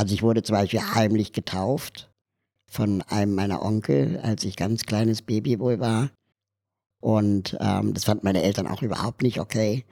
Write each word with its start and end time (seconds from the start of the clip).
Also 0.00 0.14
ich 0.14 0.22
wurde 0.22 0.42
zum 0.42 0.56
Beispiel 0.56 0.80
heimlich 0.80 1.34
getauft 1.34 2.10
von 2.66 3.02
einem 3.02 3.34
meiner 3.34 3.60
Onkel, 3.60 4.18
als 4.22 4.44
ich 4.44 4.56
ganz 4.56 4.86
kleines 4.86 5.20
Baby 5.20 5.60
wohl 5.60 5.78
war. 5.78 6.08
Und 7.00 7.54
ähm, 7.60 7.92
das 7.92 8.04
fanden 8.04 8.24
meine 8.24 8.42
Eltern 8.42 8.66
auch 8.66 8.80
überhaupt 8.80 9.22
nicht 9.22 9.40
okay. 9.40 9.84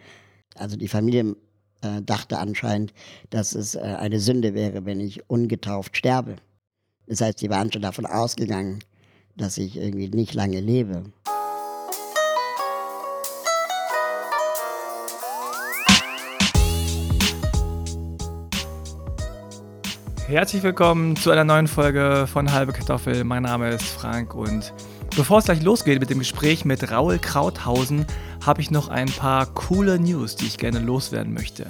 Also 0.55 0.79
die 0.79 0.89
Familie 0.89 1.37
äh, 1.83 2.01
dachte 2.01 2.39
anscheinend, 2.39 2.95
dass 3.29 3.55
es 3.55 3.75
äh, 3.75 3.81
eine 3.81 4.19
Sünde 4.19 4.55
wäre, 4.55 4.87
wenn 4.87 4.99
ich 4.99 5.29
ungetauft 5.29 5.95
sterbe. 5.95 6.37
Das 7.07 7.21
heißt, 7.21 7.43
die 7.43 7.51
waren 7.51 7.71
schon 7.71 7.83
davon 7.83 8.07
ausgegangen, 8.07 8.79
dass 9.37 9.59
ich 9.59 9.77
irgendwie 9.77 10.09
nicht 10.09 10.33
lange 10.33 10.61
lebe. 10.61 11.05
Herzlich 20.29 20.63
willkommen 20.63 21.17
zu 21.17 21.31
einer 21.31 21.45
neuen 21.45 21.67
Folge 21.67 22.27
von 22.31 22.53
Halbe 22.53 22.75
Kartoffel. 22.75 23.25
Mein 23.25 23.45
Name 23.45 23.71
ist 23.71 23.87
Frank 23.87 24.35
und 24.35 24.75
bevor 25.17 25.39
es 25.39 25.47
gleich 25.47 25.63
losgeht 25.63 26.01
mit 26.01 26.11
dem 26.11 26.19
Gespräch 26.19 26.67
mit 26.67 26.91
Raul 26.91 27.19
Krauthausen, 27.19 28.05
habe 28.45 28.61
ich 28.61 28.71
noch 28.71 28.89
ein 28.89 29.09
paar 29.09 29.47
coole 29.47 29.99
News, 29.99 30.37
die 30.37 30.45
ich 30.45 30.59
gerne 30.59 30.81
loswerden 30.81 31.33
möchte. 31.33 31.67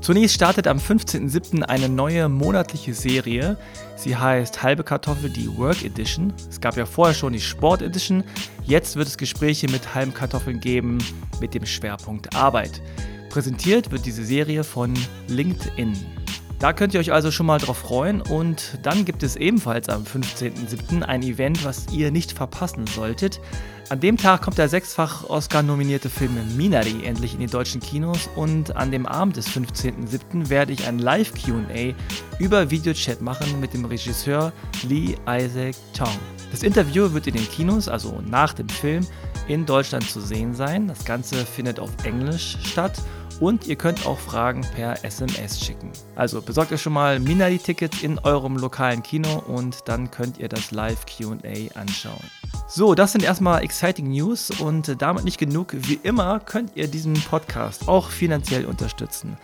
Zunächst 0.00 0.34
startet 0.34 0.66
am 0.66 0.78
15.07. 0.78 1.62
eine 1.62 1.88
neue 1.88 2.28
monatliche 2.28 2.92
Serie. 2.92 3.56
Sie 3.94 4.16
heißt 4.16 4.64
Halbe 4.64 4.82
Kartoffel, 4.82 5.30
die 5.30 5.56
Work 5.56 5.84
Edition. 5.84 6.32
Es 6.48 6.60
gab 6.60 6.76
ja 6.76 6.86
vorher 6.86 7.14
schon 7.14 7.34
die 7.34 7.40
Sport 7.40 7.82
Edition. 7.82 8.24
Jetzt 8.64 8.96
wird 8.96 9.06
es 9.06 9.16
Gespräche 9.16 9.68
mit 9.70 9.94
halben 9.94 10.12
Kartoffeln 10.12 10.58
geben 10.58 10.98
mit 11.40 11.54
dem 11.54 11.64
Schwerpunkt 11.64 12.34
Arbeit. 12.34 12.82
Präsentiert 13.28 13.92
wird 13.92 14.06
diese 14.06 14.24
Serie 14.24 14.64
von 14.64 14.92
LinkedIn. 15.28 16.19
Da 16.60 16.74
könnt 16.74 16.92
ihr 16.92 17.00
euch 17.00 17.10
also 17.10 17.30
schon 17.30 17.46
mal 17.46 17.58
drauf 17.58 17.78
freuen 17.78 18.20
und 18.20 18.78
dann 18.82 19.06
gibt 19.06 19.22
es 19.22 19.34
ebenfalls 19.34 19.88
am 19.88 20.02
15.07. 20.02 21.00
ein 21.00 21.22
Event, 21.22 21.64
was 21.64 21.86
ihr 21.90 22.10
nicht 22.10 22.32
verpassen 22.32 22.86
solltet. 22.86 23.40
An 23.88 23.98
dem 23.98 24.18
Tag 24.18 24.42
kommt 24.42 24.58
der 24.58 24.68
sechsfach 24.68 25.24
Oscar-nominierte 25.30 26.10
Film 26.10 26.36
Minari 26.58 27.02
endlich 27.06 27.32
in 27.32 27.40
die 27.40 27.46
deutschen 27.46 27.80
Kinos 27.80 28.28
und 28.36 28.76
an 28.76 28.90
dem 28.90 29.06
Abend 29.06 29.38
des 29.38 29.48
15.07. 29.48 30.50
werde 30.50 30.74
ich 30.74 30.86
ein 30.86 30.98
Live-QA 30.98 31.94
über 32.38 32.70
Videochat 32.70 33.22
machen 33.22 33.58
mit 33.58 33.72
dem 33.72 33.86
Regisseur 33.86 34.52
Lee 34.86 35.16
Isaac 35.26 35.76
Tong. 35.96 36.18
Das 36.50 36.62
Interview 36.62 37.10
wird 37.14 37.26
in 37.26 37.36
den 37.36 37.48
Kinos, 37.48 37.88
also 37.88 38.20
nach 38.26 38.52
dem 38.52 38.68
Film, 38.68 39.06
in 39.48 39.64
Deutschland 39.64 40.08
zu 40.10 40.20
sehen 40.20 40.54
sein. 40.54 40.88
Das 40.88 41.06
Ganze 41.06 41.46
findet 41.46 41.80
auf 41.80 41.90
Englisch 42.04 42.58
statt 42.62 43.00
und 43.40 43.66
ihr 43.66 43.76
könnt 43.76 44.06
auch 44.06 44.18
Fragen 44.18 44.60
per 44.74 45.04
SMS 45.04 45.58
schicken. 45.58 45.90
Also 46.14 46.40
besorgt 46.42 46.72
euch 46.72 46.82
schon 46.82 46.92
mal 46.92 47.18
Minari-Tickets 47.18 48.02
in 48.02 48.18
eurem 48.20 48.56
lokalen 48.56 49.02
Kino 49.02 49.42
und 49.46 49.80
dann 49.86 50.10
könnt 50.10 50.38
ihr 50.38 50.48
das 50.48 50.70
Live-QA 50.70 51.74
anschauen. 51.74 52.22
So, 52.68 52.94
das 52.94 53.12
sind 53.12 53.24
erstmal 53.24 53.64
exciting 53.64 54.10
News 54.10 54.50
und 54.50 55.02
damit 55.02 55.24
nicht 55.24 55.38
genug. 55.38 55.72
Wie 55.72 55.98
immer 56.02 56.38
könnt 56.38 56.76
ihr 56.76 56.86
diesen 56.86 57.14
Podcast 57.14 57.88
auch 57.88 58.10
finanziell 58.10 58.64
unterstützen. 58.66 59.36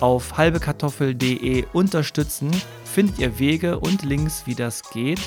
Auf 0.00 0.38
halbekartoffel.de 0.38 1.66
unterstützen 1.72 2.50
findet 2.84 3.18
ihr 3.18 3.38
Wege 3.38 3.78
und 3.78 4.02
Links, 4.02 4.42
wie 4.46 4.54
das 4.54 4.82
geht, 4.90 5.20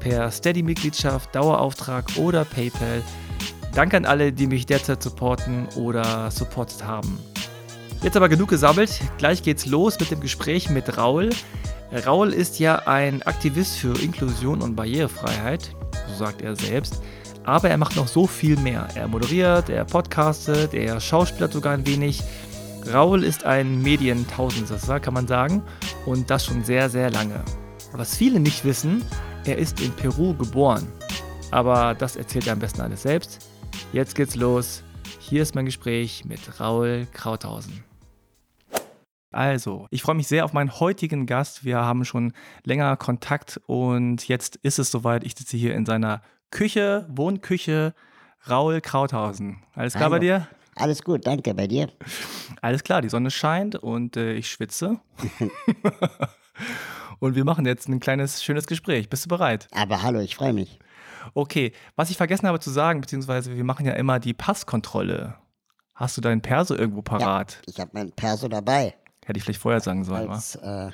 per 0.00 0.30
Steady-Mitgliedschaft, 0.30 1.34
Dauerauftrag 1.34 2.04
oder 2.16 2.44
PayPal. 2.44 3.02
Danke 3.74 3.96
an 3.96 4.04
alle, 4.04 4.32
die 4.32 4.46
mich 4.46 4.66
derzeit 4.66 5.02
supporten 5.02 5.68
oder 5.76 6.30
supportet 6.30 6.84
haben. 6.84 7.18
Jetzt 8.02 8.16
aber 8.16 8.28
genug 8.28 8.48
gesammelt. 8.48 9.00
Gleich 9.18 9.42
geht's 9.42 9.66
los 9.66 9.98
mit 9.98 10.10
dem 10.10 10.20
Gespräch 10.20 10.70
mit 10.70 10.96
Raul. 10.96 11.30
Raul 12.06 12.32
ist 12.32 12.58
ja 12.58 12.76
ein 12.86 13.22
Aktivist 13.22 13.78
für 13.78 13.98
Inklusion 14.00 14.62
und 14.62 14.76
Barrierefreiheit, 14.76 15.74
so 16.08 16.14
sagt 16.16 16.42
er 16.42 16.54
selbst. 16.54 17.02
Aber 17.44 17.70
er 17.70 17.78
macht 17.78 17.96
noch 17.96 18.08
so 18.08 18.26
viel 18.26 18.56
mehr. 18.58 18.86
Er 18.94 19.08
moderiert, 19.08 19.68
er 19.68 19.84
podcastet, 19.84 20.74
er 20.74 21.00
schauspielert 21.00 21.52
sogar 21.52 21.72
ein 21.72 21.86
wenig. 21.86 22.22
Raul 22.92 23.24
ist 23.24 23.44
ein 23.44 23.82
Medientausendsasser, 23.82 25.00
kann 25.00 25.14
man 25.14 25.26
sagen, 25.26 25.62
und 26.06 26.30
das 26.30 26.44
schon 26.44 26.62
sehr, 26.62 26.88
sehr 26.90 27.10
lange. 27.10 27.42
Was 27.92 28.16
viele 28.16 28.38
nicht 28.38 28.64
wissen, 28.64 29.02
er 29.44 29.58
ist 29.58 29.80
in 29.80 29.92
Peru 29.92 30.34
geboren. 30.34 30.86
Aber 31.50 31.94
das 31.94 32.16
erzählt 32.16 32.46
er 32.46 32.52
am 32.52 32.58
besten 32.60 32.82
alles 32.82 33.02
selbst. 33.02 33.48
Jetzt 33.92 34.14
geht's 34.14 34.36
los. 34.36 34.82
Hier 35.18 35.42
ist 35.42 35.54
mein 35.54 35.64
Gespräch 35.64 36.24
mit 36.26 36.60
Raul 36.60 37.06
Krauthausen. 37.12 37.87
Also, 39.30 39.86
ich 39.90 40.02
freue 40.02 40.14
mich 40.14 40.26
sehr 40.26 40.44
auf 40.44 40.52
meinen 40.52 40.80
heutigen 40.80 41.26
Gast. 41.26 41.64
Wir 41.64 41.78
haben 41.78 42.04
schon 42.04 42.32
länger 42.64 42.96
Kontakt 42.96 43.60
und 43.66 44.26
jetzt 44.26 44.56
ist 44.56 44.78
es 44.78 44.90
soweit. 44.90 45.24
Ich 45.24 45.34
sitze 45.36 45.56
hier 45.56 45.74
in 45.74 45.84
seiner 45.84 46.22
Küche, 46.50 47.06
Wohnküche, 47.10 47.94
Raul 48.48 48.80
Krauthausen. 48.80 49.62
Alles 49.74 49.92
klar 49.92 50.04
Hallo. 50.04 50.14
bei 50.14 50.18
dir? 50.20 50.48
Alles 50.76 51.02
gut, 51.02 51.26
danke. 51.26 51.54
Bei 51.54 51.66
dir? 51.66 51.90
Alles 52.62 52.84
klar, 52.84 53.02
die 53.02 53.10
Sonne 53.10 53.30
scheint 53.30 53.76
und 53.76 54.16
äh, 54.16 54.32
ich 54.32 54.48
schwitze. 54.50 55.00
und 57.18 57.34
wir 57.34 57.44
machen 57.44 57.66
jetzt 57.66 57.88
ein 57.88 58.00
kleines, 58.00 58.42
schönes 58.42 58.66
Gespräch. 58.66 59.10
Bist 59.10 59.26
du 59.26 59.28
bereit? 59.28 59.68
Aber 59.72 60.02
hallo, 60.02 60.20
ich 60.20 60.36
freue 60.36 60.52
mich. 60.54 60.78
Okay, 61.34 61.72
was 61.96 62.10
ich 62.10 62.16
vergessen 62.16 62.46
habe 62.46 62.60
zu 62.60 62.70
sagen, 62.70 63.00
beziehungsweise 63.02 63.54
wir 63.54 63.64
machen 63.64 63.84
ja 63.84 63.92
immer 63.92 64.20
die 64.20 64.32
Passkontrolle. 64.32 65.34
Hast 65.94 66.16
du 66.16 66.20
deinen 66.20 66.40
Perso 66.40 66.74
irgendwo 66.74 67.02
parat? 67.02 67.60
Ich 67.66 67.80
habe 67.80 67.90
mein 67.92 68.12
Perso 68.12 68.48
dabei. 68.48 68.94
Hätte 69.28 69.36
ich 69.36 69.44
vielleicht 69.44 69.60
vorher 69.60 69.82
sagen 69.82 70.04
sollen? 70.04 70.30
Als 70.30 70.54
äh, 70.56 70.90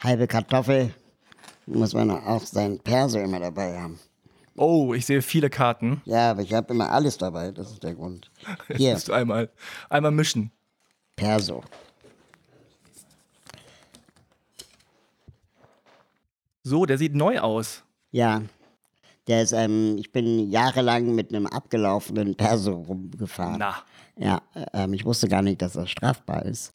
halbe 0.00 0.26
Kartoffel 0.26 0.92
muss 1.64 1.94
man 1.94 2.10
auch 2.10 2.42
sein 2.42 2.80
Perso 2.80 3.20
immer 3.20 3.38
dabei 3.38 3.80
haben. 3.80 4.00
Oh, 4.56 4.94
ich 4.94 5.06
sehe 5.06 5.22
viele 5.22 5.48
Karten. 5.48 6.02
Ja, 6.04 6.32
aber 6.32 6.42
ich 6.42 6.52
habe 6.52 6.74
immer 6.74 6.90
alles 6.90 7.18
dabei, 7.18 7.52
das 7.52 7.70
ist 7.70 7.84
der 7.84 7.94
Grund. 7.94 8.32
Jetzt 8.66 8.76
Hier, 8.78 8.92
musst 8.94 9.06
du 9.06 9.12
einmal, 9.12 9.48
einmal 9.88 10.10
mischen. 10.10 10.50
Perso. 11.14 11.62
So, 16.64 16.84
der 16.84 16.98
sieht 16.98 17.14
neu 17.14 17.38
aus. 17.38 17.84
Ja, 18.10 18.42
der 19.28 19.42
ist, 19.44 19.52
ähm, 19.52 19.98
ich 19.98 20.10
bin 20.10 20.50
jahrelang 20.50 21.14
mit 21.14 21.32
einem 21.32 21.46
abgelaufenen 21.46 22.34
Perso 22.34 22.72
rumgefahren. 22.72 23.58
Na, 23.60 23.76
Ja, 24.16 24.42
äh, 24.54 24.66
ähm, 24.72 24.94
ich 24.94 25.04
wusste 25.04 25.28
gar 25.28 25.42
nicht, 25.42 25.62
dass 25.62 25.74
das 25.74 25.88
strafbar 25.88 26.44
ist. 26.44 26.72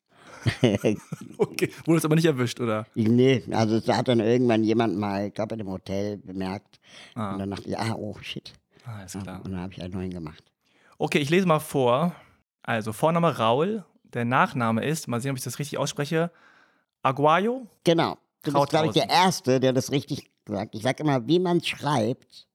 okay. 1.38 1.70
Wurde 1.86 1.98
es 1.98 2.06
aber 2.06 2.16
nicht 2.16 2.26
erwischt, 2.26 2.60
oder? 2.60 2.86
Nee, 2.96 3.44
also 3.52 3.80
da 3.80 3.98
hat 3.98 4.08
dann 4.08 4.20
irgendwann 4.20 4.64
jemand 4.64 4.98
mal, 4.98 5.28
ich 5.28 5.34
glaube 5.34 5.56
in 5.56 5.62
einem 5.62 5.70
Hotel, 5.72 6.18
bemerkt. 6.18 6.80
Ah. 7.16 7.34
Und 7.34 7.40
dann 7.40 7.52
dachte 7.52 7.70
ich, 7.70 7.78
ah, 7.78 7.96
oh 7.96 8.16
shit. 8.22 8.54
Ah, 8.86 9.04
ist 9.04 9.16
Ja, 9.16 9.22
klar. 9.22 9.42
und 9.44 9.52
dann 9.52 9.62
habe 9.62 9.74
ich 9.74 9.82
einen 9.82 9.94
neuen 9.94 10.10
gemacht. 10.12 10.44
Okay, 10.98 11.20
ich 11.20 11.30
lese 11.30 11.46
mal 11.46 11.60
vor. 11.60 12.14
Also, 12.62 12.94
Vorname 12.94 13.38
Raul. 13.38 13.84
Der 14.14 14.26
Nachname 14.26 14.86
ist, 14.86 15.08
mal 15.08 15.20
sehen, 15.20 15.32
ob 15.32 15.38
ich 15.38 15.44
das 15.44 15.58
richtig 15.60 15.80
ausspreche, 15.80 16.32
Aguayo. 17.02 17.68
Genau. 17.84 18.18
Du 18.44 18.54
bist, 18.54 18.70
glaube 18.70 18.88
ich, 18.88 18.94
der. 18.94 19.10
Erste, 19.10 19.60
der 19.60 19.74
das 19.74 19.92
richtig 19.92 20.30
sagt. 20.48 20.76
Ich 20.76 20.84
sage 20.84 21.02
immer, 21.04 21.26
wie 21.28 21.40
man 21.40 21.58
es 21.58 21.68
schreibt. 21.68 22.48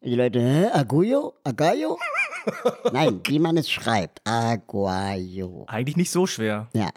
Und 0.00 0.10
die 0.10 0.14
Leute, 0.16 0.40
hä, 0.40 0.66
Aguyo? 0.72 1.34
Agayo? 1.44 1.98
Nein, 2.92 3.20
wie 3.26 3.38
man 3.38 3.56
es 3.56 3.70
schreibt. 3.70 4.20
Aguayo. 4.26 5.64
Eigentlich 5.68 5.96
nicht 5.96 6.10
so 6.10 6.26
schwer. 6.26 6.68
Ja, 6.74 6.90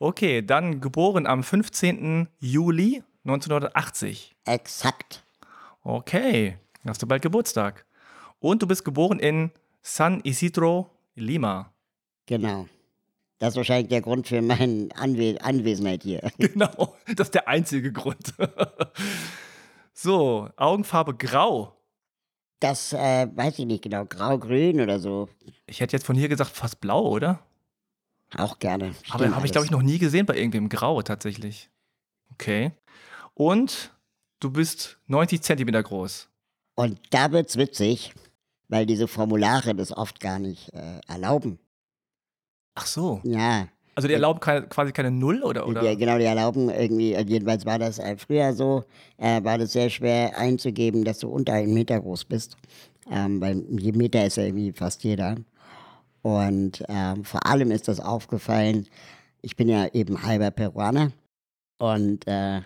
Okay, 0.00 0.42
dann 0.42 0.80
geboren 0.80 1.26
am 1.26 1.42
15. 1.42 2.28
Juli 2.38 3.02
1980. 3.24 4.36
exakt. 4.44 5.24
Okay, 5.82 6.56
hast 6.86 7.02
du 7.02 7.06
bald 7.06 7.22
Geburtstag. 7.22 7.84
Und 8.38 8.62
du 8.62 8.68
bist 8.68 8.84
geboren 8.84 9.18
in 9.18 9.50
San 9.82 10.20
Isidro, 10.22 10.90
Lima. 11.16 11.72
Genau. 12.26 12.68
Das 13.38 13.50
ist 13.50 13.56
wahrscheinlich 13.56 13.88
der 13.88 14.00
Grund 14.00 14.28
für 14.28 14.40
meine 14.40 14.88
Anwe 14.94 15.36
Anwesenheit 15.40 16.04
hier. 16.04 16.30
Genau, 16.38 16.96
das 17.16 17.28
ist 17.28 17.34
der 17.34 17.48
einzige 17.48 17.92
Grund. 17.92 18.34
so, 19.92 20.48
Augenfarbe 20.56 21.14
grau. 21.14 21.74
Das 22.60 22.92
äh, 22.92 23.26
weiß 23.34 23.58
ich 23.58 23.66
nicht 23.66 23.82
genau. 23.82 24.04
Grau-Grün 24.04 24.80
oder 24.80 25.00
so. 25.00 25.28
Ich 25.66 25.80
hätte 25.80 25.96
jetzt 25.96 26.06
von 26.06 26.16
hier 26.16 26.28
gesagt 26.28 26.50
fast 26.50 26.80
blau, 26.80 27.02
oder? 27.08 27.40
Auch 28.36 28.58
gerne. 28.58 28.94
Aber 29.08 29.24
Stimmt 29.24 29.36
habe 29.36 29.46
ich, 29.46 29.52
glaube 29.52 29.64
ich, 29.64 29.70
noch 29.70 29.82
nie 29.82 29.98
gesehen 29.98 30.26
bei 30.26 30.36
irgendwem 30.36 30.68
grau 30.68 31.00
tatsächlich. 31.02 31.70
Okay. 32.32 32.72
Und 33.34 33.94
du 34.40 34.50
bist 34.50 34.98
90 35.06 35.42
Zentimeter 35.42 35.82
groß. 35.82 36.28
Und 36.74 37.00
da 37.10 37.32
wird's 37.32 37.56
witzig, 37.56 38.12
weil 38.68 38.86
diese 38.86 39.08
Formulare 39.08 39.74
das 39.74 39.96
oft 39.96 40.20
gar 40.20 40.38
nicht 40.38 40.72
äh, 40.74 41.00
erlauben. 41.08 41.58
Ach 42.74 42.86
so. 42.86 43.20
Ja, 43.24 43.66
Also 43.96 44.06
die 44.06 44.14
erlauben 44.14 44.38
keine, 44.38 44.68
quasi 44.68 44.92
keine 44.92 45.10
Null 45.10 45.42
oder? 45.42 45.66
oder? 45.66 45.82
Ja, 45.82 45.94
genau, 45.96 46.18
die 46.18 46.24
erlauben 46.24 46.68
irgendwie, 46.68 47.14
äh, 47.14 47.24
jedenfalls 47.26 47.66
war 47.66 47.78
das 47.80 47.98
äh, 47.98 48.16
früher 48.16 48.52
so, 48.52 48.84
äh, 49.16 49.42
war 49.42 49.58
das 49.58 49.72
sehr 49.72 49.90
schwer 49.90 50.38
einzugeben, 50.38 51.02
dass 51.04 51.18
du 51.18 51.28
unter 51.28 51.54
einen 51.54 51.74
Meter 51.74 51.98
groß 52.00 52.26
bist. 52.26 52.56
Ähm, 53.10 53.40
weil 53.40 53.64
je 53.70 53.92
Meter 53.92 54.24
ist 54.26 54.36
ja 54.36 54.44
irgendwie 54.44 54.70
fast 54.72 55.02
jeder. 55.02 55.36
Und 56.22 56.84
ähm, 56.88 57.24
vor 57.24 57.46
allem 57.46 57.70
ist 57.70 57.88
das 57.88 58.00
aufgefallen, 58.00 58.86
ich 59.42 59.56
bin 59.56 59.68
ja 59.68 59.86
eben 59.92 60.22
halber 60.22 60.50
Peruaner 60.50 61.12
Und 61.78 62.26
äh, 62.26 62.62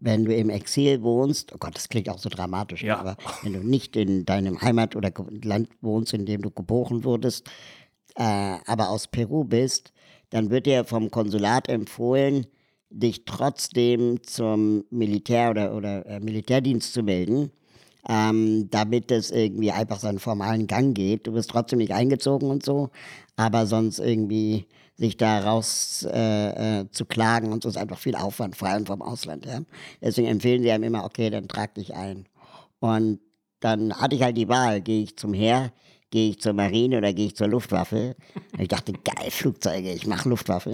wenn 0.00 0.24
du 0.24 0.34
im 0.34 0.50
Exil 0.50 1.02
wohnst, 1.02 1.52
oh 1.54 1.58
Gott, 1.58 1.76
das 1.76 1.88
klingt 1.88 2.08
auch 2.08 2.18
so 2.18 2.28
dramatisch, 2.28 2.82
Ja. 2.82 2.98
aber 2.98 3.16
wenn 3.42 3.52
du 3.52 3.60
nicht 3.60 3.96
in 3.96 4.24
deinem 4.24 4.60
Heimat- 4.60 4.96
oder 4.96 5.12
Land 5.42 5.68
wohnst, 5.80 6.12
in 6.14 6.26
dem 6.26 6.42
du 6.42 6.50
geboren 6.50 7.04
wurdest, 7.04 7.46
äh, 8.16 8.22
aber 8.66 8.88
aus 8.90 9.08
Peru 9.08 9.44
bist, 9.44 9.92
dann 10.30 10.50
wird 10.50 10.66
dir 10.66 10.84
vom 10.84 11.10
Konsulat 11.10 11.68
empfohlen, 11.68 12.46
dich 12.88 13.24
trotzdem 13.24 14.22
zum 14.22 14.84
Militär 14.90 15.50
oder, 15.50 15.74
oder 15.74 16.06
äh, 16.06 16.20
Militärdienst 16.20 16.92
zu 16.92 17.02
melden, 17.02 17.50
ähm, 18.08 18.68
damit 18.70 19.10
es 19.10 19.30
irgendwie 19.30 19.72
einfach 19.72 19.98
seinen 19.98 20.18
formalen 20.18 20.66
Gang 20.66 20.94
geht. 20.94 21.26
Du 21.26 21.34
wirst 21.34 21.50
trotzdem 21.50 21.78
nicht 21.78 21.92
eingezogen 21.92 22.50
und 22.50 22.64
so, 22.64 22.90
aber 23.36 23.66
sonst 23.66 23.98
irgendwie 23.98 24.66
sich 24.96 25.16
da 25.16 25.40
raus 25.40 26.06
äh, 26.12 26.80
äh, 26.80 26.90
zu 26.90 27.06
klagen 27.06 27.52
und 27.52 27.62
so 27.62 27.70
ist 27.70 27.78
einfach 27.78 27.98
viel 27.98 28.14
Aufwand, 28.14 28.54
vor 28.54 28.68
allem 28.68 28.84
vom 28.84 29.00
Ausland. 29.00 29.46
Ja? 29.46 29.60
Deswegen 30.02 30.28
empfehlen 30.28 30.62
sie 30.62 30.70
einem 30.70 30.84
immer, 30.84 31.04
okay, 31.04 31.30
dann 31.30 31.48
trag 31.48 31.74
dich 31.74 31.94
ein. 31.94 32.26
Und 32.80 33.20
dann 33.60 33.94
hatte 33.94 34.14
ich 34.14 34.22
halt 34.22 34.36
die 34.36 34.48
Wahl, 34.48 34.82
gehe 34.82 35.02
ich 35.02 35.16
zum 35.16 35.32
Heer, 35.32 35.72
gehe 36.10 36.30
ich 36.30 36.40
zur 36.40 36.52
Marine 36.52 36.98
oder 36.98 37.12
gehe 37.14 37.26
ich 37.26 37.36
zur 37.36 37.48
Luftwaffe. 37.48 38.14
Und 38.52 38.60
ich 38.60 38.68
dachte, 38.68 38.92
geil, 38.92 39.30
Flugzeuge, 39.30 39.90
ich 39.90 40.06
mache 40.06 40.28
Luftwaffe. 40.28 40.70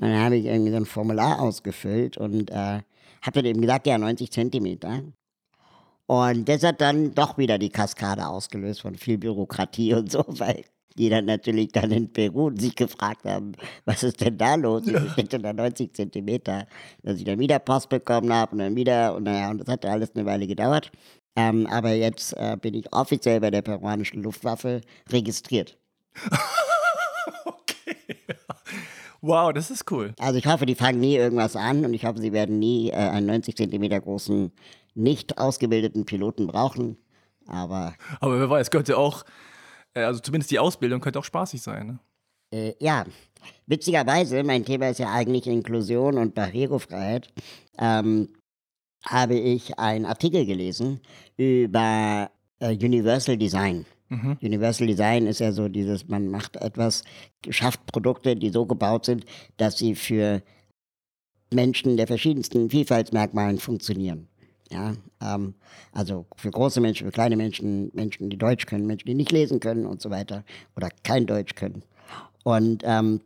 Und 0.00 0.08
dann 0.08 0.20
habe 0.20 0.36
ich 0.36 0.46
irgendwie 0.46 0.70
so 0.70 0.76
ein 0.76 0.86
Formular 0.86 1.40
ausgefüllt 1.40 2.18
und 2.18 2.50
äh, 2.50 2.54
habe 2.54 3.32
dann 3.34 3.44
eben 3.44 3.60
gesagt, 3.60 3.86
ja, 3.86 3.98
90 3.98 4.30
Zentimeter. 4.30 5.02
Und 6.10 6.48
das 6.48 6.64
hat 6.64 6.80
dann 6.80 7.14
doch 7.14 7.38
wieder 7.38 7.56
die 7.56 7.68
Kaskade 7.68 8.26
ausgelöst 8.26 8.80
von 8.80 8.96
viel 8.96 9.16
Bürokratie 9.16 9.94
und 9.94 10.10
so, 10.10 10.24
weil 10.26 10.64
die 10.98 11.08
dann 11.08 11.26
natürlich 11.26 11.70
dann 11.70 11.92
in 11.92 12.12
Peru 12.12 12.50
sich 12.52 12.74
gefragt 12.74 13.24
haben, 13.24 13.52
was 13.84 14.02
ist 14.02 14.20
denn 14.20 14.36
da 14.36 14.56
los? 14.56 14.88
Ich 14.88 15.16
hätte 15.16 15.38
da 15.38 15.52
90 15.52 15.94
Zentimeter, 15.94 16.66
dass 17.04 17.18
ich 17.18 17.24
dann 17.24 17.38
wieder 17.38 17.60
Post 17.60 17.90
bekommen 17.90 18.32
habe 18.32 18.50
und 18.50 18.58
dann 18.58 18.74
wieder 18.74 19.14
und 19.14 19.22
naja, 19.22 19.52
und 19.52 19.58
das 19.58 19.68
hat 19.68 19.86
alles 19.86 20.10
eine 20.16 20.26
Weile 20.26 20.48
gedauert. 20.48 20.90
Ähm, 21.36 21.68
aber 21.68 21.92
jetzt 21.92 22.32
äh, 22.32 22.56
bin 22.60 22.74
ich 22.74 22.92
offiziell 22.92 23.38
bei 23.38 23.52
der 23.52 23.62
peruanischen 23.62 24.20
Luftwaffe 24.20 24.80
registriert. 25.12 25.78
Okay. 27.44 27.96
Wow, 29.22 29.52
das 29.52 29.70
ist 29.70 29.90
cool. 29.90 30.14
Also 30.18 30.38
ich 30.38 30.46
hoffe, 30.46 30.64
die 30.64 30.74
fangen 30.74 30.98
nie 30.98 31.16
irgendwas 31.16 31.54
an 31.54 31.84
und 31.84 31.92
ich 31.92 32.06
hoffe, 32.06 32.20
sie 32.20 32.32
werden 32.32 32.58
nie 32.58 32.88
äh, 32.88 32.94
einen 32.94 33.26
90 33.26 33.54
Zentimeter 33.54 34.00
großen, 34.00 34.50
nicht 34.94 35.38
ausgebildeten 35.38 36.04
Piloten 36.04 36.46
brauchen. 36.46 36.96
Aber 37.46 37.94
Aber 38.20 38.38
wer 38.38 38.50
weiß, 38.50 38.70
könnte 38.70 38.96
auch, 38.96 39.24
äh, 39.94 40.02
also 40.02 40.20
zumindest 40.20 40.50
die 40.50 40.58
Ausbildung 40.58 41.00
könnte 41.00 41.18
auch 41.18 41.24
spaßig 41.24 41.62
sein. 41.62 41.86
Ne? 41.86 41.98
Äh, 42.52 42.74
ja, 42.80 43.04
witzigerweise, 43.66 44.42
mein 44.42 44.64
Thema 44.64 44.90
ist 44.90 44.98
ja 44.98 45.12
eigentlich 45.12 45.46
Inklusion 45.46 46.18
und 46.18 46.34
Barrierefreiheit, 46.34 47.32
ähm, 47.78 48.28
habe 49.04 49.34
ich 49.34 49.78
einen 49.78 50.04
Artikel 50.04 50.44
gelesen 50.44 51.00
über 51.36 52.30
äh, 52.58 52.74
Universal 52.74 53.36
Design. 53.36 53.86
Mhm. 54.08 54.38
Universal 54.42 54.86
Design 54.88 55.26
ist 55.26 55.38
ja 55.38 55.52
so 55.52 55.68
dieses, 55.68 56.08
man 56.08 56.28
macht 56.28 56.56
etwas, 56.56 57.04
schafft 57.48 57.86
Produkte, 57.86 58.36
die 58.36 58.50
so 58.50 58.66
gebaut 58.66 59.06
sind, 59.06 59.24
dass 59.56 59.78
sie 59.78 59.94
für 59.94 60.42
Menschen 61.52 61.96
der 61.96 62.06
verschiedensten 62.06 62.70
Vielfaltsmerkmalen 62.70 63.58
funktionieren. 63.58 64.28
Ja, 64.72 64.94
ähm, 65.20 65.54
also 65.92 66.26
für 66.36 66.50
große 66.50 66.80
Menschen, 66.80 67.06
für 67.06 67.12
kleine 67.12 67.36
Menschen, 67.36 67.90
Menschen, 67.92 68.30
die 68.30 68.38
Deutsch 68.38 68.66
können, 68.66 68.86
Menschen, 68.86 69.06
die 69.06 69.14
nicht 69.14 69.32
lesen 69.32 69.58
können 69.58 69.84
und 69.84 70.00
so 70.00 70.10
weiter 70.10 70.44
oder 70.76 70.88
kein 71.02 71.26
Deutsch 71.26 71.56
können. 71.56 71.82
Und 72.44 72.82
ähm, 72.84 73.20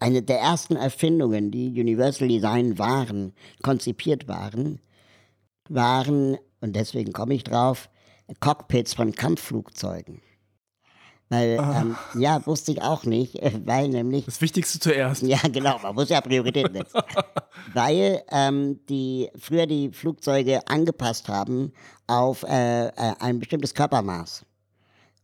eine 0.00 0.22
der 0.22 0.40
ersten 0.40 0.76
Erfindungen, 0.76 1.50
die 1.50 1.68
Universal 1.68 2.28
Design 2.28 2.78
waren, 2.78 3.34
konzipiert 3.62 4.28
waren, 4.28 4.80
waren, 5.68 6.38
und 6.60 6.76
deswegen 6.76 7.12
komme 7.12 7.34
ich 7.34 7.44
drauf, 7.44 7.90
Cockpits 8.40 8.94
von 8.94 9.12
Kampfflugzeugen. 9.12 10.20
Weil, 11.30 11.58
ähm, 11.58 11.96
ja, 12.18 12.44
wusste 12.46 12.72
ich 12.72 12.82
auch 12.82 13.04
nicht, 13.04 13.36
äh, 13.36 13.52
weil 13.64 13.88
nämlich 13.88 14.26
Das 14.26 14.40
Wichtigste 14.40 14.78
zuerst. 14.78 15.22
ja, 15.22 15.38
genau, 15.50 15.78
man 15.82 15.94
muss 15.94 16.08
ja 16.10 16.20
Prioritäten 16.20 16.74
setzen. 16.74 17.00
Weil 17.72 18.22
ähm, 18.30 18.80
die 18.88 19.30
früher 19.38 19.66
die 19.66 19.90
Flugzeuge 19.90 20.60
angepasst 20.68 21.28
haben 21.28 21.72
auf 22.06 22.42
äh, 22.42 22.88
äh, 22.88 22.92
ein 23.20 23.38
bestimmtes 23.38 23.74
Körpermaß. 23.74 24.44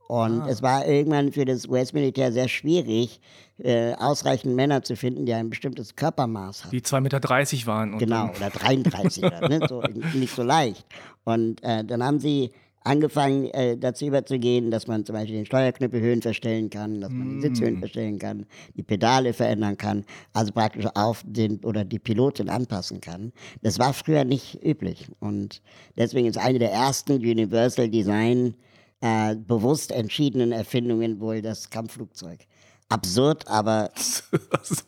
Und 0.08 0.44
es 0.48 0.60
war 0.60 0.86
irgendwann 0.86 1.30
für 1.30 1.44
das 1.44 1.68
US-Militär 1.68 2.32
sehr 2.32 2.48
schwierig, 2.48 3.20
äh, 3.58 3.94
ausreichend 3.94 4.56
Männer 4.56 4.82
zu 4.82 4.96
finden, 4.96 5.24
die 5.24 5.32
ein 5.32 5.50
bestimmtes 5.50 5.94
Körpermaß 5.94 6.64
haben. 6.64 6.70
Die 6.72 6.80
2,30 6.80 7.00
Meter 7.00 7.66
waren. 7.68 7.92
Und 7.92 7.98
Genau, 8.00 8.30
oder 8.30 8.50
33, 8.50 9.22
oder, 9.22 9.48
ne? 9.48 9.60
so, 9.68 9.82
nicht 10.14 10.34
so 10.34 10.42
leicht. 10.42 10.84
Und 11.22 11.62
äh, 11.62 11.84
dann 11.84 12.02
haben 12.02 12.18
sie 12.18 12.50
angefangen, 12.82 13.46
äh, 13.50 13.76
dazu 13.76 14.06
überzugehen, 14.06 14.70
dass 14.70 14.86
man 14.86 15.04
zum 15.04 15.14
Beispiel 15.14 15.36
den 15.36 15.46
Steuerknüppel 15.46 16.00
Höhen 16.00 16.22
verstellen 16.22 16.70
kann, 16.70 17.00
dass 17.00 17.10
man 17.10 17.34
die 17.34 17.40
Sitzhöhen 17.42 17.78
verstellen 17.78 18.18
kann, 18.18 18.46
die 18.74 18.82
Pedale 18.82 19.32
verändern 19.32 19.76
kann, 19.76 20.04
also 20.32 20.52
praktisch 20.52 20.86
auf 20.94 21.22
den 21.26 21.62
oder 21.64 21.84
die 21.84 21.98
Pilotin 21.98 22.48
anpassen 22.48 23.00
kann. 23.00 23.32
Das 23.62 23.78
war 23.78 23.92
früher 23.92 24.24
nicht 24.24 24.64
üblich. 24.64 25.08
Und 25.20 25.62
deswegen 25.96 26.26
ist 26.26 26.38
eine 26.38 26.58
der 26.58 26.72
ersten 26.72 27.12
Universal 27.12 27.88
Design 27.88 28.54
äh, 29.00 29.36
bewusst 29.36 29.92
entschiedenen 29.92 30.52
Erfindungen 30.52 31.20
wohl 31.20 31.42
das 31.42 31.70
Kampfflugzeug. 31.70 32.40
Absurd, 32.88 33.46
aber 33.48 33.90
so. 34.62 34.82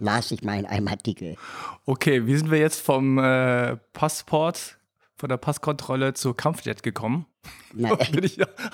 las 0.00 0.30
ich 0.30 0.42
mal 0.42 0.58
in 0.58 0.66
einem 0.66 0.88
Artikel. 0.88 1.36
Okay, 1.86 2.26
wie 2.26 2.36
sind 2.36 2.50
wir 2.50 2.58
jetzt 2.58 2.80
vom 2.80 3.18
äh, 3.18 3.76
Passport, 3.92 4.78
von 5.22 5.28
der 5.28 5.36
Passkontrolle 5.36 6.14
zur 6.14 6.36
Kampfjet 6.36 6.82
gekommen? 6.82 7.26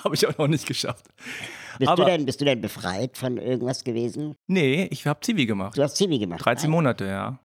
Habe 0.03 0.15
ich 0.15 0.27
auch 0.27 0.35
noch 0.39 0.47
nicht 0.47 0.65
geschafft. 0.65 1.05
Bist 1.77 1.87
Aber- 1.91 2.05
du, 2.05 2.09
denn, 2.09 2.25
bist 2.25 2.41
du 2.41 2.45
denn 2.45 2.59
befreit 2.59 3.17
von 3.17 3.37
irgendwas 3.37 3.83
gewesen? 3.83 4.33
Nee, 4.47 4.87
ich 4.89 5.05
habe 5.05 5.19
Zivi 5.21 5.45
gemacht. 5.45 5.77
Du 5.77 5.83
hast 5.83 5.95
Zivi 5.95 6.17
gemacht. 6.17 6.43
13 6.43 6.71
Monate, 6.71 7.05
ja. 7.05 7.39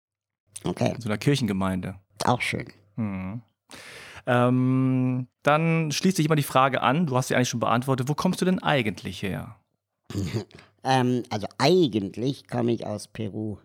Okay, 0.64 0.94
In 0.94 1.02
so 1.02 1.10
einer 1.10 1.18
Kirchengemeinde. 1.18 1.96
auch 2.24 2.40
schön. 2.40 2.66
Mhm. 2.96 3.42
Ähm, 4.26 5.28
dann 5.42 5.92
schließt 5.92 6.16
sich 6.16 6.24
immer 6.24 6.36
die 6.36 6.42
Frage 6.42 6.80
an, 6.80 7.04
du 7.06 7.14
hast 7.14 7.28
sie 7.28 7.36
eigentlich 7.36 7.50
schon 7.50 7.60
beantwortet, 7.60 8.08
wo 8.08 8.14
kommst 8.14 8.40
du 8.40 8.46
denn 8.46 8.62
eigentlich 8.62 9.22
her? 9.22 9.56
Ähm, 10.86 11.22
also 11.30 11.46
eigentlich 11.56 12.46
komme 12.46 12.70
ich 12.70 12.84
aus 12.86 13.08
Peru. 13.08 13.56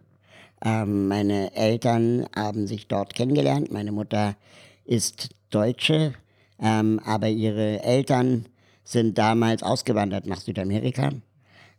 Ähm, 0.63 1.09
meine 1.09 1.53
Eltern 1.53 2.25
haben 2.33 2.65
sich 2.65 2.88
dort 2.88 3.13
kennengelernt. 3.13 3.74
Meine 3.74 3.92
Mutter 3.92 4.37
ist 4.90 5.30
Deutsche, 5.52 6.14
ähm, 6.60 7.00
aber 7.06 7.30
ihre 7.30 7.84
Eltern 7.84 8.48
sind 8.84 9.18
damals 9.18 9.62
ausgewandert 9.62 10.26
nach 10.26 10.42
Südamerika, 10.42 11.12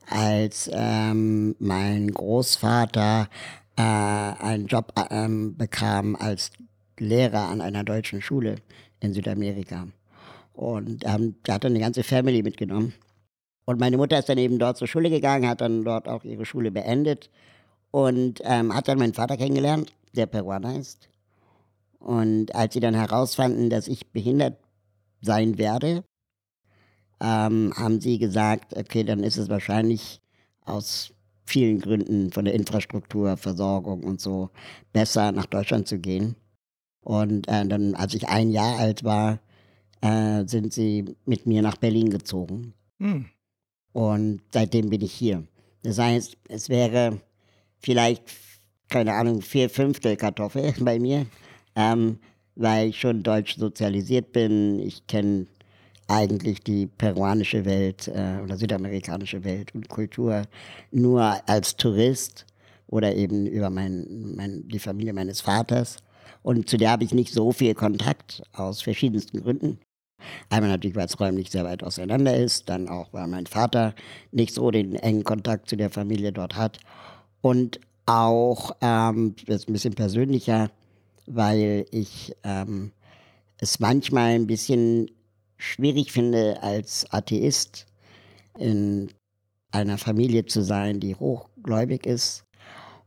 als 0.08 0.70
ähm, 0.72 1.56
mein 1.58 2.12
Großvater 2.12 3.28
äh, 3.76 3.82
einen 3.82 4.66
Job 4.66 4.92
äh, 4.96 5.28
bekam 5.28 6.14
als 6.14 6.52
Lehrer 6.98 7.48
an 7.48 7.60
einer 7.60 7.82
deutschen 7.82 8.22
Schule 8.22 8.56
in 9.00 9.12
Südamerika. 9.12 9.88
Und 10.54 11.04
ähm, 11.04 11.34
der 11.46 11.54
hat 11.54 11.64
dann 11.64 11.72
eine 11.72 11.80
ganze 11.80 12.04
Family 12.04 12.42
mitgenommen. 12.42 12.94
Und 13.64 13.80
meine 13.80 13.96
Mutter 13.96 14.18
ist 14.18 14.28
dann 14.28 14.38
eben 14.38 14.58
dort 14.58 14.76
zur 14.76 14.86
Schule 14.86 15.10
gegangen, 15.10 15.48
hat 15.48 15.62
dann 15.62 15.84
dort 15.84 16.06
auch 16.06 16.22
ihre 16.22 16.44
Schule 16.44 16.70
beendet 16.70 17.28
und 17.90 18.40
ähm, 18.44 18.72
hat 18.74 18.86
dann 18.86 18.98
meinen 18.98 19.14
Vater 19.14 19.36
kennengelernt, 19.36 19.92
der 20.14 20.26
Peruaner 20.26 20.76
ist. 20.76 21.09
Und 22.00 22.54
als 22.54 22.74
sie 22.74 22.80
dann 22.80 22.94
herausfanden, 22.94 23.70
dass 23.70 23.86
ich 23.86 24.10
behindert 24.10 24.58
sein 25.20 25.58
werde, 25.58 26.02
ähm, 27.20 27.72
haben 27.76 28.00
sie 28.00 28.18
gesagt, 28.18 28.76
okay, 28.76 29.04
dann 29.04 29.22
ist 29.22 29.36
es 29.36 29.48
wahrscheinlich 29.48 30.20
aus 30.64 31.12
vielen 31.44 31.80
Gründen 31.80 32.32
von 32.32 32.44
der 32.44 32.54
Infrastruktur, 32.54 33.36
Versorgung 33.36 34.02
und 34.02 34.20
so 34.20 34.50
besser 34.92 35.30
nach 35.32 35.46
Deutschland 35.46 35.86
zu 35.86 35.98
gehen. 35.98 36.36
Und 37.02 37.48
äh, 37.48 37.66
dann, 37.66 37.94
als 37.94 38.14
ich 38.14 38.28
ein 38.28 38.50
Jahr 38.50 38.78
alt 38.78 39.04
war, 39.04 39.40
äh, 40.00 40.46
sind 40.46 40.72
sie 40.72 41.16
mit 41.26 41.46
mir 41.46 41.60
nach 41.62 41.76
Berlin 41.76 42.10
gezogen. 42.10 42.72
Hm. 42.98 43.26
Und 43.92 44.42
seitdem 44.52 44.88
bin 44.88 45.02
ich 45.02 45.12
hier. 45.12 45.44
Das 45.82 45.98
heißt, 45.98 46.36
es 46.48 46.68
wäre 46.68 47.20
vielleicht, 47.78 48.22
keine 48.88 49.14
Ahnung, 49.14 49.42
vier 49.42 49.68
Fünftel 49.68 50.16
Kartoffel 50.16 50.72
bei 50.80 50.98
mir, 50.98 51.26
ähm, 51.76 52.18
weil 52.56 52.88
ich 52.88 53.00
schon 53.00 53.22
deutsch 53.22 53.56
sozialisiert 53.56 54.32
bin. 54.32 54.78
Ich 54.80 55.06
kenne 55.06 55.46
eigentlich 56.08 56.60
die 56.62 56.86
peruanische 56.86 57.64
Welt 57.64 58.08
äh, 58.08 58.40
oder 58.42 58.56
südamerikanische 58.56 59.44
Welt 59.44 59.74
und 59.74 59.88
Kultur 59.88 60.42
nur 60.90 61.36
als 61.48 61.76
Tourist 61.76 62.46
oder 62.88 63.14
eben 63.14 63.46
über 63.46 63.70
mein, 63.70 64.34
mein, 64.36 64.68
die 64.68 64.80
Familie 64.80 65.12
meines 65.12 65.40
Vaters. 65.40 65.98
Und 66.42 66.68
zu 66.68 66.76
der 66.76 66.90
habe 66.90 67.04
ich 67.04 67.14
nicht 67.14 67.32
so 67.32 67.52
viel 67.52 67.74
Kontakt 67.74 68.42
aus 68.52 68.82
verschiedensten 68.82 69.42
Gründen. 69.42 69.78
Einmal 70.48 70.70
natürlich, 70.70 70.96
weil 70.96 71.06
es 71.06 71.18
räumlich 71.18 71.50
sehr 71.50 71.64
weit 71.64 71.82
auseinander 71.82 72.36
ist, 72.36 72.68
dann 72.68 72.88
auch, 72.88 73.12
weil 73.12 73.26
mein 73.26 73.46
Vater 73.46 73.94
nicht 74.32 74.54
so 74.54 74.70
den 74.70 74.94
engen 74.96 75.24
Kontakt 75.24 75.68
zu 75.68 75.76
der 75.76 75.90
Familie 75.90 76.32
dort 76.32 76.56
hat. 76.56 76.78
Und 77.40 77.80
auch, 78.06 78.72
ähm, 78.80 79.34
das 79.46 79.62
ist 79.62 79.68
ein 79.68 79.72
bisschen 79.72 79.94
persönlicher, 79.94 80.70
weil 81.34 81.86
ich 81.90 82.34
ähm, 82.44 82.92
es 83.58 83.80
manchmal 83.80 84.34
ein 84.34 84.46
bisschen 84.46 85.10
schwierig 85.56 86.12
finde, 86.12 86.62
als 86.62 87.06
Atheist 87.10 87.86
in 88.58 89.10
einer 89.72 89.98
Familie 89.98 90.46
zu 90.46 90.62
sein, 90.62 91.00
die 91.00 91.14
hochgläubig 91.14 92.06
ist 92.06 92.44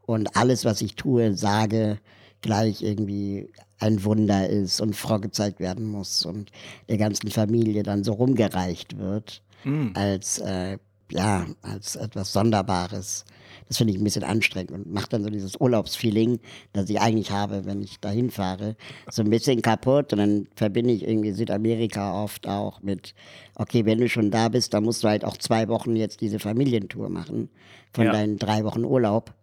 und 0.06 0.36
alles, 0.36 0.66
was 0.66 0.82
ich 0.82 0.96
tue, 0.96 1.36
sage, 1.36 2.00
gleich 2.42 2.82
irgendwie 2.82 3.50
ein 3.80 4.04
Wunder 4.04 4.48
ist 4.50 4.80
und 4.80 4.96
vorgezeigt 4.96 5.60
werden 5.60 5.86
muss 5.86 6.26
und 6.26 6.52
der 6.90 6.98
ganzen 6.98 7.30
Familie 7.32 7.84
dann 7.84 8.04
so 8.04 8.14
rumgereicht 8.14 8.98
wird 8.98 9.42
Mm. 9.66 9.92
als 9.94 10.40
äh, 10.40 10.78
ja 11.10 11.46
als 11.62 11.96
etwas 11.96 12.34
Sonderbares. 12.34 13.26
Das 13.68 13.78
finde 13.78 13.94
ich 13.94 14.00
ein 14.00 14.04
bisschen 14.04 14.24
anstrengend 14.24 14.72
und 14.72 14.92
macht 14.94 15.14
dann 15.14 15.24
so 15.24 15.30
dieses 15.30 15.56
Urlaubsfeeling, 15.60 16.40
das 16.74 16.90
ich 16.90 17.00
eigentlich 17.00 17.32
habe, 17.32 17.66
wenn 17.66 17.82
ich 17.82 18.00
dahin 18.00 18.30
fahre, 18.32 18.76
so 19.10 19.22
ein 19.22 19.30
bisschen 19.30 19.62
kaputt 19.62 20.14
und 20.14 20.20
dann 20.20 20.48
verbinde 20.56 20.92
ich 20.92 21.08
irgendwie 21.08 21.32
Südamerika 21.32 22.24
oft 22.24 22.48
auch 22.48 22.82
mit, 22.82 23.14
okay, 23.56 23.86
wenn 23.86 24.00
du 24.00 24.10
schon 24.10 24.32
da 24.32 24.50
bist, 24.50 24.74
dann 24.74 24.84
musst 24.84 25.04
du 25.04 25.08
halt 25.08 25.26
auch 25.26 25.38
zwei 25.38 25.68
Wochen 25.68 25.96
jetzt 25.96 26.22
diese 26.22 26.40
Familientour 26.40 27.10
machen 27.10 27.50
von 27.94 28.06
Ja. 28.06 28.12
deinen 28.12 28.38
drei 28.38 28.64
Wochen 28.64 28.84
Urlaub 28.86 29.34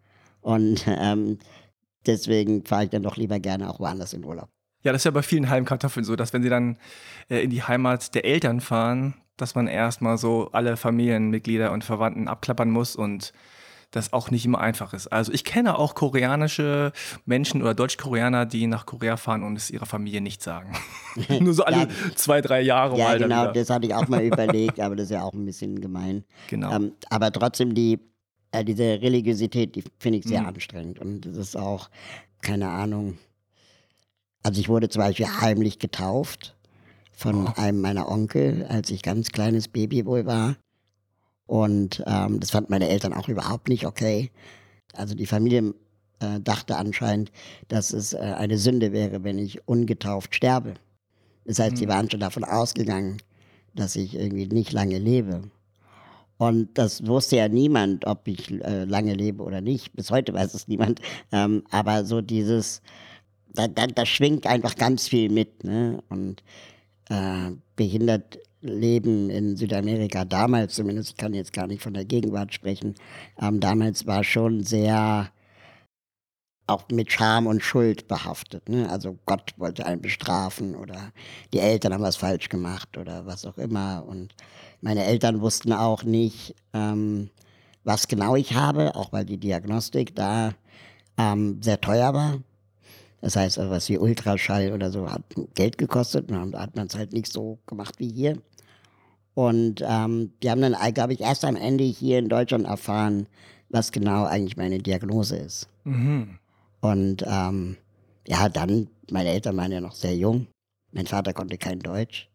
und 0.42 0.84
ähm, 0.86 1.38
deswegen 2.06 2.64
fahre 2.64 2.84
ich 2.84 2.90
dann 2.90 3.02
doch 3.02 3.16
lieber 3.16 3.38
gerne 3.40 3.70
auch 3.70 3.80
woanders 3.80 4.12
in 4.12 4.24
Urlaub. 4.24 4.48
Ja, 4.82 4.92
das 4.92 5.02
ist 5.02 5.04
ja 5.04 5.10
bei 5.10 5.22
vielen 5.22 5.50
Heimkartoffeln 5.50 6.04
so, 6.04 6.16
dass 6.16 6.32
wenn 6.32 6.42
sie 6.42 6.48
dann 6.48 6.78
äh, 7.28 7.42
in 7.44 7.50
die 7.50 7.62
Heimat 7.62 8.14
der 8.14 8.24
Eltern 8.24 8.60
fahren, 8.60 9.14
dass 9.36 9.54
man 9.54 9.66
erstmal 9.66 10.16
so 10.18 10.48
alle 10.52 10.76
Familienmitglieder 10.76 11.72
und 11.72 11.84
Verwandten 11.84 12.28
abklappern 12.28 12.70
muss 12.70 12.96
und 12.96 13.32
das 13.90 14.12
auch 14.12 14.30
nicht 14.30 14.44
immer 14.44 14.60
einfach 14.60 14.92
ist. 14.94 15.08
Also 15.08 15.32
ich 15.32 15.44
kenne 15.44 15.76
auch 15.78 15.94
koreanische 15.96 16.92
Menschen 17.24 17.60
oder 17.60 17.74
Deutsch-Koreaner, 17.74 18.46
die 18.46 18.66
nach 18.68 18.86
Korea 18.86 19.16
fahren 19.16 19.42
und 19.42 19.56
es 19.56 19.70
ihrer 19.70 19.86
Familie 19.86 20.20
nicht 20.20 20.42
sagen. 20.42 20.72
Nur 21.40 21.54
so 21.54 21.64
alle 21.64 21.76
Ja. 21.82 21.88
zwei, 22.14 22.40
drei 22.40 22.60
Jahre 22.60 22.96
Ja, 22.96 23.04
mal 23.08 23.18
genau, 23.18 23.42
wieder. 23.42 23.52
das 23.52 23.68
hatte 23.70 23.86
ich 23.86 23.94
auch 23.94 24.06
mal 24.08 24.22
überlegt, 24.24 24.78
aber 24.80 24.94
das 24.96 25.06
ist 25.06 25.10
ja 25.12 25.22
auch 25.22 25.32
ein 25.32 25.44
bisschen 25.44 25.80
gemein. 25.80 26.24
Genau. 26.48 26.72
Ähm, 26.74 26.92
aber 27.10 27.32
trotzdem, 27.32 27.74
die, 27.74 27.98
äh, 28.52 28.64
diese 28.64 28.84
Religiosität, 29.02 29.74
die 29.74 29.82
finde 29.98 30.18
ich 30.18 30.24
sehr 30.24 30.42
Mhm. 30.42 30.46
anstrengend. 30.48 30.98
Und 31.00 31.22
das 31.26 31.36
ist 31.36 31.56
auch, 31.56 31.90
keine 32.42 32.68
Ahnung. 32.68 33.18
Also 34.42 34.60
ich 34.60 34.68
wurde 34.68 34.88
zum 34.88 35.02
Beispiel 35.02 35.26
heimlich 35.26 35.78
getauft 35.78 36.56
von 37.12 37.46
Oh. 37.48 37.52
einem 37.56 37.80
meiner 37.80 38.08
Onkel, 38.08 38.66
als 38.68 38.90
ich 38.90 39.02
ganz 39.02 39.30
kleines 39.30 39.68
Baby 39.68 40.06
wohl 40.06 40.24
war. 40.26 40.56
Und 41.50 42.00
ähm, 42.06 42.38
das 42.38 42.52
fanden 42.52 42.70
meine 42.70 42.88
Eltern 42.88 43.12
auch 43.12 43.26
überhaupt 43.28 43.68
nicht 43.68 43.84
okay. 43.84 44.30
Also 44.94 45.16
die 45.16 45.26
Familie 45.26 45.74
äh, 46.20 46.38
dachte 46.38 46.76
anscheinend, 46.76 47.32
dass 47.66 47.92
es 47.92 48.12
äh, 48.12 48.18
eine 48.18 48.56
Sünde 48.56 48.92
wäre, 48.92 49.24
wenn 49.24 49.36
ich 49.36 49.66
ungetauft 49.66 50.32
sterbe. 50.36 50.74
Das 51.44 51.58
heißt, 51.58 51.76
sie 51.78 51.86
Mhm. 51.86 51.90
waren 51.90 52.08
schon 52.10 52.20
davon 52.20 52.44
ausgegangen, 52.44 53.16
dass 53.74 53.96
ich 53.96 54.14
irgendwie 54.14 54.46
nicht 54.46 54.70
lange 54.72 54.98
lebe. 54.98 55.42
Und 56.38 56.68
das 56.78 57.04
wusste 57.04 57.38
ja 57.38 57.48
niemand, 57.48 58.06
ob 58.06 58.28
ich 58.28 58.52
äh, 58.52 58.84
lange 58.84 59.14
lebe 59.14 59.42
oder 59.42 59.60
nicht. 59.60 59.92
Bis 59.94 60.12
heute 60.12 60.32
weiß 60.32 60.54
es 60.54 60.68
niemand. 60.68 61.00
Ähm, 61.32 61.64
aber 61.70 62.04
so 62.04 62.20
dieses, 62.20 62.80
da, 63.54 63.66
da, 63.66 63.88
da 63.88 64.06
schwingt 64.06 64.46
einfach 64.46 64.76
ganz 64.76 65.08
viel 65.08 65.28
mit. 65.28 65.64
Ne? 65.64 66.00
Und 66.10 66.44
äh, 67.08 67.50
behindert 67.74 68.38
leben 68.62 69.30
in 69.30 69.56
Südamerika 69.56 70.24
damals 70.24 70.74
zumindest, 70.74 71.10
ich 71.10 71.16
kann 71.16 71.34
jetzt 71.34 71.52
gar 71.52 71.66
nicht 71.66 71.82
von 71.82 71.94
der 71.94 72.04
Gegenwart 72.04 72.52
sprechen, 72.54 72.94
ähm, 73.40 73.60
damals 73.60 74.06
war 74.06 74.24
schon 74.24 74.62
sehr 74.64 75.30
auch 76.70 76.84
mit 76.90 77.12
Scham 77.12 77.46
und 77.46 77.62
Schuld 77.62 78.06
behaftet. 78.08 78.68
Ne? 78.68 78.88
Also 78.88 79.18
Gott 79.26 79.54
wollte 79.56 79.86
einen 79.86 80.00
bestrafen 80.00 80.76
oder 80.76 81.12
die 81.52 81.58
Eltern 81.58 81.92
haben 81.92 82.02
was 82.02 82.16
falsch 82.16 82.48
gemacht 82.48 82.96
oder 82.96 83.26
was 83.26 83.44
auch 83.44 83.58
immer. 83.58 84.04
Und 84.06 84.34
meine 84.80 85.04
Eltern 85.04 85.40
wussten 85.40 85.72
auch 85.72 86.04
nicht, 86.04 86.54
ähm, 86.72 87.30
was 87.82 88.08
genau 88.08 88.36
ich 88.36 88.54
habe, 88.54 88.94
auch 88.94 89.12
weil 89.12 89.24
die 89.24 89.38
Diagnostik 89.38 90.14
da 90.14 90.52
ähm, 91.18 91.60
sehr 91.60 91.80
teuer 91.80 92.14
war. 92.14 92.38
Das 93.20 93.36
heißt, 93.36 93.58
was 93.58 93.88
wie 93.88 93.98
Ultraschall 93.98 94.72
oder 94.72 94.90
so 94.90 95.10
hat 95.10 95.22
Geld 95.54 95.76
gekostet 95.76 96.30
und 96.30 96.52
da 96.52 96.60
hat 96.60 96.76
man 96.76 96.86
es 96.86 96.94
halt 96.94 97.12
nicht 97.12 97.30
so 97.30 97.58
gemacht 97.66 97.96
wie 97.98 98.10
hier. 98.10 98.38
Und 99.34 99.82
ähm, 99.86 100.32
die 100.42 100.50
haben 100.50 100.60
dann, 100.60 100.76
glaube 100.94 101.12
ich, 101.12 101.20
erst 101.20 101.44
am 101.44 101.56
Ende 101.56 101.84
hier 101.84 102.18
in 102.18 102.28
Deutschland 102.28 102.66
erfahren, 102.66 103.26
was 103.68 103.92
genau 103.92 104.24
eigentlich 104.24 104.56
meine 104.56 104.78
Diagnose 104.78 105.36
ist. 105.36 105.68
Mhm. 105.84 106.38
Und 106.80 107.24
ähm, 107.26 107.76
ja, 108.26 108.48
dann, 108.48 108.88
meine 109.10 109.30
Eltern 109.30 109.56
waren 109.56 109.72
ja 109.72 109.80
noch 109.80 109.94
sehr 109.94 110.16
jung. 110.16 110.46
Mein 110.92 111.06
Vater 111.06 111.32
konnte 111.32 111.58
kein 111.58 111.78
Deutsch. 111.78 112.28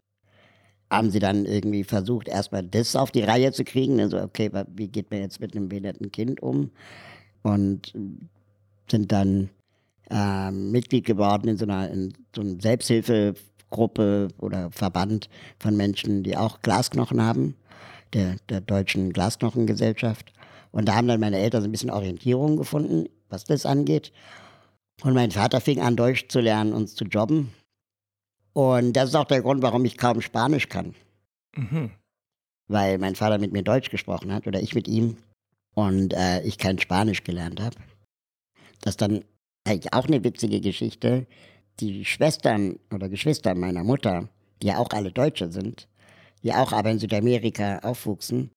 Haben 0.89 1.11
sie 1.11 1.19
dann 1.19 1.45
irgendwie 1.45 1.83
versucht, 1.83 2.27
erstmal 2.27 2.63
das 2.63 2.95
auf 2.95 3.11
die 3.11 3.23
Reihe 3.23 3.51
zu 3.51 3.63
kriegen. 3.63 3.99
Also, 3.99 4.21
okay, 4.21 4.49
wie 4.75 4.87
geht 4.87 5.11
man 5.11 5.21
jetzt 5.21 5.39
mit 5.39 5.55
einem 5.55 5.67
behinderten 5.67 6.11
Kind 6.11 6.41
um? 6.41 6.71
Und 7.43 7.93
äh, 7.95 7.99
sind 8.89 9.11
dann 9.11 9.49
ähm, 10.09 10.71
Mitglied 10.71 11.05
geworden 11.05 11.47
in 11.49 11.57
so 11.57 11.65
einer, 11.65 11.89
in 11.89 12.13
so 12.35 12.41
einer 12.41 12.59
Selbsthilfegruppe 13.75 14.29
oder 14.39 14.72
Verband 14.72 15.29
von 15.60 15.75
Menschen, 15.75 16.24
die 16.24 16.38
auch 16.38 16.62
Glasknochen 16.62 17.22
haben, 17.22 17.55
der, 18.13 18.38
der 18.50 18.62
Deutschen 18.62 19.13
Glasknochengesellschaft. 19.13 20.32
Und 20.72 20.88
da 20.88 20.96
haben 20.96 21.08
dann 21.08 21.20
meine 21.20 21.39
Eltern 21.39 21.62
so 21.62 21.67
ein 21.67 21.72
bisschen 21.72 21.91
Orientierung 21.91 22.58
gefunden, 22.58 23.08
was 23.29 23.46
das 23.46 23.65
angeht. 23.65 24.12
Und 25.03 25.13
mein 25.13 25.32
Vater 25.32 25.62
fing 25.62 25.82
an, 25.82 25.96
Deutsch 25.96 26.27
zu 26.29 26.39
lernen 26.39 26.74
und 26.74 26.88
zu 26.88 27.05
jobben. 27.05 27.53
Und 28.53 28.94
das 28.94 29.10
ist 29.10 29.15
auch 29.15 29.25
der 29.25 29.41
Grund, 29.41 29.62
warum 29.62 29.84
ich 29.86 29.98
kaum 29.98 30.22
Spanisch 30.22 30.70
kann. 30.70 30.96
Mhm. 31.55 31.91
Weil 32.67 32.98
mein 32.98 33.15
Vater 33.15 33.38
mit 33.38 33.51
mir 33.51 33.63
Deutsch 33.63 33.89
gesprochen 33.89 34.34
hat 34.34 34.48
oder 34.48 34.62
ich 34.62 34.74
mit 34.74 34.88
ihm 34.88 35.17
und 35.75 36.13
äh, 36.13 36.41
ich 36.44 36.58
kein 36.58 36.79
Spanisch 36.79 37.24
gelernt 37.24 37.62
habe. 37.62 37.75
Das 38.82 38.94
ist 38.94 39.01
dann 39.01 39.24
eigentlich 39.65 39.94
auch 39.94 40.08
eine 40.08 40.24
witzige 40.24 40.62
Geschichte. 40.62 41.27
Die 41.79 42.05
Schwestern 42.05 42.79
oder 42.94 43.10
Geschwister 43.10 43.53
meiner 43.55 43.84
Mutter, 43.84 44.29
die 44.62 44.67
ja 44.67 44.77
auch 44.77 44.89
alle 44.91 45.12
Deutsche 45.12 45.51
sind, 45.51 45.88
die 46.44 46.53
auch 46.53 46.72
aber 46.72 46.91
in 46.91 47.00
Südamerika 47.00 47.79
aufwuchsen, 47.79 48.51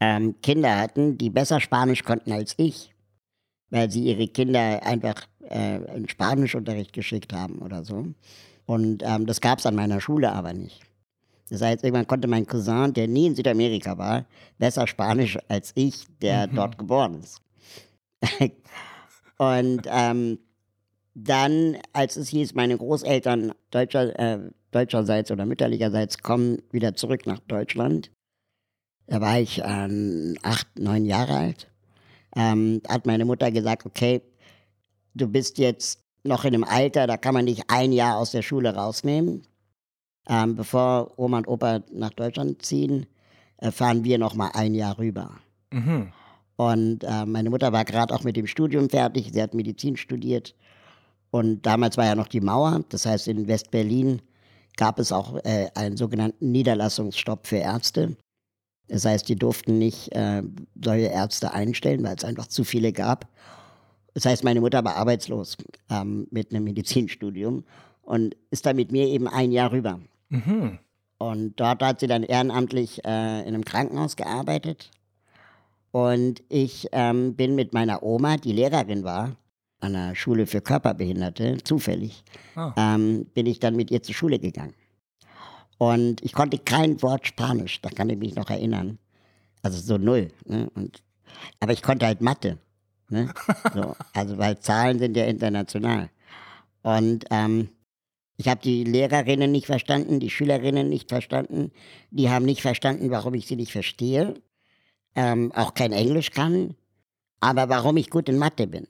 ähm, 0.00 0.40
Kinder 0.42 0.76
hatten, 0.78 1.18
die 1.18 1.30
besser 1.30 1.60
Spanisch 1.60 2.04
konnten 2.04 2.32
als 2.32 2.54
ich, 2.58 2.92
weil 3.70 3.90
sie 3.90 4.04
ihre 4.04 4.28
Kinder 4.28 4.82
einfach 4.84 5.26
äh, 5.48 5.96
in 5.96 6.08
Spanischunterricht 6.08 6.92
geschickt 6.92 7.32
haben 7.32 7.58
oder 7.58 7.84
so. 7.84 8.06
Und 8.66 9.02
ähm, 9.04 9.26
das 9.26 9.40
gab 9.40 9.58
es 9.58 9.66
an 9.66 9.74
meiner 9.74 10.00
Schule 10.00 10.32
aber 10.32 10.52
nicht. 10.52 10.80
Das 11.50 11.60
heißt, 11.62 11.84
irgendwann 11.84 12.06
konnte 12.06 12.28
mein 12.28 12.46
Cousin, 12.46 12.94
der 12.94 13.08
nie 13.08 13.26
in 13.26 13.34
Südamerika 13.34 13.98
war, 13.98 14.24
besser 14.58 14.86
Spanisch 14.86 15.36
als 15.48 15.72
ich, 15.74 16.06
der 16.22 16.46
Mhm. 16.46 16.54
dort 16.54 16.78
geboren 16.78 17.20
ist. 17.20 17.40
Und 19.38 19.82
ähm, 19.86 20.38
dann, 21.14 21.76
als 21.92 22.16
es 22.16 22.28
hieß, 22.28 22.54
meine 22.54 22.76
Großeltern 22.76 23.52
deutscher, 23.70 24.18
äh, 24.18 24.50
deutscherseits 24.70 25.30
oder 25.30 25.46
mütterlicherseits 25.46 26.18
kommen 26.18 26.62
wieder 26.70 26.94
zurück 26.94 27.26
nach 27.26 27.40
Deutschland, 27.40 28.10
da 29.06 29.20
war 29.20 29.38
ich 29.40 29.60
ähm, 29.64 30.36
acht, 30.42 30.78
neun 30.78 31.04
Jahre 31.04 31.34
alt, 31.34 31.68
ähm, 32.34 32.80
hat 32.88 33.06
meine 33.06 33.24
Mutter 33.24 33.50
gesagt, 33.50 33.84
okay, 33.84 34.22
du 35.14 35.28
bist 35.28 35.58
jetzt 35.58 36.00
noch 36.24 36.44
in 36.44 36.54
einem 36.54 36.64
Alter, 36.64 37.06
da 37.06 37.16
kann 37.16 37.34
man 37.34 37.46
dich 37.46 37.62
ein 37.68 37.92
Jahr 37.92 38.16
aus 38.16 38.30
der 38.30 38.42
Schule 38.42 38.74
rausnehmen. 38.74 39.42
Ähm, 40.28 40.54
bevor 40.54 41.18
Oma 41.18 41.38
und 41.38 41.48
Opa 41.48 41.80
nach 41.92 42.10
Deutschland 42.10 42.62
ziehen, 42.62 43.06
äh, 43.56 43.72
fahren 43.72 44.04
wir 44.04 44.18
noch 44.18 44.34
mal 44.34 44.52
ein 44.54 44.74
Jahr 44.74 44.96
rüber. 44.98 45.32
Mhm. 45.72 46.12
Und 46.56 47.02
äh, 47.02 47.26
meine 47.26 47.50
Mutter 47.50 47.72
war 47.72 47.84
gerade 47.84 48.14
auch 48.14 48.22
mit 48.22 48.36
dem 48.36 48.46
Studium 48.46 48.88
fertig. 48.88 49.30
Sie 49.32 49.42
hat 49.42 49.52
Medizin 49.52 49.96
studiert. 49.96 50.54
Und 51.32 51.64
damals 51.64 51.96
war 51.96 52.04
ja 52.04 52.14
noch 52.14 52.28
die 52.28 52.42
Mauer. 52.42 52.84
Das 52.90 53.06
heißt, 53.06 53.26
in 53.26 53.48
West-Berlin 53.48 54.20
gab 54.76 54.98
es 54.98 55.12
auch 55.12 55.42
äh, 55.44 55.70
einen 55.74 55.96
sogenannten 55.96 56.52
Niederlassungsstopp 56.52 57.46
für 57.46 57.56
Ärzte. 57.56 58.18
Das 58.88 59.06
heißt, 59.06 59.26
die 59.30 59.36
durften 59.36 59.78
nicht 59.78 60.14
äh, 60.14 60.42
solche 60.80 61.06
Ärzte 61.06 61.54
einstellen, 61.54 62.04
weil 62.04 62.16
es 62.16 62.24
einfach 62.24 62.48
zu 62.48 62.64
viele 62.64 62.92
gab. 62.92 63.28
Das 64.12 64.26
heißt, 64.26 64.44
meine 64.44 64.60
Mutter 64.60 64.84
war 64.84 64.96
arbeitslos 64.96 65.56
ähm, 65.88 66.26
mit 66.30 66.52
einem 66.52 66.64
Medizinstudium 66.64 67.64
und 68.02 68.36
ist 68.50 68.66
dann 68.66 68.76
mit 68.76 68.92
mir 68.92 69.06
eben 69.06 69.26
ein 69.26 69.52
Jahr 69.52 69.72
rüber. 69.72 70.00
Mhm. 70.28 70.80
Und 71.16 71.58
dort 71.58 71.82
hat 71.82 72.00
sie 72.00 72.08
dann 72.08 72.24
ehrenamtlich 72.24 73.02
äh, 73.06 73.40
in 73.40 73.54
einem 73.54 73.64
Krankenhaus 73.64 74.16
gearbeitet. 74.16 74.90
Und 75.92 76.42
ich 76.50 76.88
ähm, 76.92 77.36
bin 77.36 77.54
mit 77.54 77.72
meiner 77.72 78.02
Oma, 78.02 78.36
die 78.36 78.52
Lehrerin 78.52 79.02
war, 79.02 79.36
an 79.82 79.92
der 79.94 80.14
Schule 80.14 80.46
für 80.46 80.60
Körperbehinderte, 80.60 81.58
zufällig, 81.64 82.22
Ah. 82.54 82.72
ähm, 82.76 83.26
bin 83.34 83.46
ich 83.46 83.58
dann 83.60 83.76
mit 83.76 83.90
ihr 83.90 84.02
zur 84.02 84.14
Schule 84.14 84.38
gegangen. 84.38 84.74
Und 85.78 86.22
ich 86.22 86.32
konnte 86.32 86.58
kein 86.58 87.02
Wort 87.02 87.26
Spanisch, 87.26 87.80
da 87.80 87.90
kann 87.90 88.08
ich 88.08 88.18
mich 88.18 88.34
noch 88.36 88.48
erinnern. 88.50 88.98
Also 89.62 89.80
so 89.80 89.98
null. 89.98 90.30
Ne? 90.46 90.70
Und, 90.74 91.02
aber 91.60 91.72
ich 91.72 91.82
konnte 91.82 92.06
halt 92.06 92.20
Mathe. 92.20 92.58
Ne? 93.08 93.32
So, 93.74 93.96
also 94.12 94.38
weil 94.38 94.58
Zahlen 94.60 94.98
sind 94.98 95.16
ja 95.16 95.24
international. 95.24 96.10
Und 96.82 97.24
ähm, 97.30 97.68
ich 98.36 98.48
habe 98.48 98.60
die 98.62 98.84
Lehrerinnen 98.84 99.50
nicht 99.52 99.66
verstanden, 99.66 100.20
die 100.20 100.30
Schülerinnen 100.30 100.88
nicht 100.88 101.08
verstanden. 101.10 101.72
Die 102.10 102.30
haben 102.30 102.44
nicht 102.44 102.62
verstanden, 102.62 103.10
warum 103.10 103.34
ich 103.34 103.46
sie 103.46 103.56
nicht 103.56 103.72
verstehe, 103.72 104.34
ähm, 105.14 105.52
auch 105.52 105.74
kein 105.74 105.92
Englisch 105.92 106.30
kann, 106.30 106.74
aber 107.40 107.68
warum 107.68 107.96
ich 107.96 108.08
gut 108.10 108.28
in 108.28 108.38
Mathe 108.38 108.66
bin. 108.66 108.86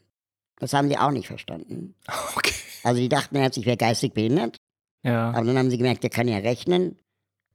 Das 0.62 0.72
haben 0.74 0.88
sie 0.88 0.96
auch 0.96 1.10
nicht 1.10 1.26
verstanden. 1.26 1.94
Okay. 2.36 2.52
Also 2.84 3.00
die 3.00 3.08
dachten 3.08 3.36
erst, 3.36 3.58
ich 3.58 3.66
wäre 3.66 3.76
geistig 3.76 4.12
behindert, 4.12 4.56
Ja. 5.04 5.30
aber 5.30 5.44
dann 5.46 5.56
haben 5.58 5.70
sie 5.70 5.76
gemerkt, 5.78 6.02
der 6.02 6.10
kann 6.10 6.26
ja 6.26 6.38
rechnen 6.38 6.98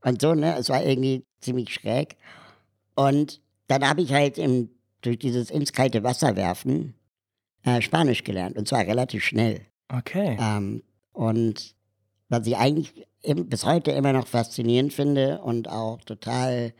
und 0.01 0.21
so, 0.21 0.33
ne? 0.35 0.55
Es 0.57 0.69
war 0.69 0.81
irgendwie 0.83 1.25
ziemlich 1.41 1.73
schräg. 1.73 2.15
Und 2.95 3.41
dann 3.67 3.87
habe 3.87 4.01
ich 4.01 4.13
halt 4.13 4.37
im, 4.37 4.69
durch 5.01 5.19
dieses 5.19 5.49
ins 5.49 5.73
kalte 5.73 6.03
Wasser 6.03 6.35
werfen 6.37 6.93
äh, 7.63 7.81
Spanisch 7.81 8.23
gelernt 8.23 8.57
und 8.57 8.67
zwar 8.69 8.81
relativ 8.85 9.23
schnell. 9.25 9.65
Okay. 9.89 10.37
Ähm, 10.39 10.83
und 11.11 11.75
was 12.29 12.47
ich 12.47 12.55
eigentlich 12.55 13.05
im, 13.21 13.49
bis 13.49 13.65
heute 13.65 13.91
immer 13.91 14.13
noch 14.13 14.27
faszinierend 14.27 14.93
finde 14.93 15.41
und 15.41 15.67
auch 15.69 16.01
total 16.03 16.73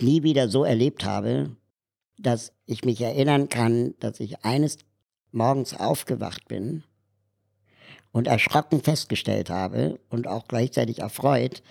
nie 0.00 0.22
wieder 0.22 0.48
so 0.48 0.62
erlebt 0.64 1.04
habe, 1.04 1.56
dass 2.18 2.52
ich 2.66 2.84
mich 2.84 3.00
erinnern 3.00 3.48
kann, 3.48 3.94
dass 3.98 4.20
ich 4.20 4.44
eines 4.44 4.78
Morgens 5.32 5.78
aufgewacht 5.78 6.48
bin 6.48 6.82
und 8.12 8.26
erschrocken 8.26 8.82
festgestellt 8.82 9.50
habe 9.50 10.00
und 10.08 10.26
auch 10.26 10.48
gleichzeitig 10.48 11.00
erfreut, 11.00 11.62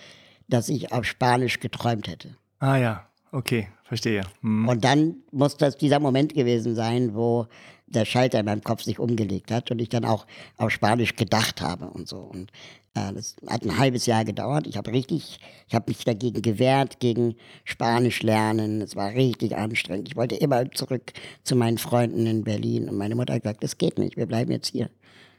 dass 0.48 0.68
ich 0.68 0.92
auf 0.92 1.04
Spanisch 1.04 1.60
geträumt 1.60 2.08
hätte. 2.08 2.36
Ah 2.58 2.76
ja, 2.76 3.06
okay, 3.32 3.68
verstehe. 3.84 4.22
Hm. 4.40 4.68
Und 4.68 4.84
dann 4.84 5.16
muss 5.30 5.56
das 5.56 5.76
dieser 5.76 6.00
Moment 6.00 6.34
gewesen 6.34 6.74
sein, 6.74 7.14
wo 7.14 7.46
der 7.86 8.04
Schalter 8.04 8.38
in 8.38 8.46
meinem 8.46 8.62
Kopf 8.62 8.82
sich 8.82 8.98
umgelegt 8.98 9.50
hat 9.50 9.70
und 9.70 9.80
ich 9.80 9.88
dann 9.88 10.04
auch 10.04 10.26
auf 10.56 10.70
Spanisch 10.70 11.16
gedacht 11.16 11.60
habe 11.60 11.86
und 11.86 12.08
so. 12.08 12.18
Und 12.18 12.52
äh, 12.94 13.12
das 13.12 13.36
hat 13.46 13.64
ein 13.64 13.78
halbes 13.78 14.06
Jahr 14.06 14.24
gedauert. 14.24 14.66
Ich 14.66 14.76
habe 14.76 14.92
richtig, 14.92 15.38
ich 15.68 15.74
habe 15.74 15.86
mich 15.88 16.04
dagegen 16.04 16.42
gewehrt, 16.42 17.00
gegen 17.00 17.36
Spanisch 17.64 18.22
lernen. 18.22 18.80
Es 18.80 18.96
war 18.96 19.12
richtig 19.12 19.56
anstrengend. 19.56 20.08
Ich 20.08 20.16
wollte 20.16 20.36
immer 20.36 20.70
zurück 20.72 21.12
zu 21.44 21.56
meinen 21.56 21.78
Freunden 21.78 22.26
in 22.26 22.44
Berlin. 22.44 22.88
Und 22.88 22.96
meine 22.96 23.14
Mutter 23.14 23.34
hat 23.34 23.42
gesagt, 23.42 23.62
das 23.62 23.78
geht 23.78 23.98
nicht, 23.98 24.16
wir 24.16 24.26
bleiben 24.26 24.50
jetzt 24.50 24.68
hier. 24.68 24.90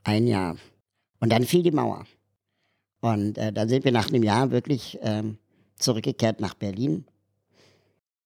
Ein 0.03 0.27
Jahr. 0.27 0.57
Und 1.19 1.31
dann 1.31 1.45
fiel 1.45 1.63
die 1.63 1.71
Mauer. 1.71 2.05
Und 3.01 3.37
äh, 3.37 3.51
dann 3.51 3.67
sind 3.67 3.83
wir 3.83 3.91
nach 3.91 4.09
einem 4.09 4.23
Jahr 4.23 4.51
wirklich 4.51 4.97
ähm, 5.01 5.37
zurückgekehrt 5.75 6.39
nach 6.39 6.53
Berlin. 6.53 7.05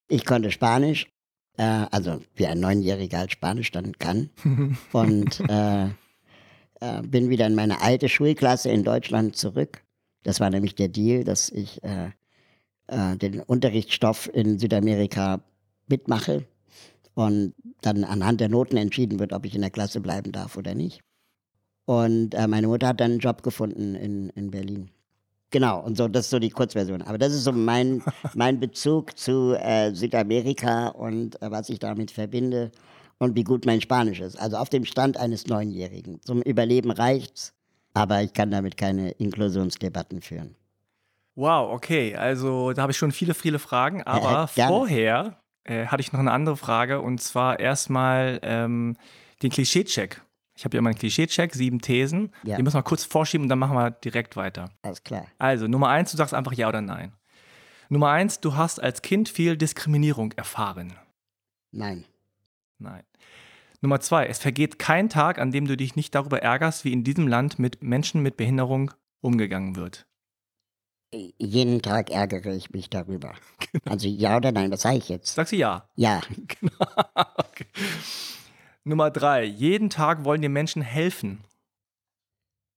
Ich 0.08 0.24
konnte 0.24 0.50
Spanisch, 0.50 1.08
äh, 1.56 1.62
also 1.62 2.20
wie 2.34 2.46
ein 2.46 2.60
Neunjähriger 2.60 3.18
halt 3.18 3.32
Spanisch 3.32 3.72
dann 3.72 3.92
kann. 3.98 4.30
Und 4.92 5.40
äh, 5.48 5.88
äh, 6.86 7.02
bin 7.02 7.30
wieder 7.30 7.46
in 7.46 7.54
meine 7.54 7.80
alte 7.80 8.08
Schulklasse 8.08 8.70
in 8.70 8.84
Deutschland 8.84 9.36
zurück. 9.36 9.82
Das 10.22 10.40
war 10.40 10.50
nämlich 10.50 10.74
der 10.74 10.88
Deal, 10.88 11.24
dass 11.24 11.50
ich 11.50 11.82
äh, 11.84 12.10
äh, 12.88 13.16
den 13.16 13.40
Unterrichtsstoff 13.40 14.30
in 14.32 14.58
Südamerika 14.58 15.40
mitmache 15.88 16.44
und 17.14 17.54
dann 17.80 18.04
anhand 18.04 18.40
der 18.40 18.48
Noten 18.48 18.76
entschieden 18.76 19.18
wird, 19.18 19.32
ob 19.32 19.46
ich 19.46 19.54
in 19.54 19.60
der 19.60 19.70
Klasse 19.70 20.00
bleiben 20.00 20.32
darf 20.32 20.56
oder 20.56 20.74
nicht. 20.74 21.00
Und 21.84 22.34
äh, 22.34 22.48
meine 22.48 22.66
Mutter 22.66 22.88
hat 22.88 23.00
dann 23.00 23.12
einen 23.12 23.20
Job 23.20 23.42
gefunden 23.42 23.94
in, 23.94 24.30
in 24.30 24.50
Berlin. 24.50 24.90
Genau, 25.50 25.80
und 25.84 25.96
so, 25.96 26.08
das 26.08 26.26
ist 26.26 26.30
so 26.30 26.40
die 26.40 26.50
Kurzversion. 26.50 27.02
Aber 27.02 27.18
das 27.18 27.32
ist 27.32 27.44
so 27.44 27.52
mein, 27.52 28.02
mein 28.34 28.58
Bezug 28.58 29.16
zu 29.16 29.54
äh, 29.54 29.94
Südamerika 29.94 30.88
und 30.88 31.40
äh, 31.40 31.50
was 31.50 31.68
ich 31.68 31.78
damit 31.78 32.10
verbinde 32.10 32.72
und 33.18 33.36
wie 33.36 33.44
gut 33.44 33.66
mein 33.66 33.80
Spanisch 33.80 34.20
ist. 34.20 34.36
Also 34.36 34.56
auf 34.56 34.68
dem 34.68 34.84
Stand 34.84 35.16
eines 35.16 35.46
Neunjährigen. 35.46 36.20
Zum 36.22 36.42
Überleben 36.42 36.90
reicht's, 36.90 37.54
aber 37.94 38.22
ich 38.22 38.32
kann 38.32 38.50
damit 38.50 38.76
keine 38.76 39.10
Inklusionsdebatten 39.12 40.20
führen. 40.20 40.54
Wow, 41.34 41.72
okay. 41.72 42.16
Also 42.16 42.72
da 42.72 42.82
habe 42.82 42.92
ich 42.92 42.98
schon 42.98 43.12
viele, 43.12 43.34
viele 43.34 43.58
Fragen. 43.58 44.02
Aber 44.06 44.48
gerne. 44.54 44.72
vorher 44.74 45.40
äh, 45.64 45.86
hatte 45.86 46.00
ich 46.00 46.12
noch 46.12 46.20
eine 46.20 46.32
andere 46.32 46.56
Frage 46.56 47.02
und 47.02 47.20
zwar 47.20 47.60
erstmal 47.60 48.40
ähm, 48.42 48.96
den 49.42 49.50
Klischee-Check. 49.50 50.22
Ich 50.56 50.64
habe 50.64 50.74
hier 50.74 50.80
meinen 50.80 50.94
Klischee-Check, 50.94 51.54
sieben 51.54 51.80
Thesen. 51.80 52.32
Ja. 52.42 52.56
Die 52.56 52.62
müssen 52.62 52.78
wir 52.78 52.82
kurz 52.82 53.04
vorschieben 53.04 53.44
und 53.44 53.48
dann 53.50 53.58
machen 53.58 53.76
wir 53.76 53.90
direkt 53.90 54.36
weiter. 54.36 54.70
Alles 54.80 55.04
klar. 55.04 55.26
Also, 55.38 55.68
Nummer 55.68 55.88
eins, 55.88 56.10
du 56.12 56.16
sagst 56.16 56.32
einfach 56.32 56.54
ja 56.54 56.68
oder 56.68 56.80
nein. 56.80 57.12
Nummer 57.90 58.08
eins, 58.08 58.40
du 58.40 58.56
hast 58.56 58.82
als 58.82 59.02
Kind 59.02 59.28
viel 59.28 59.58
Diskriminierung 59.58 60.32
erfahren. 60.32 60.94
Nein. 61.72 62.06
Nein. 62.78 63.02
Nummer 63.80 64.00
zwei, 64.00 64.26
es 64.26 64.38
vergeht 64.38 64.78
kein 64.78 65.08
Tag, 65.08 65.38
an 65.38 65.52
dem 65.52 65.66
du 65.66 65.76
dich 65.76 65.96
nicht 65.96 66.14
darüber 66.14 66.42
ärgerst, 66.42 66.84
wie 66.84 66.92
in 66.92 67.04
diesem 67.04 67.28
Land 67.28 67.58
mit 67.58 67.82
Menschen 67.82 68.22
mit 68.22 68.36
Behinderung 68.36 68.92
umgegangen 69.20 69.76
wird. 69.76 70.06
Jeden 71.38 71.82
Tag 71.82 72.10
ärgere 72.10 72.54
ich 72.54 72.70
mich 72.70 72.90
darüber. 72.90 73.34
Also 73.84 74.08
ja 74.08 74.36
oder 74.36 74.52
nein, 74.52 74.70
was 74.70 74.82
sage 74.82 74.96
ich 74.98 75.08
jetzt? 75.08 75.34
Sagst 75.34 75.52
du 75.52 75.56
ja? 75.56 75.88
Ja, 75.94 76.20
okay. 77.14 77.66
Nummer 78.84 79.10
drei, 79.10 79.44
jeden 79.44 79.90
Tag 79.90 80.24
wollen 80.24 80.42
dir 80.42 80.48
Menschen 80.48 80.82
helfen. 80.82 81.44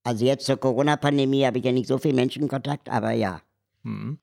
also 0.04 0.24
jetzt 0.24 0.46
zur 0.46 0.56
Corona-Pandemie 0.58 1.44
habe 1.44 1.58
ich 1.58 1.64
ja 1.64 1.72
nicht 1.72 1.86
so 1.88 1.98
viel 1.98 2.12
Menschenkontakt, 2.14 2.88
aber 2.88 3.12
ja. 3.12 3.42
Hm. 3.84 4.18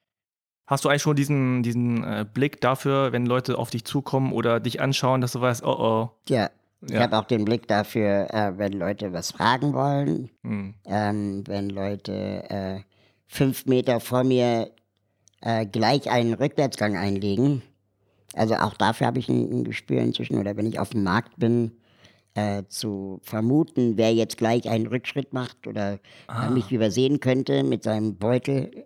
Hast 0.67 0.83
du 0.85 0.89
eigentlich 0.89 1.01
schon 1.01 1.15
diesen, 1.15 1.63
diesen 1.63 2.03
äh, 2.03 2.25
Blick 2.31 2.59
dafür, 2.61 3.11
wenn 3.13 3.25
Leute 3.25 3.57
auf 3.57 3.69
dich 3.69 3.85
zukommen 3.85 4.33
oder 4.33 4.59
dich 4.59 4.81
anschauen, 4.81 5.21
dass 5.21 5.31
du 5.31 5.41
weißt, 5.41 5.63
oh 5.63 5.75
oh. 5.79 6.09
Ja, 6.27 6.49
ich 6.85 6.91
Ja. 6.91 6.99
habe 7.01 7.17
auch 7.17 7.25
den 7.25 7.45
Blick 7.45 7.67
dafür, 7.67 8.27
äh, 8.33 8.57
wenn 8.57 8.73
Leute 8.73 9.13
was 9.13 9.31
fragen 9.31 9.73
wollen, 9.73 10.29
Hm. 10.43 10.73
ähm, 10.85 11.43
wenn 11.47 11.69
Leute 11.69 12.43
äh, 12.49 12.79
fünf 13.27 13.65
Meter 13.65 13.99
vor 14.01 14.23
mir 14.23 14.69
äh, 15.41 15.65
gleich 15.65 16.09
einen 16.09 16.33
Rückwärtsgang 16.33 16.97
einlegen. 16.97 17.61
Also 18.35 18.55
auch 18.55 18.73
dafür 18.75 19.07
habe 19.07 19.19
ich 19.19 19.29
ein, 19.29 19.49
ein 19.51 19.63
Gespür 19.63 20.01
inzwischen. 20.01 20.37
Oder 20.37 20.57
wenn 20.57 20.65
ich 20.65 20.79
auf 20.79 20.89
dem 20.89 21.03
Markt 21.03 21.37
bin, 21.39 21.71
äh, 22.35 22.63
zu 22.67 23.19
vermuten, 23.23 23.97
wer 23.97 24.13
jetzt 24.13 24.37
gleich 24.37 24.69
einen 24.69 24.87
Rückschritt 24.87 25.31
macht 25.33 25.65
oder 25.65 25.99
Ah. 26.27 26.49
mich 26.49 26.71
übersehen 26.71 27.19
könnte 27.19 27.63
mit 27.63 27.83
seinem 27.83 28.17
Beutel. 28.17 28.85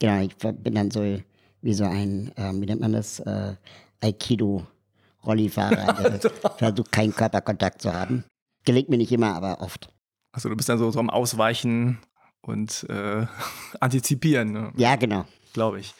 Genau, 0.00 0.22
ich 0.22 0.36
bin 0.36 0.74
dann 0.74 0.90
so 0.90 1.20
wie 1.62 1.74
so 1.74 1.84
ein, 1.84 2.32
äh, 2.36 2.52
wie 2.54 2.66
nennt 2.66 2.80
man 2.80 2.92
das, 2.92 3.20
äh, 3.20 3.54
Aikido-Rollifahrer, 4.00 6.10
der 6.18 6.30
versucht, 6.56 6.90
keinen 6.90 7.14
Körperkontakt 7.14 7.82
zu 7.82 7.92
haben. 7.92 8.24
Gelingt 8.64 8.88
mir 8.88 8.96
nicht 8.96 9.12
immer, 9.12 9.34
aber 9.34 9.60
oft. 9.60 9.92
Also 10.32 10.48
du 10.48 10.56
bist 10.56 10.68
dann 10.68 10.78
so, 10.78 10.90
so 10.90 10.98
am 10.98 11.10
Ausweichen 11.10 11.98
und 12.40 12.86
äh, 12.88 13.26
antizipieren, 13.80 14.52
ne? 14.52 14.72
Ja, 14.76 14.96
genau. 14.96 15.26
glaube 15.52 15.80
ich. 15.80 15.94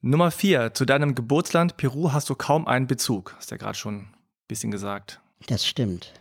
Nummer 0.00 0.32
vier, 0.32 0.74
zu 0.74 0.84
deinem 0.84 1.14
Geburtsland 1.14 1.76
Peru 1.76 2.12
hast 2.12 2.28
du 2.28 2.34
kaum 2.34 2.66
einen 2.66 2.88
Bezug. 2.88 3.36
Hast 3.36 3.52
ja 3.52 3.56
gerade 3.56 3.78
schon 3.78 3.94
ein 3.94 4.14
bisschen 4.48 4.72
gesagt. 4.72 5.20
Das 5.46 5.64
stimmt. 5.64 6.12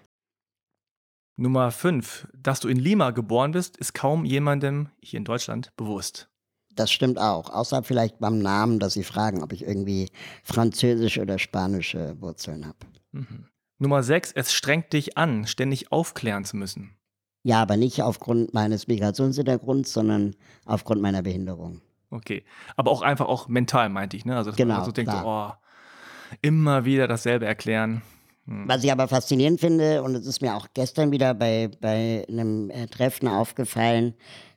Nummer 1.38 1.72
fünf, 1.72 2.28
dass 2.34 2.60
du 2.60 2.68
in 2.68 2.78
Lima 2.78 3.12
geboren 3.12 3.52
bist, 3.52 3.78
ist 3.78 3.94
kaum 3.94 4.26
jemandem 4.26 4.90
hier 5.02 5.18
in 5.18 5.26
Deutschland 5.26 5.76
bewusst. 5.78 6.30
Das 6.76 6.92
stimmt 6.92 7.20
auch. 7.20 7.50
Außer 7.50 7.84
vielleicht 7.84 8.20
beim 8.20 8.40
Namen, 8.40 8.80
dass 8.80 8.94
sie 8.94 9.04
fragen, 9.04 9.44
ob 9.44 9.52
ich 9.52 9.64
irgendwie 9.64 10.10
französische 10.44 11.22
oder 11.22 11.38
spanische 11.40 12.20
Wurzeln 12.22 12.66
habe. 12.66 12.78
Mhm. 13.12 13.46
Nummer 13.80 14.04
sechs, 14.04 14.32
es 14.32 14.54
strengt 14.54 14.94
dich 14.94 15.18
an, 15.18 15.48
ständig 15.48 15.92
aufklären 15.92 16.46
zu 16.46 16.56
müssen. 16.56 16.96
Ja, 17.44 17.62
aber 17.62 17.76
nicht 17.76 18.04
aufgrund 18.04 18.54
meines 18.54 18.88
Migrationshintergrunds, 18.88 19.92
sondern 19.92 20.36
aufgrund 20.66 21.02
meiner 21.02 21.24
Behinderung. 21.24 21.82
Okay. 22.12 22.44
Aber 22.76 22.92
auch 22.92 23.02
einfach 23.02 23.26
auch 23.28 23.48
mental, 23.48 23.90
meinte 23.90 24.16
ich, 24.16 24.26
ne? 24.26 24.38
Also, 24.38 24.52
dass 24.52 24.58
Genau, 24.58 24.76
man 24.76 24.86
so 24.86 24.92
denkt, 24.92 25.12
klar. 25.12 25.58
oh, 25.60 26.36
immer 26.42 26.86
wieder 26.86 27.08
dasselbe 27.08 27.46
erklären. 27.48 28.04
Hm. 28.46 28.68
Was 28.68 28.84
ich 28.84 28.92
aber 28.92 29.08
faszinierend 29.08 29.60
finde, 29.60 30.04
und 30.04 30.16
es 30.16 30.26
ist 30.26 30.42
mir 30.42 30.56
auch 30.56 30.68
gestern 30.74 31.12
wieder 31.12 31.34
bei, 31.34 31.70
bei 31.80 32.26
einem 32.28 32.70
äh, 32.70 32.88
Treffen 32.88 33.28
aufgefallen, 33.28 34.14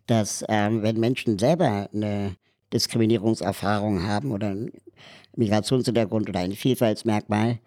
dass 0.06 0.44
ähm, 0.48 0.82
wenn 0.82 0.98
Menschen 1.00 1.38
selber 1.38 1.88
eine 1.92 2.36
Diskriminierungserfahrung 2.72 4.02
haben 4.02 4.32
oder 4.32 4.48
einen 4.48 4.72
Migrationshintergrund 5.36 6.28
oder 6.28 6.40
ein 6.40 6.52
Vielfaltsmerkmal, 6.52 7.58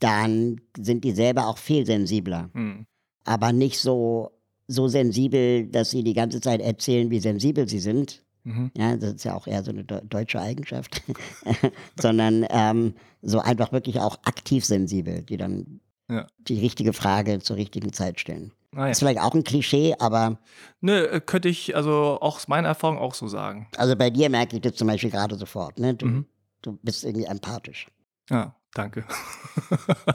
dann 0.00 0.60
sind 0.78 1.04
die 1.04 1.12
selber 1.12 1.48
auch 1.48 1.58
viel 1.58 1.84
sensibler. 1.84 2.50
Hm. 2.54 2.86
aber 3.24 3.52
nicht 3.52 3.78
so, 3.78 4.30
so 4.68 4.88
sensibel, 4.88 5.66
dass 5.66 5.90
sie 5.90 6.02
die 6.02 6.14
ganze 6.14 6.40
Zeit 6.40 6.60
erzählen, 6.60 7.10
wie 7.10 7.20
sensibel 7.20 7.68
sie 7.68 7.80
sind. 7.80 8.24
Mhm. 8.48 8.70
Ja, 8.76 8.96
das 8.96 9.14
ist 9.14 9.24
ja 9.24 9.34
auch 9.34 9.46
eher 9.46 9.62
so 9.62 9.70
eine 9.70 9.82
deu- 9.82 10.06
deutsche 10.08 10.40
Eigenschaft, 10.40 11.02
sondern 12.00 12.46
ähm, 12.50 12.94
so 13.22 13.40
einfach 13.40 13.72
wirklich 13.72 14.00
auch 14.00 14.16
aktiv 14.24 14.64
sensibel, 14.64 15.22
die 15.22 15.36
dann 15.36 15.80
Ja. 16.10 16.26
die 16.38 16.58
richtige 16.60 16.92
Frage 16.92 17.38
zur 17.40 17.56
richtigen 17.56 17.92
Zeit 17.92 18.20
stellen. 18.20 18.52
Ah, 18.74 18.84
ja. 18.84 18.90
Ist 18.90 18.98
vielleicht 19.00 19.20
auch 19.20 19.34
ein 19.34 19.44
Klischee, 19.44 19.94
aber 19.98 20.38
Nö, 20.80 21.04
äh, 21.04 21.20
könnte 21.20 21.48
ich 21.48 21.74
also 21.76 22.18
auch 22.20 22.36
aus 22.36 22.48
meiner 22.48 22.68
Erfahrung 22.68 22.98
auch 22.98 23.14
so 23.14 23.28
sagen. 23.28 23.68
also 23.76 23.96
bei 23.96 24.10
dir 24.10 24.28
merke 24.30 24.56
ich 24.56 24.62
das 24.62 24.74
zum 24.74 24.88
Beispiel 24.88 25.10
gerade 25.10 25.36
sofort. 25.36 25.78
Ne? 25.78 25.94
Du, 25.94 26.06
Mhm. 26.06 26.26
du 26.62 26.78
bist 26.82 27.04
irgendwie 27.04 27.26
empathisch. 27.26 27.88
Ja, 28.30 28.54
Danke. 28.74 29.04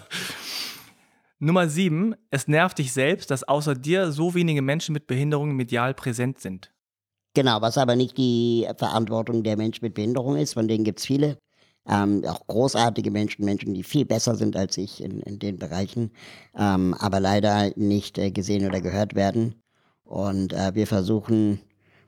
Nummer 1.39 1.67
sieben. 1.67 2.15
Es 2.29 2.47
nervt 2.47 2.77
dich 2.77 2.93
selbst, 2.93 3.29
dass 3.31 3.43
außer 3.43 3.75
dir 3.75 4.11
so 4.11 4.33
wenige 4.33 4.61
Menschen 4.61 4.93
mit 4.93 5.07
Behinderungen 5.07 5.55
medial 5.55 5.93
präsent 5.93 6.39
sind. 6.39 6.71
Genau, 7.35 7.61
was 7.61 7.77
aber 7.77 7.95
nicht 7.95 8.17
die 8.17 8.67
Verantwortung 8.77 9.43
der 9.43 9.57
Menschen 9.57 9.83
mit 9.83 9.95
Behinderung 9.95 10.37
ist, 10.37 10.53
von 10.53 10.67
denen 10.67 10.83
gibt 10.83 10.99
es 10.99 11.05
viele. 11.05 11.37
Ähm, 11.87 12.23
auch 12.25 12.47
großartige 12.47 13.11
Menschen, 13.11 13.43
Menschen, 13.43 13.73
die 13.73 13.83
viel 13.83 14.05
besser 14.05 14.35
sind 14.35 14.55
als 14.55 14.77
ich 14.77 15.03
in, 15.03 15.19
in 15.21 15.39
den 15.39 15.57
Bereichen, 15.57 16.11
ähm, 16.55 16.93
aber 16.93 17.19
leider 17.19 17.71
nicht 17.75 18.17
äh, 18.17 18.31
gesehen 18.31 18.65
oder 18.65 18.79
gehört 18.79 19.15
werden. 19.15 19.55
Und 20.05 20.53
äh, 20.53 20.75
wir 20.75 20.87
versuchen, 20.87 21.59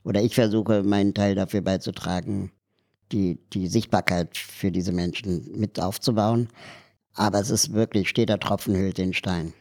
oder 0.03 0.21
ich 0.21 0.35
versuche, 0.35 0.83
meinen 0.83 1.13
Teil 1.13 1.35
dafür 1.35 1.61
beizutragen, 1.61 2.51
die, 3.11 3.37
die 3.51 3.67
Sichtbarkeit 3.67 4.37
für 4.37 4.71
diese 4.71 4.91
Menschen 4.91 5.51
mit 5.57 5.79
aufzubauen. 5.79 6.49
Aber 7.13 7.39
es 7.39 7.49
ist 7.49 7.73
wirklich, 7.73 8.09
steter 8.09 8.39
Tropfen 8.39 8.75
hüllt 8.75 8.97
den 8.97 9.13
Stein. 9.13 9.53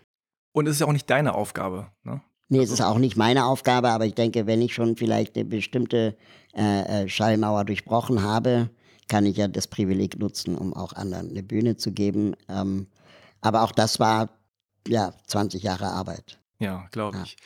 Und 0.53 0.67
es 0.67 0.75
ist 0.75 0.81
ja 0.81 0.87
auch 0.87 0.93
nicht 0.93 1.11
deine 1.11 1.35
Aufgabe. 1.35 1.89
Ne? 2.05 2.21
Nee, 2.49 2.63
es 2.63 2.71
ist 2.71 2.83
auch 2.83 2.99
nicht 2.99 3.17
meine 3.17 3.47
Aufgabe, 3.47 3.89
aber 3.89 4.07
ich 4.07 4.15
denke, 4.15 4.47
wenn 4.47 4.61
ich 4.61 4.75
schon 4.75 4.97
vielleicht 4.97 5.37
eine 5.37 5.45
bestimmte 5.45 6.17
äh, 6.55 7.05
äh 7.05 7.09
Schallmauer 7.09 7.65
durchbrochen 7.65 8.23
habe, 8.23 8.71
kann 9.09 9.27
ich 9.27 9.37
ja 9.37 9.49
das 9.49 9.67
Privileg 9.67 10.19
nutzen, 10.19 10.57
um 10.57 10.75
auch 10.75 10.93
anderen 10.93 11.31
eine 11.31 11.43
Bühne 11.43 11.77
zu 11.77 11.93
geben. 11.93 12.35
Ähm, 12.49 12.87
aber 13.41 13.63
auch 13.63 13.73
das 13.73 14.01
war 14.01 14.31
ja 14.87 15.13
20 15.27 15.63
Jahre 15.63 15.87
Arbeit. 15.87 16.39
Ja, 16.59 16.87
glaube 16.91 17.21
ich. 17.25 17.33
Ja. 17.33 17.39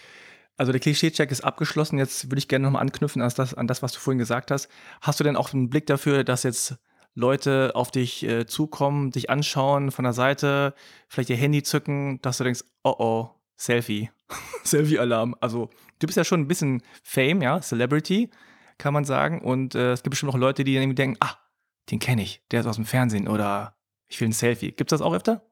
Also 0.56 0.72
der 0.72 0.80
Klischee-Check 0.80 1.30
ist 1.30 1.42
abgeschlossen. 1.42 1.98
Jetzt 1.98 2.30
würde 2.30 2.38
ich 2.38 2.48
gerne 2.48 2.64
nochmal 2.64 2.82
anknüpfen 2.82 3.22
an 3.22 3.32
das, 3.34 3.54
an 3.54 3.68
das, 3.68 3.82
was 3.82 3.92
du 3.92 4.00
vorhin 4.00 4.18
gesagt 4.18 4.50
hast. 4.50 4.68
Hast 5.00 5.20
du 5.20 5.24
denn 5.24 5.36
auch 5.36 5.52
einen 5.52 5.70
Blick 5.70 5.86
dafür, 5.86 6.24
dass 6.24 6.42
jetzt 6.42 6.76
Leute 7.14 7.72
auf 7.74 7.90
dich 7.90 8.24
äh, 8.24 8.46
zukommen, 8.46 9.10
dich 9.12 9.30
anschauen 9.30 9.90
von 9.92 10.04
der 10.04 10.12
Seite, 10.12 10.74
vielleicht 11.08 11.30
ihr 11.30 11.36
Handy 11.36 11.62
zücken, 11.62 12.20
dass 12.22 12.38
du 12.38 12.44
denkst, 12.44 12.62
oh 12.82 12.94
oh, 12.98 13.30
Selfie, 13.58 14.10
Selfie-Alarm. 14.64 15.34
Also 15.40 15.68
du 15.98 16.06
bist 16.06 16.16
ja 16.16 16.24
schon 16.24 16.40
ein 16.40 16.48
bisschen 16.48 16.82
Fame, 17.02 17.42
ja, 17.42 17.60
Celebrity, 17.60 18.30
kann 18.78 18.94
man 18.94 19.04
sagen. 19.04 19.42
Und 19.42 19.74
äh, 19.74 19.92
es 19.92 20.02
gibt 20.02 20.12
bestimmt 20.12 20.32
auch 20.32 20.38
Leute, 20.38 20.64
die 20.64 20.74
dann 20.74 20.94
denken, 20.94 21.18
ah, 21.20 21.36
den 21.90 21.98
kenne 21.98 22.22
ich, 22.22 22.40
der 22.50 22.60
ist 22.60 22.66
aus 22.66 22.76
dem 22.76 22.86
Fernsehen 22.86 23.28
oder 23.28 23.74
ich 24.06 24.20
will 24.20 24.28
ein 24.28 24.32
Selfie. 24.32 24.72
Gibt 24.72 24.92
es 24.92 24.98
das 24.98 25.06
auch 25.06 25.12
öfter? 25.12 25.42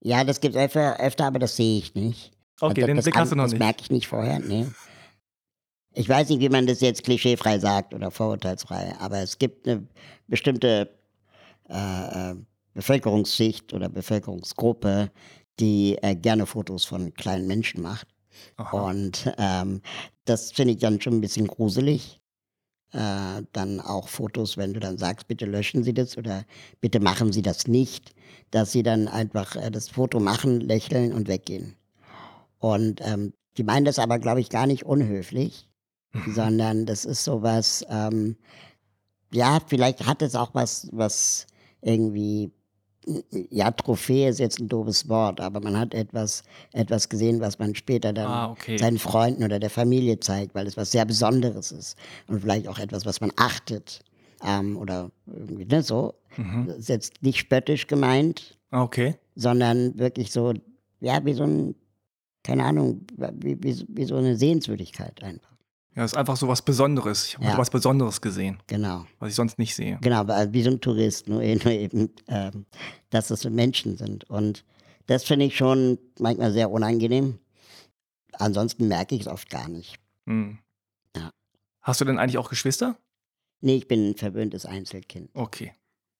Ja, 0.00 0.22
das 0.22 0.40
gibt 0.40 0.54
es 0.54 0.62
öfter, 0.62 1.00
öfter, 1.00 1.26
aber 1.26 1.38
das 1.38 1.56
sehe 1.56 1.78
ich 1.78 1.94
nicht. 1.94 2.32
Okay, 2.60 2.82
das, 2.82 2.86
den 2.86 3.00
Blick 3.00 3.16
hast 3.16 3.32
du 3.32 3.36
noch 3.36 3.44
das 3.44 3.52
nicht. 3.52 3.60
Das 3.60 3.66
merke 3.66 3.82
ich 3.82 3.90
nicht 3.90 4.06
vorher, 4.06 4.38
nee. 4.38 4.66
Ich 5.94 6.08
weiß 6.08 6.28
nicht, 6.28 6.40
wie 6.40 6.50
man 6.50 6.66
das 6.66 6.82
jetzt 6.82 7.04
klischeefrei 7.04 7.58
sagt 7.58 7.94
oder 7.94 8.10
vorurteilsfrei, 8.10 8.94
aber 9.00 9.20
es 9.20 9.38
gibt 9.38 9.66
eine 9.66 9.86
bestimmte 10.28 10.90
äh, 11.68 12.30
äh 12.32 12.36
Bevölkerungsschicht 12.74 13.72
oder 13.72 13.88
Bevölkerungsgruppe, 13.88 15.10
die 15.60 15.96
äh, 16.02 16.14
gerne 16.14 16.46
Fotos 16.46 16.84
von 16.84 17.14
kleinen 17.14 17.46
Menschen 17.46 17.82
macht. 17.82 18.08
Aha. 18.56 18.88
Und 18.88 19.32
ähm, 19.38 19.80
das 20.24 20.52
finde 20.52 20.74
ich 20.74 20.80
dann 20.80 21.00
schon 21.00 21.14
ein 21.14 21.20
bisschen 21.20 21.46
gruselig 21.46 22.20
äh, 22.92 23.42
dann 23.52 23.80
auch 23.80 24.08
Fotos, 24.08 24.56
wenn 24.56 24.72
du 24.72 24.80
dann 24.80 24.96
sagst, 24.96 25.28
bitte 25.28 25.44
löschen 25.44 25.82
Sie 25.82 25.92
das 25.92 26.16
oder 26.16 26.44
bitte 26.80 27.00
machen 27.00 27.32
Sie 27.32 27.42
das 27.42 27.66
nicht, 27.66 28.14
dass 28.50 28.72
sie 28.72 28.82
dann 28.82 29.08
einfach 29.08 29.56
äh, 29.56 29.70
das 29.70 29.88
Foto 29.88 30.20
machen, 30.20 30.60
lächeln 30.60 31.12
und 31.12 31.28
weggehen. 31.28 31.76
Und 32.58 33.00
ähm, 33.02 33.34
die 33.56 33.64
meinen 33.64 33.84
das 33.84 33.98
aber, 33.98 34.18
glaube 34.18 34.40
ich, 34.40 34.50
gar 34.50 34.66
nicht 34.66 34.84
unhöflich, 34.84 35.68
mhm. 36.12 36.34
sondern 36.34 36.86
das 36.86 37.04
ist 37.04 37.24
sowas, 37.24 37.84
ähm, 37.90 38.36
ja, 39.32 39.58
vielleicht 39.66 40.06
hat 40.06 40.22
es 40.22 40.34
auch 40.34 40.54
was, 40.54 40.88
was 40.92 41.46
irgendwie 41.82 42.50
ja, 43.50 43.70
Trophäe 43.70 44.28
ist 44.28 44.40
jetzt 44.40 44.58
ein 44.58 44.68
doofes 44.68 45.08
Wort, 45.08 45.40
aber 45.40 45.60
man 45.60 45.78
hat 45.78 45.94
etwas, 45.94 46.42
etwas 46.72 47.08
gesehen, 47.08 47.40
was 47.40 47.58
man 47.58 47.74
später 47.74 48.12
dann 48.12 48.26
ah, 48.26 48.50
okay. 48.50 48.78
seinen 48.78 48.98
Freunden 48.98 49.44
oder 49.44 49.60
der 49.60 49.70
Familie 49.70 50.18
zeigt, 50.18 50.54
weil 50.54 50.66
es 50.66 50.76
was 50.76 50.90
sehr 50.90 51.04
Besonderes 51.04 51.70
ist 51.72 51.96
und 52.26 52.40
vielleicht 52.40 52.66
auch 52.66 52.78
etwas, 52.78 53.06
was 53.06 53.20
man 53.20 53.30
achtet 53.36 54.00
ähm, 54.44 54.76
oder 54.76 55.10
irgendwie 55.26 55.66
ne, 55.66 55.82
so. 55.82 56.14
Mhm. 56.36 56.66
Das 56.66 56.78
ist 56.78 56.88
jetzt 56.88 57.22
nicht 57.22 57.38
spöttisch 57.38 57.86
gemeint, 57.86 58.58
okay. 58.72 59.14
sondern 59.36 59.96
wirklich 59.98 60.32
so, 60.32 60.54
ja, 61.00 61.24
wie 61.24 61.34
so 61.34 61.44
ein, 61.44 61.74
keine 62.42 62.64
Ahnung, 62.64 63.06
wie, 63.34 63.62
wie, 63.62 63.84
wie 63.88 64.04
so 64.04 64.16
eine 64.16 64.36
Sehenswürdigkeit 64.36 65.22
einfach. 65.22 65.55
Ja, 65.96 66.04
es 66.04 66.12
ist 66.12 66.18
einfach 66.18 66.36
so 66.36 66.46
was 66.46 66.60
Besonderes. 66.60 67.28
Ich 67.28 67.36
habe 67.36 67.46
ja. 67.46 67.56
was 67.56 67.70
Besonderes 67.70 68.20
gesehen. 68.20 68.58
Genau. 68.66 69.06
Was 69.18 69.30
ich 69.30 69.34
sonst 69.34 69.58
nicht 69.58 69.74
sehe. 69.74 69.98
Genau, 70.02 70.28
wie 70.28 70.62
so 70.62 70.70
ein 70.70 70.82
Tourist, 70.82 71.26
nur, 71.26 71.40
nur 71.42 71.66
eben, 71.66 72.10
ähm, 72.28 72.66
dass 73.08 73.30
es 73.30 73.40
so 73.40 73.48
Menschen 73.48 73.96
sind. 73.96 74.28
Und 74.28 74.62
das 75.06 75.24
finde 75.24 75.46
ich 75.46 75.56
schon 75.56 75.98
manchmal 76.18 76.52
sehr 76.52 76.70
unangenehm. 76.70 77.38
Ansonsten 78.34 78.88
merke 78.88 79.14
ich 79.14 79.22
es 79.22 79.26
oft 79.26 79.48
gar 79.48 79.68
nicht. 79.68 79.98
Hm. 80.26 80.58
Ja. 81.16 81.30
Hast 81.80 82.02
du 82.02 82.04
denn 82.04 82.18
eigentlich 82.18 82.36
auch 82.36 82.50
Geschwister? 82.50 82.98
Nee, 83.62 83.76
ich 83.76 83.88
bin 83.88 84.10
ein 84.10 84.16
verwöhntes 84.16 84.66
Einzelkind. 84.66 85.30
Okay. 85.32 85.72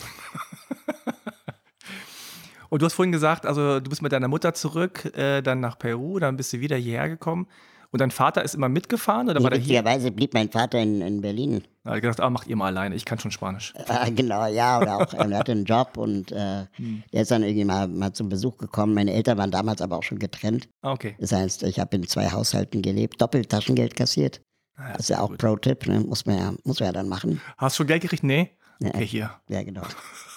Und 2.70 2.82
du 2.82 2.86
hast 2.86 2.94
vorhin 2.94 3.12
gesagt, 3.12 3.48
also 3.48 3.80
du 3.80 3.90
bist 3.90 4.04
mit 4.04 4.12
deiner 4.12 4.28
Mutter 4.28 4.54
zurück, 4.54 5.06
äh, 5.16 5.42
dann 5.42 5.62
nach 5.62 5.80
Peru, 5.80 6.20
dann 6.20 6.38
bist 6.38 6.54
du 6.54 6.60
wieder 6.60 6.78
hierher 6.78 7.10
gekommen. 7.10 7.48
Und 7.92 8.02
dein 8.02 8.12
Vater 8.12 8.44
ist 8.44 8.54
immer 8.54 8.70
mitgefahren 8.70 9.30
oder 9.30 9.40
nee, 9.40 9.44
war 9.44 9.52
der 9.52 9.60
hier? 9.60 10.12
blieb 10.12 10.34
mein 10.34 10.50
Vater 10.50 10.80
in, 10.80 11.02
in 11.02 11.22
Berlin. 11.22 11.64
Er 11.84 11.94
hat 11.94 12.02
gesagt, 12.02 12.20
ah, 12.20 12.30
macht 12.30 12.48
ihr 12.48 12.56
mal 12.56 12.68
alleine, 12.68 12.96
ich 12.96 13.06
kann 13.06 13.18
schon 13.18 13.32
Spanisch. 13.32 13.74
Äh, 13.76 14.12
genau, 14.16 14.46
ja, 14.48 14.80
oder 14.80 14.98
auch, 14.98 15.14
er 15.14 15.38
hatte 15.38 15.54
einen 15.54 15.64
Job 15.64 15.96
und 15.96 16.32
äh, 16.32 16.66
hm. 16.74 17.04
der 17.14 17.22
ist 17.22 17.32
dann 17.32 17.44
irgendwie 17.44 17.64
mal, 17.64 17.88
mal 17.88 18.12
zum 18.12 18.28
Besuch 18.28 18.58
gekommen. 18.58 18.94
Meine 18.94 19.14
Eltern 19.14 19.38
waren 19.38 19.52
damals 19.52 19.82
aber 19.82 19.98
auch 19.98 20.04
schon 20.04 20.20
getrennt. 20.20 20.68
Ah, 20.82 20.92
okay. 20.92 21.16
Das 21.20 21.32
heißt, 21.32 21.64
ich 21.64 21.80
habe 21.80 21.96
in 21.96 22.08
zwei 22.08 22.30
Haushalten 22.32 22.82
gelebt, 22.82 23.22
doppelt 23.22 23.50
Taschengeld 23.50 23.96
kassiert. 23.96 24.42
Ah, 24.76 24.90
ja, 24.90 24.92
das 24.94 25.02
ist 25.02 25.10
ja 25.10 25.22
auch 25.22 25.36
Pro-Tipp, 25.38 25.88
ne? 25.88 26.02
muss, 26.02 26.26
man 26.26 26.38
ja, 26.38 26.54
muss 26.64 26.80
man 26.80 26.88
ja 26.88 26.94
dann 26.94 27.08
machen. 27.08 27.42
Hast 27.58 27.76
du 27.76 27.84
schon 27.84 27.88
Geld 27.88 28.02
gekriegt? 28.02 28.24
Nee. 28.24 28.52
Ja, 28.80 28.90
okay, 28.90 29.06
hier. 29.06 29.32
Ja, 29.48 29.64
genau. 29.64 29.84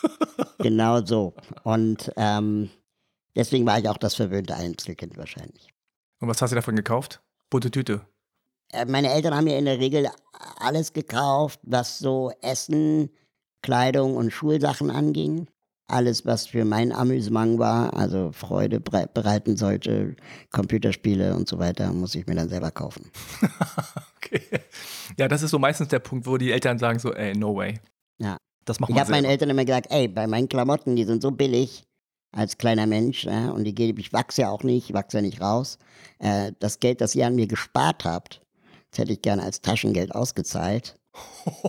genau 0.59 1.05
so. 1.05 1.35
Und 1.65 2.11
ähm, 2.17 2.71
deswegen 3.37 3.67
war 3.67 3.79
ich 3.79 3.89
auch 3.89 3.99
das 3.99 4.15
verwöhnte 4.15 4.55
Einzelkind 4.55 5.19
wahrscheinlich. 5.19 5.75
Und 6.21 6.29
was 6.29 6.41
hast 6.41 6.51
du 6.51 6.55
davon 6.55 6.77
gekauft? 6.77 7.21
Bunte 7.51 7.71
Tüte. 7.71 8.01
Äh, 8.73 8.87
meine 8.87 9.13
Eltern 9.13 9.35
haben 9.35 9.45
mir 9.45 9.59
in 9.59 9.65
der 9.65 9.79
Regel 9.79 10.09
alles 10.59 10.93
gekauft, 10.93 11.61
was 11.63 11.99
so 11.99 12.33
Essen, 12.41 13.11
Kleidung 13.63 14.17
und 14.17 14.31
Schulsachen 14.31 14.91
anging. 14.91 15.49
Alles, 15.89 16.25
was 16.25 16.47
für 16.47 16.65
mein 16.65 16.93
Amüsement 16.93 17.59
war, 17.59 17.95
also 17.95 18.31
Freude 18.31 18.79
bereiten 18.79 19.57
sollte, 19.57 20.15
Computerspiele 20.53 21.35
und 21.35 21.49
so 21.49 21.59
weiter, 21.59 21.93
muss 21.93 22.15
ich 22.15 22.29
mir 22.29 22.37
dann 22.37 22.49
selber 22.49 22.71
kaufen. 22.71 23.11
okay. 24.17 24.41
Ja, 25.19 25.27
das 25.27 25.43
ist 25.43 25.51
so 25.51 25.59
meistens 25.59 25.89
der 25.89 25.99
Punkt, 25.99 26.27
wo 26.27 26.37
die 26.37 26.53
Eltern 26.53 26.79
sagen 26.79 27.01
so, 27.01 27.13
ey, 27.13 27.37
no 27.37 27.57
way. 27.57 27.81
Ja. 28.19 28.37
Das 28.65 28.79
macht 28.79 28.91
ich 28.91 29.01
habe 29.01 29.11
meinen 29.11 29.25
Eltern 29.25 29.51
immer 29.51 29.65
gesagt, 29.65 29.89
ey, 29.91 30.07
bei 30.07 30.29
meinen 30.29 30.49
Klamotten, 30.49 30.95
die 30.95 31.05
sind 31.05 31.23
so 31.23 31.33
billig, 31.33 31.83
als 32.33 32.59
kleiner 32.59 32.87
Mensch 32.87 33.25
ja, 33.25 33.51
und 33.51 33.65
die, 33.65 33.95
ich 33.99 34.13
wachse 34.13 34.43
ja 34.43 34.51
auch 34.51 34.63
nicht, 34.63 34.91
ich 34.91 34.95
wachse 34.95 35.19
ja 35.19 35.23
nicht 35.23 35.41
raus. 35.41 35.79
Äh, 36.19 36.53
das 36.59 36.81
Geld, 36.81 37.01
das 37.01 37.15
ihr 37.15 37.27
an 37.27 37.35
mir 37.35 37.47
gespart 37.47 38.05
habt, 38.05 38.41
das 38.91 38.99
hätte 38.99 39.13
ich 39.13 39.23
gerne 39.23 39.43
als 39.43 39.61
Taschengeld 39.61 40.15
ausgezahlt. 40.15 40.97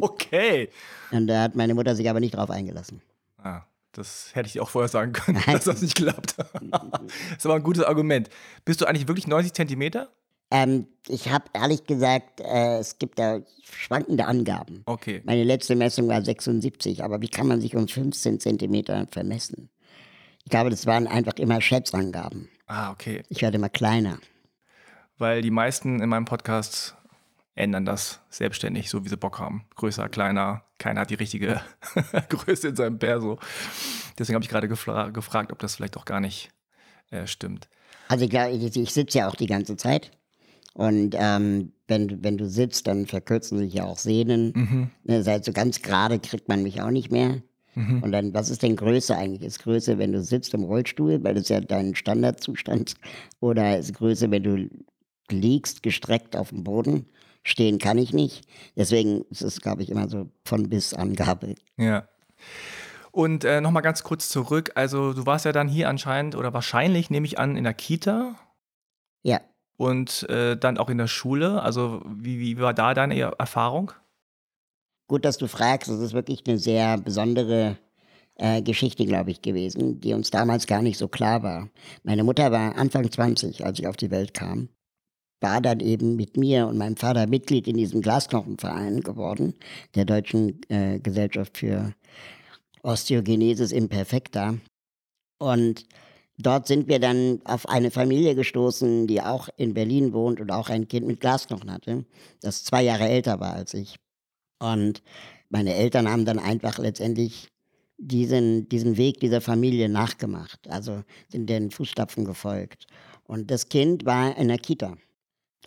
okay. 0.00 0.68
Und 1.10 1.26
da 1.26 1.42
hat 1.42 1.56
meine 1.56 1.74
Mutter 1.74 1.96
sich 1.96 2.08
aber 2.08 2.20
nicht 2.20 2.36
drauf 2.36 2.50
eingelassen. 2.50 3.02
Ah, 3.42 3.62
das 3.92 4.30
hätte 4.34 4.48
ich 4.48 4.60
auch 4.60 4.68
vorher 4.68 4.88
sagen 4.88 5.12
können, 5.12 5.40
Nein. 5.46 5.56
dass 5.56 5.64
das 5.64 5.82
nicht 5.82 5.96
klappt. 5.96 6.36
das 6.38 6.48
ist 7.38 7.46
aber 7.46 7.56
ein 7.56 7.62
gutes 7.62 7.84
Argument. 7.84 8.28
Bist 8.64 8.80
du 8.80 8.86
eigentlich 8.86 9.08
wirklich 9.08 9.26
90 9.26 9.52
Zentimeter? 9.52 10.10
Ähm, 10.50 10.86
ich 11.08 11.30
habe 11.30 11.46
ehrlich 11.52 11.84
gesagt, 11.84 12.40
äh, 12.40 12.78
es 12.78 12.98
gibt 12.98 13.18
da 13.18 13.40
schwankende 13.64 14.26
Angaben. 14.26 14.82
Okay. 14.86 15.22
Meine 15.24 15.42
letzte 15.42 15.74
Messung 15.74 16.08
war 16.08 16.22
76, 16.22 17.02
aber 17.02 17.20
wie 17.20 17.28
kann 17.28 17.48
man 17.48 17.60
sich 17.60 17.74
um 17.74 17.88
15 17.88 18.40
Zentimeter 18.40 19.06
vermessen? 19.10 19.70
Ich 20.44 20.50
glaube, 20.50 20.70
das 20.70 20.86
waren 20.86 21.06
einfach 21.06 21.34
immer 21.34 21.60
Schätzangaben. 21.60 22.48
Ah, 22.66 22.90
okay. 22.90 23.22
Ich 23.28 23.42
werde 23.42 23.56
immer 23.56 23.70
kleiner. 23.70 24.18
Weil 25.16 25.42
die 25.42 25.50
meisten 25.50 26.00
in 26.00 26.08
meinem 26.08 26.26
Podcast 26.26 26.96
ändern 27.54 27.84
das 27.84 28.20
selbstständig, 28.30 28.90
so 28.90 29.04
wie 29.04 29.08
sie 29.08 29.16
Bock 29.16 29.38
haben. 29.38 29.64
Größer, 29.76 30.08
kleiner, 30.08 30.64
keiner 30.78 31.02
hat 31.02 31.10
die 31.10 31.14
richtige 31.14 31.60
Größe 32.28 32.68
in 32.68 32.76
seinem 32.76 32.98
Perso. 32.98 33.38
Deswegen 34.18 34.34
habe 34.34 34.44
ich 34.44 34.50
gerade 34.50 34.68
gefra 34.68 35.10
gefragt, 35.10 35.52
ob 35.52 35.58
das 35.60 35.76
vielleicht 35.76 35.96
auch 35.96 36.04
gar 36.04 36.20
nicht 36.20 36.50
äh, 37.10 37.26
stimmt. 37.26 37.68
Also 38.08 38.24
ich, 38.24 38.34
ich, 38.34 38.76
ich 38.76 38.90
sitze 38.92 39.18
ja 39.18 39.28
auch 39.28 39.36
die 39.36 39.46
ganze 39.46 39.76
Zeit. 39.76 40.10
Und 40.74 41.14
ähm, 41.16 41.72
wenn, 41.86 42.24
wenn 42.24 42.36
du 42.36 42.48
sitzt, 42.48 42.88
dann 42.88 43.06
verkürzen 43.06 43.58
sich 43.58 43.72
ja 43.72 43.84
auch 43.84 43.98
Sehnen. 43.98 44.52
Mhm. 44.54 44.90
Ne, 45.04 45.22
seit 45.22 45.44
so 45.44 45.52
ganz 45.52 45.80
gerade 45.80 46.18
kriegt 46.18 46.48
man 46.48 46.62
mich 46.62 46.82
auch 46.82 46.90
nicht 46.90 47.12
mehr. 47.12 47.42
Mhm. 47.74 48.02
Und 48.02 48.12
dann, 48.12 48.34
was 48.34 48.50
ist 48.50 48.62
denn 48.62 48.76
Größe 48.76 49.16
eigentlich? 49.16 49.42
Ist 49.42 49.62
Größe, 49.62 49.98
wenn 49.98 50.12
du 50.12 50.22
sitzt 50.22 50.54
im 50.54 50.64
Rollstuhl, 50.64 51.22
weil 51.24 51.34
das 51.34 51.48
ja 51.48 51.60
dein 51.60 51.94
Standardzustand, 51.94 52.94
oder 53.40 53.78
ist 53.78 53.94
Größe, 53.94 54.30
wenn 54.30 54.42
du 54.42 54.68
liegst, 55.30 55.82
gestreckt 55.82 56.36
auf 56.36 56.50
dem 56.50 56.64
Boden? 56.64 57.06
Stehen 57.42 57.78
kann 57.78 57.98
ich 57.98 58.12
nicht. 58.14 58.46
Deswegen 58.74 59.24
ist 59.30 59.42
es, 59.42 59.60
glaube 59.60 59.82
ich, 59.82 59.90
immer 59.90 60.08
so 60.08 60.30
von 60.44 60.70
bis 60.70 60.94
Angabe. 60.94 61.56
Ja. 61.76 62.08
Und 63.12 63.44
äh, 63.44 63.60
nochmal 63.60 63.82
ganz 63.82 64.02
kurz 64.02 64.28
zurück. 64.28 64.72
Also, 64.74 65.12
du 65.12 65.26
warst 65.26 65.44
ja 65.44 65.52
dann 65.52 65.68
hier 65.68 65.88
anscheinend 65.88 66.36
oder 66.36 66.54
wahrscheinlich, 66.54 67.10
nehme 67.10 67.26
ich 67.26 67.38
an, 67.38 67.56
in 67.56 67.64
der 67.64 67.74
Kita. 67.74 68.34
Ja. 69.22 69.40
Und 69.76 70.28
äh, 70.30 70.56
dann 70.56 70.78
auch 70.78 70.88
in 70.88 70.98
der 70.98 71.06
Schule. 71.06 71.62
Also, 71.62 72.02
wie, 72.06 72.40
wie 72.40 72.58
war 72.58 72.72
da 72.72 72.94
deine 72.94 73.20
Erfahrung? 73.20 73.92
Gut, 75.06 75.24
dass 75.24 75.38
du 75.38 75.46
fragst. 75.48 75.90
Das 75.90 76.00
ist 76.00 76.14
wirklich 76.14 76.42
eine 76.46 76.58
sehr 76.58 76.98
besondere 76.98 77.78
äh, 78.36 78.62
Geschichte, 78.62 79.04
glaube 79.04 79.30
ich, 79.30 79.42
gewesen, 79.42 80.00
die 80.00 80.12
uns 80.14 80.30
damals 80.30 80.66
gar 80.66 80.82
nicht 80.82 80.98
so 80.98 81.08
klar 81.08 81.42
war. 81.42 81.68
Meine 82.02 82.24
Mutter 82.24 82.50
war 82.50 82.76
Anfang 82.76 83.10
20, 83.10 83.64
als 83.64 83.78
ich 83.78 83.86
auf 83.86 83.96
die 83.96 84.10
Welt 84.10 84.34
kam. 84.34 84.68
War 85.40 85.60
dann 85.60 85.80
eben 85.80 86.16
mit 86.16 86.36
mir 86.36 86.66
und 86.66 86.78
meinem 86.78 86.96
Vater 86.96 87.26
Mitglied 87.26 87.68
in 87.68 87.76
diesem 87.76 88.00
Glasknochenverein 88.00 89.00
geworden, 89.02 89.54
der 89.94 90.06
Deutschen 90.06 90.60
äh, 90.70 90.98
Gesellschaft 91.00 91.58
für 91.58 91.92
Osteogenesis 92.82 93.72
Imperfecta. 93.72 94.54
Und 95.38 95.86
dort 96.38 96.66
sind 96.66 96.88
wir 96.88 96.98
dann 96.98 97.40
auf 97.44 97.68
eine 97.68 97.90
Familie 97.90 98.34
gestoßen, 98.34 99.06
die 99.06 99.20
auch 99.20 99.48
in 99.56 99.74
Berlin 99.74 100.12
wohnt 100.14 100.40
und 100.40 100.50
auch 100.50 100.70
ein 100.70 100.88
Kind 100.88 101.06
mit 101.06 101.20
Glasknochen 101.20 101.70
hatte, 101.70 102.06
das 102.40 102.64
zwei 102.64 102.82
Jahre 102.82 103.08
älter 103.08 103.38
war 103.40 103.54
als 103.54 103.74
ich. 103.74 103.98
Und 104.72 105.02
meine 105.50 105.74
Eltern 105.74 106.08
haben 106.08 106.24
dann 106.24 106.38
einfach 106.38 106.78
letztendlich 106.78 107.48
diesen, 107.98 108.68
diesen 108.68 108.96
Weg 108.96 109.20
dieser 109.20 109.40
Familie 109.40 109.88
nachgemacht, 109.88 110.68
also 110.68 111.02
sind 111.28 111.48
den 111.48 111.70
Fußstapfen 111.70 112.24
gefolgt. 112.24 112.86
Und 113.24 113.50
das 113.50 113.68
Kind 113.68 114.04
war 114.04 114.36
in 114.36 114.48
der 114.48 114.58
Kita. 114.58 114.96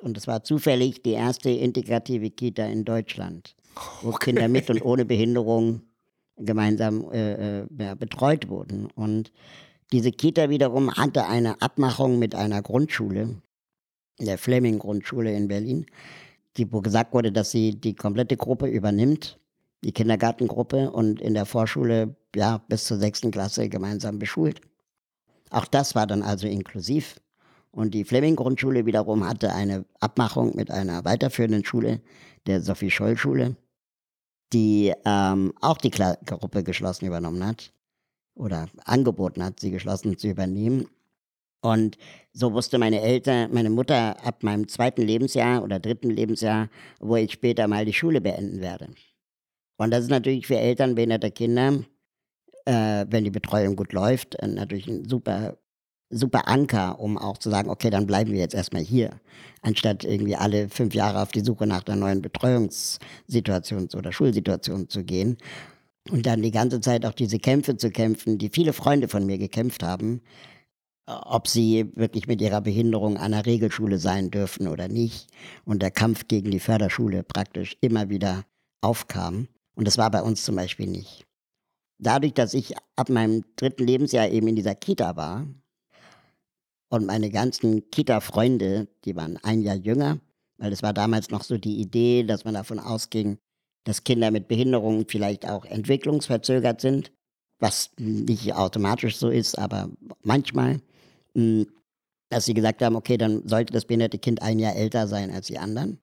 Und 0.01 0.17
es 0.17 0.27
war 0.27 0.43
zufällig 0.43 1.01
die 1.01 1.13
erste 1.13 1.49
integrative 1.49 2.29
Kita 2.29 2.65
in 2.65 2.85
Deutschland, 2.85 3.55
wo 4.01 4.09
okay. 4.09 4.31
Kinder 4.31 4.47
mit 4.47 4.69
und 4.69 4.81
ohne 4.81 5.05
Behinderung 5.05 5.81
gemeinsam 6.37 7.09
äh, 7.11 7.61
äh, 7.61 7.95
betreut 7.95 8.47
wurden. 8.47 8.87
Und 8.87 9.31
diese 9.91 10.11
Kita 10.11 10.49
wiederum 10.49 10.93
hatte 10.93 11.25
eine 11.25 11.61
Abmachung 11.61 12.19
mit 12.19 12.35
einer 12.35 12.61
Grundschule, 12.61 13.41
der 14.19 14.37
Fleming-Grundschule 14.37 15.33
in 15.33 15.47
Berlin, 15.47 15.85
die, 16.57 16.71
wo 16.71 16.81
gesagt 16.81 17.13
wurde, 17.13 17.31
dass 17.31 17.51
sie 17.51 17.79
die 17.79 17.95
komplette 17.95 18.37
Gruppe 18.37 18.67
übernimmt, 18.67 19.39
die 19.83 19.91
Kindergartengruppe 19.91 20.91
und 20.91 21.21
in 21.21 21.33
der 21.33 21.45
Vorschule 21.45 22.15
ja 22.35 22.57
bis 22.67 22.85
zur 22.85 22.97
sechsten 22.97 23.31
Klasse 23.31 23.69
gemeinsam 23.69 24.19
beschult. 24.19 24.61
Auch 25.49 25.65
das 25.65 25.95
war 25.95 26.07
dann 26.07 26.23
also 26.23 26.47
inklusiv. 26.47 27.21
Und 27.71 27.93
die 27.93 28.05
Fleming-Grundschule 28.05 28.85
wiederum 28.85 29.27
hatte 29.27 29.53
eine 29.53 29.85
Abmachung 29.99 30.55
mit 30.55 30.71
einer 30.71 31.05
weiterführenden 31.05 31.63
Schule, 31.63 32.01
der 32.47 32.61
Sophie-Scholl-Schule, 32.61 33.55
die 34.53 34.93
ähm, 35.05 35.53
auch 35.61 35.77
die 35.77 35.91
Kla 35.91 36.17
Gruppe 36.25 36.63
geschlossen 36.63 37.05
übernommen 37.05 37.45
hat 37.45 37.71
oder 38.33 38.67
angeboten 38.85 39.43
hat, 39.43 39.59
sie 39.59 39.71
geschlossen 39.71 40.17
zu 40.17 40.27
übernehmen. 40.27 40.87
Und 41.67 41.97
so 42.31 42.53
wusste 42.53 42.77
meine 42.77 43.01
Eltern, 43.01 43.53
meine 43.53 43.69
Mutter 43.69 44.15
ab 44.25 44.41
meinem 44.43 44.69
zweiten 44.69 45.01
Lebensjahr 45.01 45.63
oder 45.63 45.79
dritten 45.79 46.09
Lebensjahr, 46.09 46.69
wo 47.01 47.17
ich 47.17 47.33
später 47.33 47.67
mal 47.67 47.83
die 47.83 47.93
Schule 47.93 48.21
beenden 48.21 48.61
werde. 48.61 48.87
Und 49.77 49.91
das 49.91 50.03
ist 50.03 50.09
natürlich 50.09 50.47
für 50.47 50.57
Eltern 50.57 50.95
behinderter 50.95 51.29
Kinder, 51.29 51.83
äh, 52.65 53.05
wenn 53.09 53.25
die 53.25 53.31
Betreuung 53.31 53.75
gut 53.75 53.91
läuft, 53.91 54.35
äh, 54.35 54.47
natürlich 54.47 54.87
ein 54.87 55.09
super, 55.09 55.57
super 56.09 56.47
Anker, 56.47 56.99
um 57.01 57.17
auch 57.17 57.37
zu 57.37 57.49
sagen, 57.49 57.69
okay, 57.69 57.89
dann 57.89 58.07
bleiben 58.07 58.31
wir 58.31 58.39
jetzt 58.39 58.55
erstmal 58.55 58.83
hier, 58.83 59.19
anstatt 59.61 60.05
irgendwie 60.05 60.37
alle 60.37 60.69
fünf 60.69 60.95
Jahre 60.95 61.21
auf 61.21 61.31
die 61.31 61.41
Suche 61.41 61.67
nach 61.67 61.85
einer 61.85 61.97
neuen 61.97 62.21
Betreuungssituation 62.21 63.89
oder 63.93 64.13
Schulsituation 64.13 64.87
zu 64.87 65.03
gehen. 65.03 65.37
Und 66.09 66.25
dann 66.25 66.41
die 66.41 66.51
ganze 66.51 66.79
Zeit 66.79 67.05
auch 67.05 67.13
diese 67.13 67.39
Kämpfe 67.39 67.75
zu 67.75 67.91
kämpfen, 67.91 68.37
die 68.37 68.47
viele 68.47 68.71
Freunde 68.71 69.09
von 69.09 69.25
mir 69.25 69.37
gekämpft 69.37 69.83
haben, 69.83 70.21
ob 71.07 71.47
sie 71.47 71.89
wirklich 71.95 72.27
mit 72.27 72.41
ihrer 72.41 72.61
Behinderung 72.61 73.17
einer 73.17 73.45
Regelschule 73.45 73.97
sein 73.97 74.29
dürfen 74.29 74.67
oder 74.67 74.87
nicht. 74.87 75.27
Und 75.65 75.81
der 75.81 75.91
Kampf 75.91 76.27
gegen 76.27 76.51
die 76.51 76.59
Förderschule 76.59 77.23
praktisch 77.23 77.77
immer 77.81 78.09
wieder 78.09 78.43
aufkam. 78.81 79.47
Und 79.75 79.87
das 79.87 79.97
war 79.97 80.11
bei 80.11 80.21
uns 80.21 80.43
zum 80.43 80.55
Beispiel 80.55 80.87
nicht. 80.87 81.25
Dadurch, 81.99 82.33
dass 82.33 82.53
ich 82.53 82.75
ab 82.95 83.09
meinem 83.09 83.43
dritten 83.55 83.85
Lebensjahr 83.85 84.29
eben 84.29 84.47
in 84.47 84.55
dieser 84.55 84.75
Kita 84.75 85.15
war 85.15 85.47
und 86.89 87.05
meine 87.05 87.29
ganzen 87.31 87.89
Kita-Freunde, 87.89 88.87
die 89.05 89.15
waren 89.15 89.37
ein 89.37 89.61
Jahr 89.61 89.75
jünger, 89.75 90.19
weil 90.57 90.71
es 90.71 90.83
war 90.83 90.93
damals 90.93 91.29
noch 91.31 91.43
so 91.43 91.57
die 91.57 91.79
Idee, 91.79 92.23
dass 92.23 92.45
man 92.45 92.53
davon 92.53 92.79
ausging, 92.79 93.39
dass 93.83 94.03
Kinder 94.03 94.31
mit 94.31 94.47
Behinderungen 94.47 95.05
vielleicht 95.07 95.47
auch 95.47 95.65
entwicklungsverzögert 95.65 96.81
sind, 96.81 97.11
was 97.59 97.91
nicht 97.97 98.53
automatisch 98.53 99.17
so 99.17 99.29
ist, 99.29 99.57
aber 99.57 99.89
manchmal, 100.23 100.73
hm, 100.73 100.81
dass 102.29 102.45
sie 102.45 102.53
gesagt 102.53 102.81
haben, 102.81 102.95
okay, 102.95 103.17
dann 103.17 103.47
sollte 103.47 103.73
das 103.73 103.85
behinderte 103.85 104.19
Kind 104.19 104.41
ein 104.41 104.59
Jahr 104.59 104.75
älter 104.75 105.07
sein 105.07 105.31
als 105.31 105.47
die 105.47 105.59
anderen. 105.59 105.99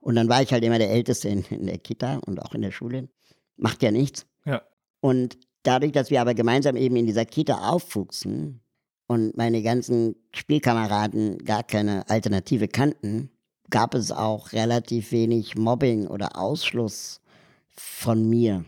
Und 0.00 0.14
dann 0.14 0.28
war 0.28 0.42
ich 0.42 0.52
halt 0.52 0.64
immer 0.64 0.78
der 0.78 0.90
Älteste 0.90 1.28
in, 1.28 1.44
in 1.50 1.66
der 1.66 1.78
Kita 1.78 2.18
und 2.18 2.40
auch 2.40 2.54
in 2.54 2.62
der 2.62 2.70
Schule. 2.70 3.08
Macht 3.56 3.82
ja 3.82 3.90
nichts. 3.90 4.26
Ja. 4.44 4.62
Und 5.00 5.36
dadurch, 5.62 5.92
dass 5.92 6.10
wir 6.10 6.20
aber 6.20 6.34
gemeinsam 6.34 6.76
eben 6.76 6.96
in 6.96 7.06
dieser 7.06 7.24
Kita 7.24 7.68
aufwuchsen 7.68 8.60
und 9.06 9.36
meine 9.36 9.62
ganzen 9.62 10.16
Spielkameraden 10.32 11.38
gar 11.38 11.64
keine 11.64 12.08
Alternative 12.08 12.68
kannten, 12.68 13.30
gab 13.70 13.94
es 13.94 14.12
auch 14.12 14.52
relativ 14.52 15.12
wenig 15.12 15.56
Mobbing 15.56 16.06
oder 16.06 16.38
Ausschluss 16.38 17.20
von 17.66 18.28
mir. 18.28 18.64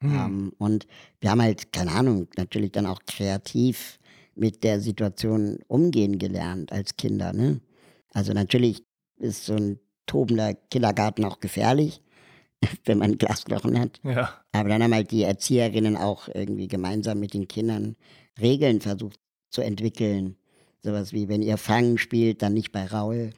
Hm. 0.00 0.14
Ähm, 0.14 0.52
und 0.58 0.86
wir 1.20 1.30
haben 1.30 1.42
halt, 1.42 1.72
keine 1.72 1.92
Ahnung, 1.92 2.28
natürlich 2.36 2.72
dann 2.72 2.86
auch 2.86 3.00
kreativ 3.06 3.98
mit 4.34 4.64
der 4.64 4.80
Situation 4.80 5.58
umgehen 5.68 6.18
gelernt 6.18 6.72
als 6.72 6.96
Kinder. 6.96 7.32
Ne? 7.32 7.60
Also 8.12 8.32
natürlich 8.32 8.84
ist 9.18 9.46
so 9.46 9.54
ein 9.54 9.78
tobender 10.06 10.54
Kindergarten 10.54 11.24
auch 11.24 11.40
gefährlich, 11.40 12.02
wenn 12.84 12.98
man 12.98 13.18
Glasknochen 13.18 13.78
hat. 13.78 14.00
Ja. 14.02 14.40
Aber 14.52 14.68
dann 14.68 14.82
haben 14.82 14.94
halt 14.94 15.10
die 15.10 15.22
Erzieherinnen 15.22 15.96
auch 15.96 16.28
irgendwie 16.28 16.68
gemeinsam 16.68 17.20
mit 17.20 17.34
den 17.34 17.48
Kindern 17.48 17.96
Regeln 18.40 18.80
versucht 18.80 19.18
zu 19.50 19.62
entwickeln. 19.62 20.36
Sowas 20.80 21.12
wie, 21.12 21.28
wenn 21.28 21.42
ihr 21.42 21.58
Fangen 21.58 21.98
spielt, 21.98 22.42
dann 22.42 22.54
nicht 22.54 22.72
bei 22.72 22.86
Raul. 22.86 23.30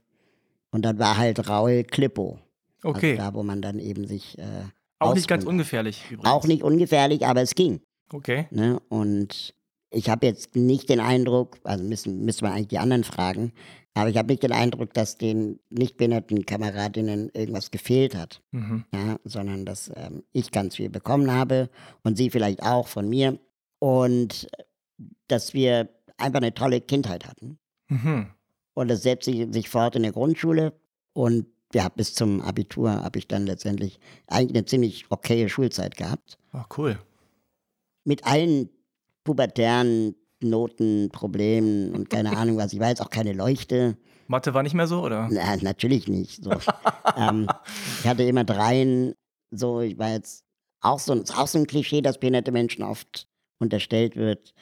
Und 0.71 0.85
dann 0.85 0.99
war 0.99 1.19
halt 1.19 1.49
Raul 1.49 1.85
Klippo. 1.85 2.39
Also 2.83 2.97
okay. 2.97 3.13
Also 3.13 3.23
da, 3.23 3.35
wo 3.35 3.43
man 3.43 3.63
dann 3.63 3.79
eben 3.79 4.07
sich. 4.07 4.39
Äh, 4.39 4.65
auch 4.99 5.15
nicht 5.15 5.29
ganz 5.29 5.45
ungefährlich 5.45 6.03
übrigens. 6.11 6.31
Auch 6.31 6.47
nicht 6.47 6.63
ungefährlich, 6.63 7.27
aber 7.27 7.43
es 7.43 7.55
ging. 7.55 7.81
Okay. 8.11 8.47
Ne? 8.51 8.81
Und 8.89 9.55
ich 9.95 10.11
habe 10.11 10.27
jetzt 10.27 10.57
nicht 10.57 10.89
den 10.89 11.01
Eindruck, 11.01 11.59
also 11.65 11.85
müssen, 11.85 12.25
müssen 12.25 12.43
wir 12.43 12.53
eigentlich 12.53 12.69
die 12.69 12.79
anderen 12.79 13.05
fragen, 13.05 13.53
aber 13.95 14.11
ich 14.11 14.17
habe 14.17 14.29
nicht 14.29 14.43
den 14.43 14.53
Eindruck, 14.53 14.93
dass 14.93 15.19
den 15.19 15.61
nicht 15.71 15.97
behinderten 15.97 16.45
Kameradinnen 16.45 17.31
irgendwas 17.33 17.71
gefehlt 17.71 18.17
hat, 18.17 18.43
mhm. 18.51 18.85
ja, 18.93 19.19
sondern 19.25 19.65
dass 19.65 19.91
ähm, 19.95 20.25
ich 20.33 20.51
ganz 20.51 20.77
viel 20.77 20.91
bekommen 20.91 21.31
habe 21.31 21.71
und 22.03 22.17
sie 22.17 22.31
vielleicht 22.31 22.63
auch 22.63 22.89
von 22.89 23.09
mir 23.09 23.39
und 23.79 24.49
dass 25.29 25.55
wir 25.55 25.89
einfach 26.17 26.41
eine 26.41 26.55
tolle 26.55 26.81
Kindheit 26.81 27.27
hatten. 27.27 27.59
Mhm. 27.89 28.27
Und 28.75 28.89
das 28.89 29.03
setzt 29.03 29.27
sich, 29.27 29.47
sich 29.53 29.69
fort 29.69 29.95
in 29.95 30.03
der 30.03 30.13
Grundschule 30.13 30.73
und 31.13 31.47
ja, 31.73 31.89
bis 31.89 32.15
zum 32.15 32.41
Abitur 32.41 33.03
habe 33.03 33.19
ich 33.19 33.29
dann 33.29 33.47
letztendlich 33.47 33.99
eigentlich 34.27 34.57
eine 34.57 34.65
ziemlich 34.65 35.11
okaye 35.11 35.49
Schulzeit 35.49 35.97
gehabt. 35.97 36.39
Ach, 36.53 36.67
cool. 36.79 36.99
Mit 38.05 38.25
allen 38.27 38.69
pubertären 39.25 40.15
Noten, 40.41 41.09
Problemen 41.11 41.93
und 41.95 42.11
keine 42.11 42.31
Ahnung 42.37 42.57
was. 42.57 42.73
Ich 42.73 42.81
war 42.81 42.89
jetzt 42.89 43.01
auch 43.03 43.11
keine 43.11 43.33
Leuchte. 43.33 43.97
Mathe 44.27 44.55
war 44.55 44.63
nicht 44.63 44.75
mehr 44.75 44.87
so, 44.87 45.03
oder? 45.03 45.29
Na, 45.31 45.57
natürlich 45.57 46.09
nicht. 46.09 46.43
So. 46.43 46.51
ähm, 47.17 47.49
ich 48.01 48.09
hatte 48.09 48.23
immer 48.23 48.45
dreien. 48.45 49.15
So, 49.51 49.81
ich 49.81 49.99
war 49.99 50.13
jetzt 50.13 50.45
auch 50.81 50.99
so, 50.99 51.15
auch 51.37 51.47
so 51.47 51.59
ein 51.59 51.67
Klischee, 51.67 52.01
dass 52.01 52.19
behinderte 52.19 52.53
Menschen 52.53 52.83
oft 52.83 53.27
unterstellt 53.59 54.17
wird. 54.17 54.55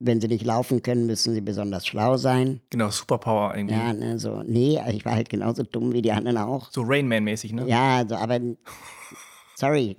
Wenn 0.00 0.20
sie 0.20 0.28
nicht 0.28 0.44
laufen 0.44 0.82
können, 0.82 1.06
müssen 1.06 1.32
sie 1.34 1.40
besonders 1.40 1.86
schlau 1.86 2.16
sein. 2.16 2.60
Genau, 2.70 2.90
Superpower 2.90 3.54
irgendwie. 3.54 3.76
Ja, 3.76 3.92
ne, 3.92 4.18
so. 4.18 4.42
Nee, 4.44 4.80
ich 4.90 5.04
war 5.04 5.12
halt 5.12 5.28
genauso 5.28 5.62
dumm 5.62 5.92
wie 5.92 6.02
die 6.02 6.12
anderen 6.12 6.36
auch. 6.36 6.70
So 6.72 6.82
Rainman-mäßig, 6.82 7.52
ne? 7.52 7.66
Ja, 7.68 8.04
so, 8.06 8.16
aber. 8.16 8.40
Sorry. 9.56 9.96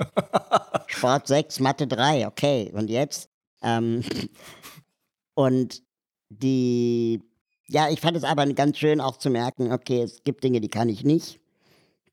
Sport 0.87 1.27
6, 1.27 1.61
Mathe 1.61 1.87
3, 1.87 2.27
okay. 2.27 2.71
Und 2.75 2.89
jetzt? 2.89 3.29
Ähm, 3.65 4.03
und 5.33 5.81
die, 6.29 7.21
ja, 7.67 7.89
ich 7.89 7.99
fand 7.99 8.15
es 8.15 8.23
aber 8.23 8.45
ganz 8.53 8.77
schön 8.77 9.01
auch 9.01 9.17
zu 9.17 9.29
merken, 9.29 9.71
okay, 9.71 10.01
es 10.03 10.23
gibt 10.23 10.43
Dinge, 10.43 10.61
die 10.61 10.69
kann 10.69 10.87
ich 10.87 11.03
nicht. 11.03 11.39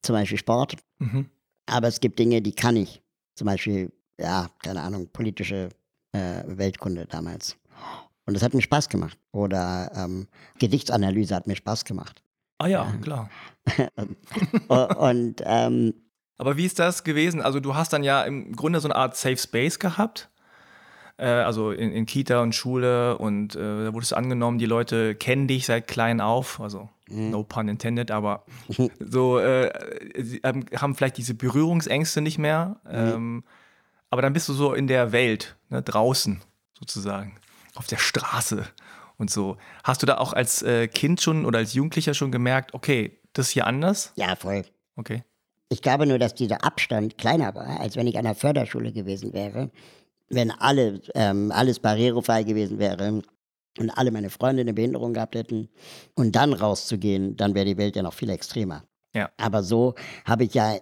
Zum 0.01 0.15
Beispiel 0.15 0.39
Sport. 0.39 0.77
Mhm. 0.99 1.29
Aber 1.67 1.87
es 1.89 2.01
gibt 2.01 2.19
Dinge, 2.19 2.43
die 2.43 2.55
kann 2.55 2.77
ich. 2.77 3.03
Zum 3.37 3.47
Beispiel, 3.47 3.93
ja, 4.19 4.49
keine 4.63 4.81
Ahnung, 4.81 5.09
politische 5.13 5.69
äh, 6.13 6.43
Weltkunde 6.47 7.07
damals. 7.07 7.57
Und 8.27 8.35
das 8.35 8.43
hat 8.43 8.55
mir 8.55 8.63
Spaß 8.63 8.89
gemacht. 8.89 9.19
Oder 9.33 9.93
ähm, 9.95 10.29
Gedichtsanalyse 10.59 11.35
hat 11.35 11.47
mir 11.47 11.57
Spaß 11.57 11.85
gemacht. 11.85 12.23
Ah 12.59 12.67
ja, 12.67 12.93
klar. 13.03 13.31
und, 14.69 14.97
und 14.97 15.43
ähm, 15.45 15.95
aber 16.39 16.57
wie 16.57 16.67
ist 16.67 16.79
das 16.79 17.05
gewesen? 17.05 17.41
Also 17.41 17.61
du 17.61 17.75
hast 17.75 17.93
dann 17.93 18.03
ja 18.03 18.23
im 18.25 18.55
Grunde 18.55 18.81
so 18.81 18.89
eine 18.89 18.97
Art 18.97 19.17
Safe 19.17 19.37
Space 19.37 19.79
gehabt 19.79 20.32
äh, 21.23 21.27
also 21.27 21.71
in, 21.71 21.93
in, 21.93 22.05
Kita 22.05 22.43
und 22.43 22.55
Schule 22.55 23.17
und 23.17 23.55
äh, 23.55 23.85
da 23.85 23.95
wurdest 23.95 24.13
du 24.13 24.17
angenommen, 24.17 24.59
die 24.59 24.67
Leute 24.67 25.15
kennen 25.15 25.47
dich 25.47 25.67
seit 25.67 25.87
klein 25.87 26.21
auf, 26.21 26.61
also 26.61 26.89
mhm. 27.09 27.31
no 27.31 27.45
pun 27.45 27.69
intended, 27.69 28.11
aber 28.11 28.45
so 29.01 29.39
äh, 29.39 29.71
sie 30.19 30.41
haben 30.45 30.95
vielleicht 30.95 31.17
diese 31.17 31.35
Berührungsängste 31.35 32.21
nicht 32.21 32.39
mehr. 32.39 32.81
Mhm. 32.85 32.91
Ähm, 32.93 33.45
aber 34.11 34.21
dann 34.21 34.33
bist 34.33 34.49
du 34.49 34.53
so 34.53 34.75
in 34.75 34.89
der 34.89 35.13
Welt, 35.13 35.57
ne, 35.71 35.81
draußen 35.81 36.43
sozusagen, 36.79 37.37
auf 37.77 37.87
der 37.87 37.99
Straße 37.99 38.67
und 39.17 39.31
so. 39.31 39.57
Hast 39.85 40.03
du 40.03 40.07
da 40.07 40.19
auch 40.19 40.33
als 40.33 40.63
äh, 40.63 40.89
Kind 40.89 41.23
schon 41.23 41.47
oder 41.47 41.61
als 41.61 41.73
Jugendlicher 41.73 42.13
schon 42.15 42.33
gemerkt, 42.33 42.75
okay, 42.75 43.19
das 43.33 43.47
ist 43.47 43.53
hier 43.53 43.67
anders? 43.67 44.13
Ja, 44.17 44.35
voll. 44.37 44.65
Okay. 44.97 45.23
Ich 45.69 45.81
glaube 45.81 46.07
nur, 46.07 46.19
dass 46.19 46.35
dieser 46.35 46.65
Abstand 46.65 47.17
kleiner 47.17 47.55
war, 47.55 47.81
als 47.81 47.97
wenn 47.97 48.07
ich 48.07 48.19
an 48.19 48.25
der 48.25 48.35
Förderschule 48.35 48.93
gewesen 48.93 49.33
wäre. 49.33 49.71
Wenn 50.33 50.51
alle, 50.51 51.01
ähm, 51.15 51.53
alles 51.53 51.79
barrierefrei 51.79 52.43
gewesen 52.43 52.79
wäre 52.79 53.23
und 53.79 53.91
alle 53.91 54.11
meine 54.11 54.31
Freunde 54.31 54.63
eine 54.63 54.75
Behinderung 54.75 55.15
gehabt 55.15 55.35
hätten 55.35 55.69
und 56.15 56.35
dann 56.35 56.53
rauszugehen, 56.53 57.37
dann 57.37 57.55
wäre 57.55 57.67
die 57.67 57.77
Welt 57.77 57.97
ja 57.97 58.03
noch 58.03 58.15
viel 58.15 58.31
extremer. 58.31 58.85
Ja. 59.15 59.31
Aber 59.37 59.63
so 59.63 59.95
habe 60.25 60.45
ich 60.45 60.55
ja 60.55 60.77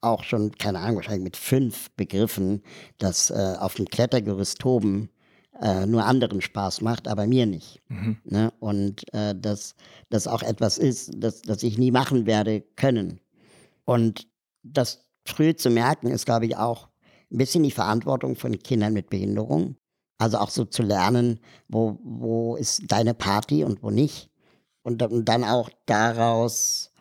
auch 0.00 0.22
schon, 0.24 0.52
keine 0.52 0.80
Ahnung, 0.80 0.96
wahrscheinlich 0.96 1.24
mit 1.24 1.36
fünf 1.36 1.90
begriffen, 1.92 2.62
dass 2.98 3.30
äh, 3.30 3.56
auf 3.58 3.74
dem 3.74 3.86
Klettergerüst 3.86 4.58
toben 4.58 5.10
äh, 5.60 5.86
nur 5.86 6.04
anderen 6.04 6.40
Spaß 6.40 6.82
macht, 6.82 7.08
aber 7.08 7.26
mir 7.26 7.46
nicht. 7.46 7.80
Mhm. 7.88 8.18
Ne? 8.24 8.52
Und 8.60 9.12
äh, 9.12 9.34
dass 9.34 9.74
das 10.08 10.26
auch 10.26 10.42
etwas 10.42 10.78
ist, 10.78 11.10
das, 11.16 11.42
das 11.42 11.62
ich 11.62 11.78
nie 11.78 11.90
machen 11.90 12.26
werde 12.26 12.62
können. 12.76 13.20
Und 13.84 14.28
das 14.62 15.08
früh 15.24 15.54
zu 15.54 15.70
merken, 15.70 16.08
ist, 16.08 16.26
glaube 16.26 16.46
ich, 16.46 16.56
auch 16.56 16.87
ein 17.30 17.38
bisschen 17.38 17.62
die 17.62 17.70
Verantwortung 17.70 18.36
von 18.36 18.58
Kindern 18.58 18.92
mit 18.92 19.10
Behinderung. 19.10 19.76
Also 20.18 20.38
auch 20.38 20.50
so 20.50 20.64
zu 20.64 20.82
lernen, 20.82 21.40
wo, 21.68 21.98
wo 22.02 22.56
ist 22.56 22.82
deine 22.88 23.14
Party 23.14 23.62
und 23.64 23.82
wo 23.82 23.90
nicht. 23.90 24.30
Und, 24.82 25.02
und 25.02 25.26
dann 25.26 25.44
auch 25.44 25.70
daraus 25.86 26.92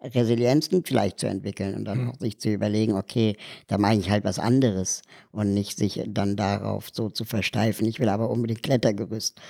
Resilienzen 0.00 0.84
vielleicht 0.84 1.20
zu 1.20 1.26
entwickeln 1.26 1.74
und 1.74 1.84
dann 1.84 2.04
mhm. 2.04 2.10
auch 2.10 2.18
sich 2.18 2.38
zu 2.38 2.50
überlegen, 2.50 2.94
okay, 2.94 3.36
da 3.68 3.78
mache 3.78 3.94
ich 3.94 4.10
halt 4.10 4.24
was 4.24 4.38
anderes 4.38 5.02
und 5.30 5.54
nicht 5.54 5.78
sich 5.78 6.02
dann 6.06 6.36
darauf 6.36 6.88
so 6.92 7.08
zu 7.08 7.24
versteifen. 7.24 7.86
Ich 7.86 8.00
will 8.00 8.08
aber 8.08 8.30
unbedingt 8.30 8.62
Klettergerüst. 8.62 9.40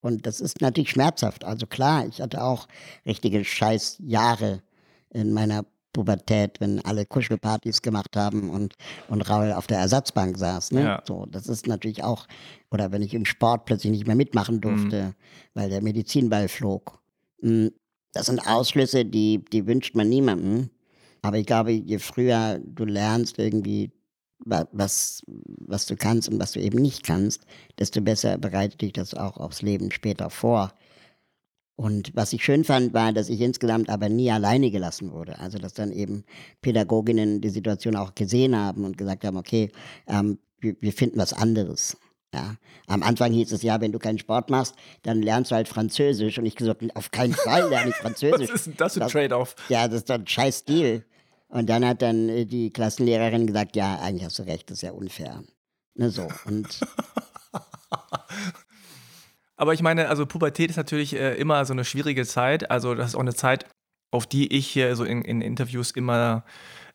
Und 0.00 0.26
das 0.26 0.40
ist 0.40 0.60
natürlich 0.60 0.90
schmerzhaft. 0.90 1.44
Also 1.44 1.66
klar, 1.66 2.06
ich 2.06 2.20
hatte 2.20 2.42
auch 2.44 2.68
richtige 3.04 3.44
Scheißjahre 3.44 4.62
in 5.10 5.32
meiner 5.32 5.64
Pubertät, 5.92 6.60
wenn 6.60 6.84
alle 6.84 7.06
Kuschelpartys 7.06 7.82
gemacht 7.82 8.16
haben 8.16 8.50
und, 8.50 8.74
und 9.08 9.22
Raul 9.22 9.52
auf 9.52 9.66
der 9.66 9.78
Ersatzbank 9.78 10.36
saß. 10.38 10.72
Ne? 10.72 10.82
Ja. 10.82 11.02
So, 11.06 11.26
das 11.26 11.46
ist 11.46 11.66
natürlich 11.66 12.04
auch, 12.04 12.26
oder 12.70 12.92
wenn 12.92 13.02
ich 13.02 13.14
im 13.14 13.24
Sport 13.24 13.64
plötzlich 13.64 13.92
nicht 13.92 14.06
mehr 14.06 14.16
mitmachen 14.16 14.60
durfte, 14.60 15.02
mhm. 15.02 15.14
weil 15.54 15.70
der 15.70 15.82
Medizinball 15.82 16.48
flog. 16.48 17.00
Hm, 17.40 17.70
das 18.12 18.26
sind 18.26 18.46
Ausschlüsse, 18.46 19.04
die, 19.04 19.44
die 19.52 19.66
wünscht 19.66 19.94
man 19.94 20.08
niemandem. 20.08 20.70
Aber 21.22 21.38
ich 21.38 21.46
glaube, 21.46 21.72
je 21.72 21.98
früher 21.98 22.60
du 22.64 22.84
lernst 22.84 23.38
irgendwie, 23.38 23.90
was, 24.44 25.22
was 25.26 25.86
du 25.86 25.96
kannst 25.96 26.28
und 26.28 26.38
was 26.38 26.52
du 26.52 26.60
eben 26.60 26.80
nicht 26.80 27.02
kannst, 27.04 27.44
desto 27.78 28.00
besser 28.00 28.38
bereitet 28.38 28.80
dich 28.80 28.92
das 28.92 29.14
auch 29.14 29.36
aufs 29.36 29.62
Leben 29.62 29.90
später 29.90 30.30
vor. 30.30 30.72
Und 31.78 32.10
was 32.14 32.32
ich 32.32 32.42
schön 32.44 32.64
fand, 32.64 32.92
war, 32.92 33.12
dass 33.12 33.28
ich 33.28 33.40
insgesamt 33.40 33.88
aber 33.88 34.08
nie 34.08 34.32
alleine 34.32 34.72
gelassen 34.72 35.12
wurde. 35.12 35.38
Also, 35.38 35.58
dass 35.58 35.74
dann 35.74 35.92
eben 35.92 36.24
Pädagoginnen 36.60 37.40
die 37.40 37.50
Situation 37.50 37.94
auch 37.94 38.16
gesehen 38.16 38.56
haben 38.56 38.84
und 38.84 38.98
gesagt 38.98 39.24
haben, 39.24 39.36
okay, 39.36 39.70
ähm, 40.08 40.38
wir, 40.58 40.74
wir 40.80 40.92
finden 40.92 41.20
was 41.20 41.32
anderes. 41.32 41.96
Ja, 42.34 42.56
am 42.88 43.04
Anfang 43.04 43.32
hieß 43.32 43.52
es 43.52 43.62
ja, 43.62 43.80
wenn 43.80 43.92
du 43.92 44.00
keinen 44.00 44.18
Sport 44.18 44.50
machst, 44.50 44.74
dann 45.02 45.22
lernst 45.22 45.52
du 45.52 45.54
halt 45.54 45.68
Französisch. 45.68 46.36
Und 46.40 46.46
ich 46.46 46.56
gesagt, 46.56 46.84
auf 46.96 47.12
keinen 47.12 47.34
Fall 47.34 47.68
lerne 47.68 47.90
ich 47.90 47.96
Französisch. 48.02 48.48
Was 48.48 48.56
ist 48.56 48.66
denn 48.66 48.74
das 48.76 48.94
für 48.94 49.04
ein 49.04 49.08
Trade-off? 49.08 49.54
Ja, 49.68 49.86
das 49.86 49.98
ist 49.98 50.10
doch 50.10 50.16
ein 50.16 50.26
scheiß 50.26 50.64
Deal. 50.64 51.04
Und 51.46 51.70
dann 51.70 51.86
hat 51.86 52.02
dann 52.02 52.28
äh, 52.28 52.44
die 52.44 52.72
Klassenlehrerin 52.72 53.46
gesagt, 53.46 53.76
ja, 53.76 54.00
eigentlich 54.00 54.24
hast 54.24 54.40
du 54.40 54.42
recht, 54.42 54.68
das 54.68 54.78
ist 54.78 54.82
ja 54.82 54.90
unfair. 54.90 55.44
Ne, 55.94 56.10
so. 56.10 56.26
Und 56.44 56.80
Aber 59.58 59.74
ich 59.74 59.82
meine, 59.82 60.08
also 60.08 60.24
Pubertät 60.24 60.70
ist 60.70 60.76
natürlich 60.76 61.14
äh, 61.14 61.34
immer 61.34 61.64
so 61.64 61.72
eine 61.72 61.84
schwierige 61.84 62.24
Zeit. 62.24 62.70
Also 62.70 62.94
das 62.94 63.08
ist 63.08 63.14
auch 63.16 63.20
eine 63.20 63.34
Zeit, 63.34 63.66
auf 64.10 64.26
die 64.26 64.52
ich 64.56 64.68
hier 64.68 64.96
so 64.96 65.04
in, 65.04 65.22
in 65.22 65.42
Interviews 65.42 65.90
immer 65.90 66.44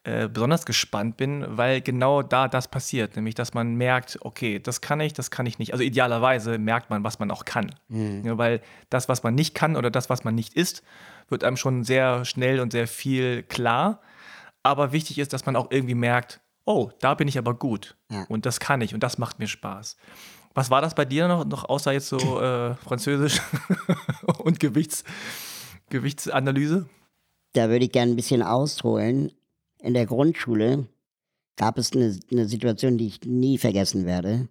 äh, 0.05 0.27
besonders 0.27 0.65
gespannt 0.65 1.17
bin, 1.17 1.45
weil 1.47 1.81
genau 1.81 2.23
da 2.23 2.47
das 2.47 2.67
passiert, 2.69 3.15
nämlich 3.15 3.35
dass 3.35 3.53
man 3.53 3.75
merkt, 3.75 4.17
okay, 4.21 4.59
das 4.59 4.81
kann 4.81 4.99
ich, 4.99 5.13
das 5.13 5.29
kann 5.29 5.45
ich 5.45 5.59
nicht. 5.59 5.73
Also 5.73 5.83
idealerweise 5.83 6.57
merkt 6.57 6.89
man, 6.89 7.03
was 7.03 7.19
man 7.19 7.31
auch 7.31 7.45
kann. 7.45 7.73
Mhm. 7.89 8.23
Ja, 8.25 8.37
weil 8.37 8.61
das, 8.89 9.07
was 9.07 9.23
man 9.23 9.35
nicht 9.35 9.55
kann 9.55 9.75
oder 9.75 9.91
das, 9.91 10.09
was 10.09 10.23
man 10.23 10.33
nicht 10.33 10.55
ist, 10.55 10.83
wird 11.29 11.43
einem 11.43 11.57
schon 11.57 11.83
sehr 11.83 12.25
schnell 12.25 12.59
und 12.59 12.71
sehr 12.71 12.87
viel 12.87 13.43
klar. 13.43 14.01
Aber 14.61 14.93
wichtig 14.93 15.19
ist, 15.19 15.33
dass 15.33 15.45
man 15.45 15.55
auch 15.55 15.69
irgendwie 15.69 15.95
merkt, 15.95 16.39
oh, 16.65 16.91
da 16.99 17.13
bin 17.13 17.27
ich 17.27 17.37
aber 17.37 17.53
gut 17.53 17.95
ja. 18.09 18.25
und 18.29 18.45
das 18.45 18.59
kann 18.59 18.81
ich 18.81 18.93
und 18.93 19.03
das 19.03 19.17
macht 19.17 19.39
mir 19.39 19.47
Spaß. 19.47 19.97
Was 20.53 20.69
war 20.69 20.81
das 20.81 20.95
bei 20.95 21.05
dir 21.05 21.27
noch, 21.27 21.45
noch 21.45 21.65
außer 21.67 21.91
jetzt 21.91 22.09
so 22.09 22.17
äh, 22.41 22.75
Französisch 22.75 23.41
und 24.39 24.59
Gewichts, 24.59 25.03
Gewichtsanalyse? 25.89 26.87
Da 27.53 27.69
würde 27.69 27.85
ich 27.85 27.91
gerne 27.91 28.13
ein 28.13 28.15
bisschen 28.15 28.41
ausholen 28.41 29.31
in 29.83 29.93
der 29.93 30.05
Grundschule 30.05 30.87
gab 31.55 31.77
es 31.77 31.91
eine, 31.93 32.17
eine 32.31 32.47
Situation, 32.47 32.97
die 32.97 33.07
ich 33.07 33.21
nie 33.25 33.57
vergessen 33.57 34.05
werde, 34.05 34.47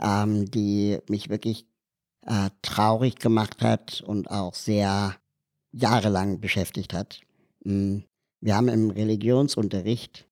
ähm, 0.00 0.50
die 0.50 0.98
mich 1.08 1.30
wirklich 1.30 1.66
äh, 2.26 2.50
traurig 2.60 3.16
gemacht 3.16 3.62
hat 3.62 4.02
und 4.02 4.30
auch 4.30 4.54
sehr 4.54 5.16
jahrelang 5.72 6.40
beschäftigt 6.40 6.92
hat. 6.92 7.20
Mm, 7.64 8.00
wir 8.40 8.56
haben 8.56 8.68
im 8.68 8.90
Religionsunterricht, 8.90 10.26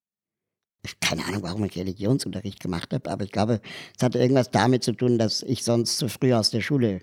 keine 1.01 1.25
Ahnung, 1.25 1.43
warum 1.43 1.65
ich 1.65 1.77
Religionsunterricht 1.77 2.61
gemacht 2.61 2.93
habe, 2.93 3.11
aber 3.11 3.25
ich 3.25 3.33
glaube, 3.33 3.61
es 3.97 4.03
hatte 4.03 4.19
irgendwas 4.19 4.51
damit 4.51 4.83
zu 4.83 4.93
tun, 4.93 5.19
dass 5.19 5.43
ich 5.43 5.65
sonst 5.65 5.99
zu 5.99 6.09
früh 6.09 6.35
aus 6.35 6.51
der 6.51 6.61
Schule 6.61 7.03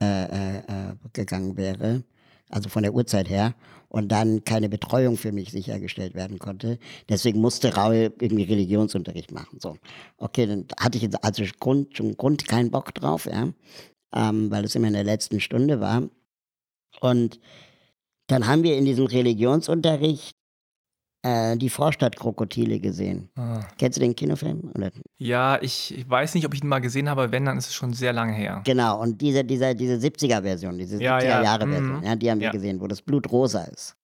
äh, 0.00 0.24
äh, 0.24 0.58
äh 0.58 0.94
gegangen 1.12 1.56
wäre 1.56 2.04
also 2.48 2.68
von 2.68 2.82
der 2.82 2.94
Uhrzeit 2.94 3.28
her, 3.28 3.54
und 3.88 4.10
dann 4.10 4.44
keine 4.44 4.68
Betreuung 4.68 5.16
für 5.16 5.32
mich 5.32 5.52
sichergestellt 5.52 6.14
werden 6.14 6.38
konnte. 6.38 6.78
Deswegen 7.08 7.40
musste 7.40 7.74
Raul 7.74 8.12
irgendwie 8.20 8.42
Religionsunterricht 8.42 9.32
machen. 9.32 9.58
So, 9.60 9.76
okay, 10.18 10.46
dann 10.46 10.66
hatte 10.78 10.98
ich 10.98 11.02
jetzt 11.02 11.22
also 11.24 11.44
Grund, 11.60 11.96
zum 11.96 12.16
Grund 12.16 12.46
keinen 12.46 12.70
Bock 12.70 12.94
drauf, 12.94 13.26
ja, 13.26 13.52
ähm, 14.12 14.50
weil 14.50 14.64
es 14.64 14.74
immer 14.74 14.88
in 14.88 14.94
der 14.94 15.04
letzten 15.04 15.40
Stunde 15.40 15.80
war. 15.80 16.02
Und 17.00 17.38
dann 18.26 18.46
haben 18.46 18.64
wir 18.64 18.76
in 18.76 18.84
diesem 18.84 19.06
Religionsunterricht 19.06 20.35
äh, 21.22 21.56
die 21.56 21.70
Vorstadtkrokodile 21.70 22.80
gesehen. 22.80 23.30
Ah. 23.36 23.60
Kennst 23.78 23.96
du 23.96 24.00
den 24.00 24.14
Kinofilm? 24.14 24.70
Oder? 24.74 24.90
Ja, 25.18 25.58
ich, 25.60 25.96
ich, 25.96 26.08
weiß 26.08 26.34
nicht, 26.34 26.46
ob 26.46 26.54
ich 26.54 26.62
ihn 26.62 26.68
mal 26.68 26.80
gesehen 26.80 27.08
habe, 27.08 27.32
wenn, 27.32 27.44
dann 27.44 27.58
ist 27.58 27.68
es 27.68 27.74
schon 27.74 27.92
sehr 27.92 28.12
lange 28.12 28.32
her. 28.32 28.62
Genau, 28.64 29.00
und 29.00 29.20
diese, 29.20 29.44
diese, 29.44 29.74
diese 29.74 29.94
70er-Version, 29.94 30.78
diese 30.78 31.02
ja, 31.02 31.18
70er-Jahre-Version, 31.18 32.02
ja. 32.02 32.08
ja, 32.10 32.16
die 32.16 32.30
haben 32.30 32.40
wir 32.40 32.46
ja. 32.46 32.52
gesehen, 32.52 32.80
wo 32.80 32.86
das 32.86 33.02
Blut 33.02 33.30
rosa 33.30 33.62
ist. 33.64 33.96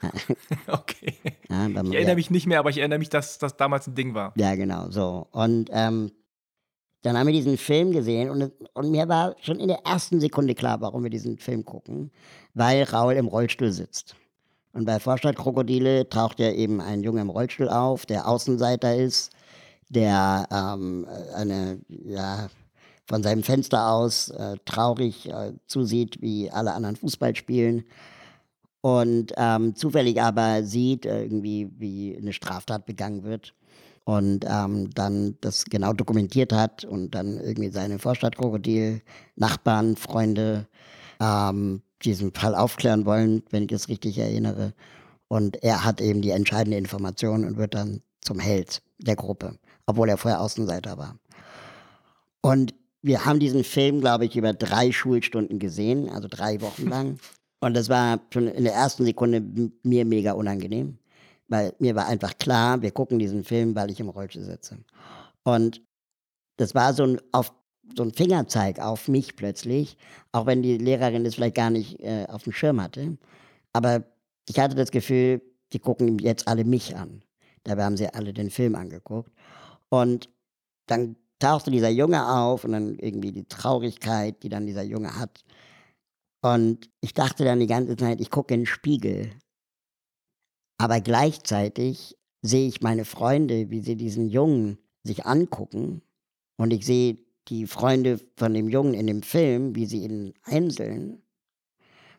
okay. 0.66 1.14
Ja, 1.48 1.66
ich 1.68 1.94
erinnere 1.94 2.16
mich 2.16 2.30
nicht 2.30 2.46
mehr, 2.46 2.58
aber 2.58 2.70
ich 2.70 2.78
erinnere 2.78 2.98
mich, 2.98 3.08
dass 3.08 3.38
das 3.38 3.56
damals 3.56 3.86
ein 3.86 3.94
Ding 3.94 4.14
war. 4.14 4.32
Ja, 4.36 4.54
genau, 4.54 4.90
so. 4.90 5.28
Und 5.30 5.70
ähm, 5.72 6.12
dann 7.02 7.18
haben 7.18 7.26
wir 7.26 7.34
diesen 7.34 7.58
Film 7.58 7.92
gesehen 7.92 8.30
und, 8.30 8.52
und 8.72 8.90
mir 8.90 9.08
war 9.08 9.36
schon 9.40 9.60
in 9.60 9.68
der 9.68 9.80
ersten 9.84 10.20
Sekunde 10.20 10.54
klar, 10.54 10.80
warum 10.80 11.02
wir 11.02 11.10
diesen 11.10 11.36
Film 11.36 11.64
gucken, 11.64 12.10
weil 12.54 12.82
Raul 12.84 13.14
im 13.14 13.26
Rollstuhl 13.26 13.72
sitzt. 13.72 14.16
Und 14.74 14.86
bei 14.86 14.98
Vorstadtkrokodile 14.98 16.08
taucht 16.08 16.40
ja 16.40 16.50
eben 16.50 16.80
ein 16.80 17.04
Junge 17.04 17.20
im 17.20 17.30
Rollstuhl 17.30 17.68
auf, 17.68 18.06
der 18.06 18.26
Außenseiter 18.26 18.96
ist, 18.96 19.30
der 19.88 20.48
ähm, 20.50 21.06
eine, 21.34 21.78
ja, 21.88 22.48
von 23.06 23.22
seinem 23.22 23.44
Fenster 23.44 23.88
aus 23.88 24.30
äh, 24.30 24.56
traurig 24.64 25.28
äh, 25.28 25.52
zusieht, 25.66 26.20
wie 26.20 26.50
alle 26.50 26.72
anderen 26.72 26.96
Fußball 26.96 27.36
spielen. 27.36 27.84
Und 28.80 29.32
ähm, 29.36 29.76
zufällig 29.76 30.20
aber 30.20 30.64
sieht 30.64 31.06
irgendwie, 31.06 31.70
wie 31.78 32.16
eine 32.16 32.32
Straftat 32.32 32.84
begangen 32.84 33.22
wird. 33.22 33.54
Und 34.04 34.44
ähm, 34.46 34.90
dann 34.90 35.38
das 35.40 35.64
genau 35.64 35.92
dokumentiert 35.92 36.52
hat 36.52 36.84
und 36.84 37.14
dann 37.14 37.40
irgendwie 37.40 37.70
seine 37.70 37.98
Vorstadtkrokodil, 37.98 39.00
Nachbarn, 39.36 39.96
Freunde 39.96 40.66
ähm, 41.20 41.80
diesen 42.04 42.32
Fall 42.32 42.54
aufklären 42.54 43.06
wollen, 43.06 43.42
wenn 43.50 43.64
ich 43.64 43.72
es 43.72 43.88
richtig 43.88 44.18
erinnere. 44.18 44.74
Und 45.28 45.62
er 45.62 45.84
hat 45.84 46.00
eben 46.00 46.22
die 46.22 46.30
entscheidende 46.30 46.76
Information 46.76 47.44
und 47.44 47.56
wird 47.56 47.74
dann 47.74 48.02
zum 48.20 48.38
Held 48.38 48.82
der 48.98 49.16
Gruppe, 49.16 49.58
obwohl 49.86 50.08
er 50.08 50.16
vorher 50.16 50.40
Außenseiter 50.40 50.98
war. 50.98 51.18
Und 52.40 52.74
wir 53.02 53.24
haben 53.24 53.38
diesen 53.38 53.64
Film, 53.64 54.00
glaube 54.00 54.24
ich, 54.24 54.36
über 54.36 54.52
drei 54.52 54.92
Schulstunden 54.92 55.58
gesehen, 55.58 56.08
also 56.08 56.28
drei 56.28 56.60
Wochen 56.60 56.88
lang. 56.88 57.18
Und 57.60 57.74
das 57.74 57.88
war 57.88 58.20
schon 58.30 58.48
in 58.48 58.64
der 58.64 58.74
ersten 58.74 59.06
Sekunde 59.06 59.42
mir 59.82 60.04
mega 60.04 60.32
unangenehm, 60.32 60.98
weil 61.48 61.74
mir 61.78 61.94
war 61.94 62.06
einfach 62.06 62.36
klar, 62.36 62.82
wir 62.82 62.90
gucken 62.90 63.18
diesen 63.18 63.42
Film, 63.42 63.74
weil 63.74 63.90
ich 63.90 64.00
im 64.00 64.10
Rollstuhl 64.10 64.42
sitze. 64.42 64.78
Und 65.44 65.80
das 66.58 66.74
war 66.74 66.92
so 66.92 67.04
ein 67.04 67.20
auf 67.32 67.54
so 67.96 68.02
ein 68.02 68.12
Fingerzeig 68.12 68.80
auf 68.80 69.08
mich 69.08 69.36
plötzlich, 69.36 69.96
auch 70.32 70.46
wenn 70.46 70.62
die 70.62 70.78
Lehrerin 70.78 71.24
das 71.24 71.34
vielleicht 71.36 71.56
gar 71.56 71.70
nicht 71.70 72.00
äh, 72.00 72.26
auf 72.28 72.44
dem 72.44 72.52
Schirm 72.52 72.80
hatte. 72.80 73.16
Aber 73.72 74.04
ich 74.48 74.58
hatte 74.58 74.74
das 74.74 74.90
Gefühl, 74.90 75.42
die 75.72 75.78
gucken 75.78 76.18
jetzt 76.18 76.48
alle 76.48 76.64
mich 76.64 76.96
an. 76.96 77.22
Dabei 77.64 77.84
haben 77.84 77.96
sie 77.96 78.08
alle 78.08 78.32
den 78.32 78.50
Film 78.50 78.74
angeguckt. 78.74 79.30
Und 79.88 80.28
dann 80.86 81.16
tauchte 81.38 81.70
dieser 81.70 81.88
Junge 81.88 82.28
auf 82.28 82.64
und 82.64 82.72
dann 82.72 82.98
irgendwie 82.98 83.32
die 83.32 83.46
Traurigkeit, 83.46 84.42
die 84.42 84.48
dann 84.48 84.66
dieser 84.66 84.82
Junge 84.82 85.18
hat. 85.18 85.44
Und 86.42 86.90
ich 87.00 87.14
dachte 87.14 87.44
dann 87.44 87.60
die 87.60 87.66
ganze 87.66 87.96
Zeit, 87.96 88.20
ich 88.20 88.30
gucke 88.30 88.54
in 88.54 88.60
den 88.60 88.66
Spiegel. 88.66 89.30
Aber 90.78 91.00
gleichzeitig 91.00 92.16
sehe 92.42 92.68
ich 92.68 92.82
meine 92.82 93.04
Freunde, 93.04 93.70
wie 93.70 93.80
sie 93.80 93.96
diesen 93.96 94.28
Jungen 94.28 94.78
sich 95.02 95.24
angucken. 95.24 96.02
Und 96.56 96.72
ich 96.72 96.84
sehe 96.84 97.23
die 97.48 97.66
Freunde 97.66 98.20
von 98.36 98.54
dem 98.54 98.68
Jungen 98.68 98.94
in 98.94 99.06
dem 99.06 99.22
Film, 99.22 99.74
wie 99.74 99.86
sie 99.86 100.04
ihn 100.04 100.34
hänseln. 100.42 101.22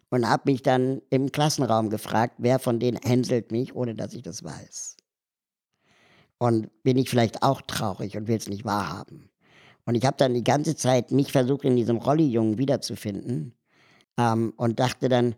Und 0.09 0.29
habe 0.29 0.51
mich 0.51 0.61
dann 0.61 1.01
im 1.09 1.31
Klassenraum 1.31 1.89
gefragt, 1.89 2.35
wer 2.37 2.59
von 2.59 2.79
denen 2.79 2.99
hänselt 3.03 3.51
mich, 3.51 3.75
ohne 3.75 3.95
dass 3.95 4.13
ich 4.13 4.21
das 4.21 4.43
weiß. 4.43 4.97
Und 6.37 6.69
bin 6.83 6.97
ich 6.97 7.09
vielleicht 7.09 7.43
auch 7.43 7.61
traurig 7.61 8.15
und 8.15 8.27
will 8.27 8.37
es 8.37 8.47
nicht 8.47 8.65
wahrhaben. 8.65 9.29
Und 9.85 9.95
ich 9.95 10.05
habe 10.05 10.17
dann 10.17 10.33
die 10.33 10.43
ganze 10.43 10.75
Zeit 10.75 11.11
mich 11.11 11.31
versucht, 11.31 11.63
in 11.63 11.75
diesem 11.75 11.97
Rolli-Jungen 11.97 12.57
wiederzufinden. 12.57 13.53
Ähm, 14.17 14.53
und 14.57 14.79
dachte 14.79 15.09
dann, 15.09 15.35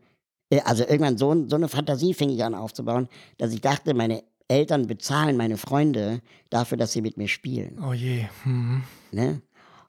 äh, 0.49 0.61
also 0.61 0.83
irgendwann 0.83 1.17
so, 1.17 1.47
so 1.47 1.55
eine 1.55 1.67
Fantasie 1.67 2.13
fing 2.13 2.29
ich 2.29 2.43
an 2.43 2.55
aufzubauen, 2.55 3.07
dass 3.37 3.53
ich 3.53 3.61
dachte, 3.61 3.93
meine 3.93 4.23
Eltern 4.47 4.87
bezahlen 4.87 5.35
meine 5.35 5.57
Freunde 5.57 6.21
dafür, 6.49 6.77
dass 6.77 6.93
sie 6.93 7.01
mit 7.01 7.17
mir 7.17 7.27
spielen. 7.27 7.79
Oh 7.83 7.93
je. 7.93 8.25
Mhm. 8.45 8.83
Ne? 9.11 9.41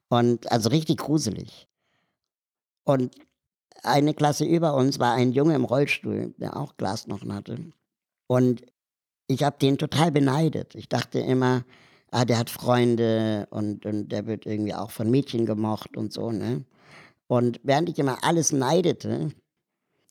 Und 0.08 0.50
also 0.50 0.70
richtig 0.70 0.98
gruselig. 0.98 1.68
Und 2.84 3.14
eine 3.82 4.14
Klasse 4.14 4.44
über 4.44 4.74
uns 4.74 4.98
war 4.98 5.14
ein 5.14 5.32
Junge 5.32 5.54
im 5.54 5.64
Rollstuhl, 5.64 6.34
der 6.38 6.56
auch 6.56 6.76
Glasknochen 6.76 7.34
hatte. 7.34 7.58
Und 8.26 8.64
ich 9.26 9.42
habe 9.42 9.58
den 9.58 9.78
total 9.78 10.10
beneidet. 10.10 10.74
Ich 10.74 10.88
dachte 10.88 11.18
immer, 11.20 11.64
ah, 12.10 12.24
der 12.24 12.38
hat 12.38 12.50
Freunde 12.50 13.46
und, 13.50 13.84
und 13.84 14.08
der 14.08 14.26
wird 14.26 14.46
irgendwie 14.46 14.74
auch 14.74 14.90
von 14.90 15.10
Mädchen 15.10 15.44
gemocht 15.46 15.96
und 15.96 16.12
so. 16.12 16.32
Ne? 16.32 16.64
Und 17.26 17.60
während 17.62 17.90
ich 17.90 17.98
immer 17.98 18.24
alles 18.24 18.52
neidete, 18.52 19.30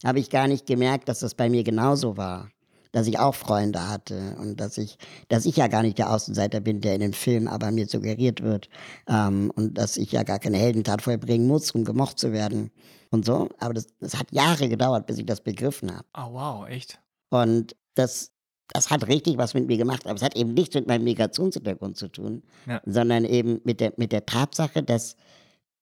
habe 0.04 0.20
ich 0.20 0.30
gar 0.30 0.48
nicht 0.48 0.68
gemerkt, 0.68 1.10
dass 1.10 1.20
das 1.22 1.34
bei 1.34 1.50
mir 1.50 1.64
genauso 1.64 2.18
war 2.18 2.52
dass 2.92 3.08
ich 3.08 3.20
auch 3.20 3.36
Freunde 3.36 3.88
hatte 3.88 4.36
und 4.40 4.60
dass 4.60 4.78
ich, 4.78 4.98
dass 5.28 5.46
ich 5.46 5.58
ja 5.58 5.68
gar 5.68 5.84
nicht 5.84 5.98
der 5.98 6.12
Außenseiter 6.12 6.60
bin, 6.60 6.82
der 6.82 6.96
in 6.96 7.02
dem 7.02 7.14
Film 7.14 7.48
aber 7.48 7.72
mir 7.72 7.88
suggeriert 7.88 8.42
wird 8.42 8.70
ähm, 9.08 9.52
und 9.56 9.78
dass 9.78 9.98
ich 9.98 10.12
ja 10.12 10.24
gar 10.24 10.40
keine 10.40 10.58
Heldentat 10.58 11.02
vollbringen 11.02 11.48
muss, 11.48 11.72
um 11.72 11.84
gemocht 11.84 12.20
zu 12.20 12.32
werden 12.32 12.72
und 13.12 13.26
so. 13.26 13.50
Aber 13.60 13.74
das, 13.74 13.88
das 14.00 14.18
hat 14.18 14.32
Jahre 14.32 14.70
gedauert, 14.70 15.06
bis 15.06 15.18
ich 15.18 15.26
das 15.26 15.42
begriffen 15.42 15.94
habe. 15.94 16.06
Oh 16.16 16.34
wow, 16.34 16.68
echt? 16.68 17.00
Und 17.30 17.76
das, 17.96 18.32
das 18.70 18.90
hat 18.90 19.08
richtig 19.08 19.38
was 19.38 19.54
mit 19.54 19.68
mir 19.68 19.78
gemacht, 19.78 20.06
aber 20.06 20.16
es 20.16 20.22
hat 20.22 20.36
eben 20.36 20.54
nichts 20.54 20.76
mit 20.76 20.88
meinem 20.88 21.04
Migrationshintergrund 21.04 21.98
zu 21.98 22.08
tun, 22.10 22.44
ja. 22.66 22.82
sondern 22.86 23.26
eben 23.26 23.62
mit 23.64 23.80
der, 23.80 23.94
mit 23.98 24.12
der 24.12 24.26
Tatsache, 24.26 24.84
dass, 24.84 25.16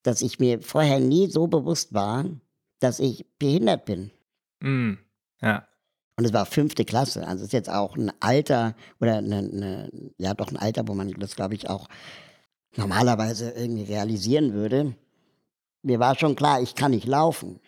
dass 0.03 0.21
ich 0.21 0.39
mir 0.39 0.61
vorher 0.61 0.99
nie 0.99 1.27
so 1.27 1.47
bewusst 1.47 1.93
war, 1.93 2.25
dass 2.79 2.99
ich 2.99 3.25
behindert 3.39 3.85
bin. 3.85 4.11
Mm, 4.61 4.93
ja. 5.41 5.67
Und 6.18 6.26
es 6.26 6.34
war 6.34 6.45
fünfte 6.45 6.86
Klasse. 6.86 7.28
Also 7.28 7.41
es 7.41 7.47
ist 7.47 7.53
jetzt 7.53 7.70
auch 7.70 7.97
ein 7.97 8.11
Alter 8.22 8.76
oder 9.01 9.18
eine, 9.18 9.38
eine, 9.38 9.91
ja 10.18 10.34
doch 10.34 10.49
ein 10.49 10.57
Alter, 10.57 10.88
wo 10.88 10.93
man 10.93 11.11
das, 11.20 11.36
glaube 11.36 11.55
ich, 11.55 11.70
auch 11.70 11.88
normalerweise 12.78 13.51
irgendwie 13.51 13.84
realisieren 13.84 14.53
würde. 14.53 14.95
Mir 15.82 15.99
war 15.99 16.18
schon 16.18 16.36
klar, 16.36 16.61
ich 16.61 16.76
kann 16.76 16.91
nicht 16.91 17.05
laufen. 17.05 17.59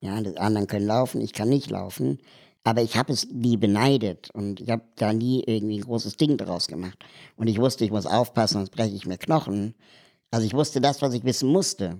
Ja, 0.00 0.20
die 0.20 0.36
anderen 0.38 0.66
können 0.66 0.86
laufen, 0.86 1.20
ich 1.20 1.32
kann 1.32 1.48
nicht 1.48 1.70
laufen. 1.70 2.18
Aber 2.64 2.82
ich 2.82 2.96
habe 2.96 3.12
es 3.12 3.28
nie 3.28 3.56
beneidet 3.56 4.30
und 4.30 4.60
ich 4.60 4.70
habe 4.70 4.84
da 4.96 5.12
nie 5.12 5.42
irgendwie 5.44 5.78
ein 5.78 5.84
großes 5.84 6.16
Ding 6.16 6.36
draus 6.36 6.68
gemacht. 6.68 6.98
Und 7.36 7.48
ich 7.48 7.58
wusste, 7.58 7.84
ich 7.84 7.90
muss 7.90 8.06
aufpassen, 8.06 8.54
sonst 8.54 8.70
breche 8.70 8.94
ich 8.94 9.06
mir 9.06 9.18
Knochen. 9.18 9.74
Also 10.30 10.46
ich 10.46 10.54
wusste 10.54 10.80
das, 10.80 11.02
was 11.02 11.12
ich 11.14 11.24
wissen 11.24 11.48
musste. 11.48 11.98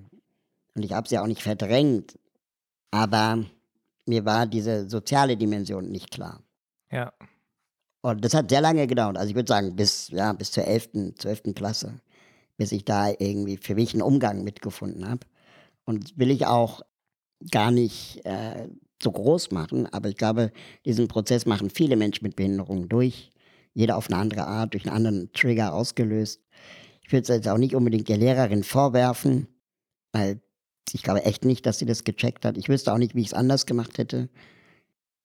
Und 0.75 0.85
ich 0.85 0.93
habe 0.93 1.05
es 1.05 1.11
ja 1.11 1.23
auch 1.23 1.27
nicht 1.27 1.43
verdrängt. 1.43 2.17
Aber 2.93 3.45
mir 4.07 4.25
war 4.25 4.47
diese 4.47 4.89
soziale 4.89 5.37
Dimension 5.37 5.91
nicht 5.91 6.11
klar. 6.11 6.43
Ja. 6.91 7.13
Und 8.03 8.25
das 8.25 8.35
hat 8.35 8.51
sehr 8.51 8.61
lange 8.61 8.87
gedauert. 8.87 9.17
Also 9.17 9.31
ich 9.31 9.37
würde 9.37 9.49
sagen, 9.49 9.77
bis, 9.77 10.09
ja, 10.09 10.33
bis 10.33 10.51
zur 10.51 10.65
11., 10.65 11.15
12. 11.17 11.55
Klasse, 11.55 12.01
bis 12.57 12.73
ich 12.73 12.85
da 12.85 13.11
irgendwie 13.11 13.57
für 13.57 13.75
mich 13.75 13.95
einen 13.95 14.03
Umgang 14.03 14.43
mitgefunden 14.43 15.09
habe. 15.09 15.27
Und 15.85 16.19
will 16.19 16.31
ich 16.31 16.47
auch 16.47 16.83
gar 17.51 17.71
nicht 17.71 18.25
äh, 18.25 18.69
so 19.03 19.11
groß 19.11 19.51
machen, 19.51 19.87
aber 19.93 20.09
ich 20.09 20.17
glaube, 20.17 20.53
diesen 20.85 21.09
Prozess 21.09 21.47
machen 21.47 21.71
viele 21.71 21.97
Menschen 21.97 22.25
mit 22.25 22.37
Behinderungen 22.37 22.89
durch. 22.89 23.31
Jeder 23.75 23.97
auf 23.97 24.09
eine 24.09 24.19
andere 24.21 24.47
Art, 24.47 24.75
durch 24.75 24.87
einen 24.87 24.97
anderen 24.97 25.33
Trigger 25.33 25.75
ausgelöst. 25.75 26.41
Ich 27.03 27.13
würde 27.13 27.23
es 27.23 27.29
jetzt 27.29 27.49
auch 27.49 27.59
nicht 27.59 27.75
unbedingt 27.75 28.09
der 28.09 28.19
Lehrerin 28.19 28.63
vorwerfen, 28.63 29.49
weil 30.13 30.41
ich 30.93 31.03
glaube 31.03 31.25
echt 31.25 31.45
nicht, 31.45 31.67
dass 31.67 31.79
sie 31.79 31.87
das 31.87 32.05
gecheckt 32.05 32.45
hat. 32.45 32.57
Ich 32.59 32.69
wüsste 32.69 32.93
auch 32.93 32.99
nicht, 32.99 33.15
wie 33.15 33.21
ich 33.21 33.29
es 33.29 33.35
anders 33.35 33.67
gemacht 33.67 33.99
hätte. 33.99 34.29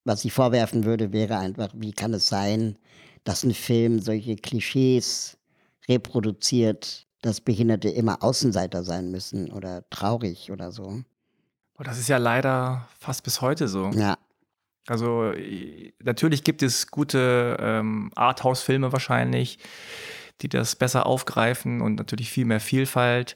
Was 0.05 0.23
ich 0.23 0.31
vorwerfen 0.31 0.85
würde, 0.85 1.11
wäre 1.11 1.37
einfach, 1.37 1.69
wie 1.73 1.91
kann 1.91 2.13
es 2.13 2.27
sein, 2.27 2.77
dass 3.23 3.43
ein 3.43 3.53
Film 3.53 3.99
solche 3.99 4.37
Klischees 4.37 5.37
reproduziert, 5.89 7.07
dass 7.21 7.41
Behinderte 7.41 7.89
immer 7.89 8.23
Außenseiter 8.23 8.83
sein 8.83 9.11
müssen 9.11 9.51
oder 9.51 9.89
traurig 9.89 10.51
oder 10.51 10.71
so. 10.71 11.01
Oh, 11.77 11.83
das 11.83 11.99
ist 11.99 12.07
ja 12.07 12.17
leider 12.17 12.87
fast 12.99 13.23
bis 13.23 13.41
heute 13.41 13.67
so. 13.67 13.89
Ja. 13.89 14.17
Also 14.87 15.33
natürlich 16.01 16.43
gibt 16.43 16.63
es 16.63 16.87
gute 16.87 17.57
ähm, 17.59 18.11
Arthouse-Filme 18.15 18.93
wahrscheinlich, 18.93 19.59
die 20.41 20.47
das 20.47 20.75
besser 20.75 21.05
aufgreifen 21.05 21.81
und 21.81 21.95
natürlich 21.95 22.31
viel 22.31 22.45
mehr 22.45 22.61
Vielfalt. 22.61 23.35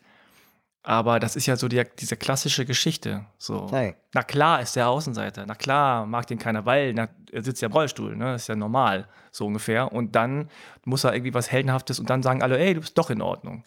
Aber 0.84 1.20
das 1.20 1.36
ist 1.36 1.46
ja 1.46 1.56
so 1.56 1.68
die, 1.68 1.84
diese 2.00 2.18
klassische 2.18 2.66
Geschichte. 2.66 3.26
So. 3.38 3.68
Hey. 3.70 3.96
Na 4.14 4.24
klar 4.24 4.62
ist 4.62 4.76
der 4.76 4.90
Außenseiter. 4.90 5.46
Na 5.46 5.54
klar 5.54 6.08
mag 6.08 6.26
den 6.28 6.40
keiner, 6.40 6.66
weil 6.66 6.94
na, 6.94 7.08
er 7.32 7.44
sitzt 7.44 7.62
ja 7.62 7.68
im 7.68 7.74
Rollstuhl. 7.74 8.16
Ne? 8.16 8.34
Das 8.34 8.44
ist 8.44 8.48
ja 8.48 8.56
normal, 8.56 9.08
so 9.32 9.46
ungefähr. 9.46 9.92
Und 9.92 10.16
dann 10.16 10.50
muss 10.84 11.04
er 11.04 11.14
irgendwie 11.14 11.36
was 11.36 11.52
Heldenhaftes 11.52 12.00
und 12.00 12.10
dann 12.10 12.24
sagen 12.24 12.42
alle, 12.42 12.58
ey, 12.58 12.74
du 12.74 12.82
bist 12.82 12.98
doch 12.98 13.12
in 13.12 13.22
Ordnung. 13.22 13.64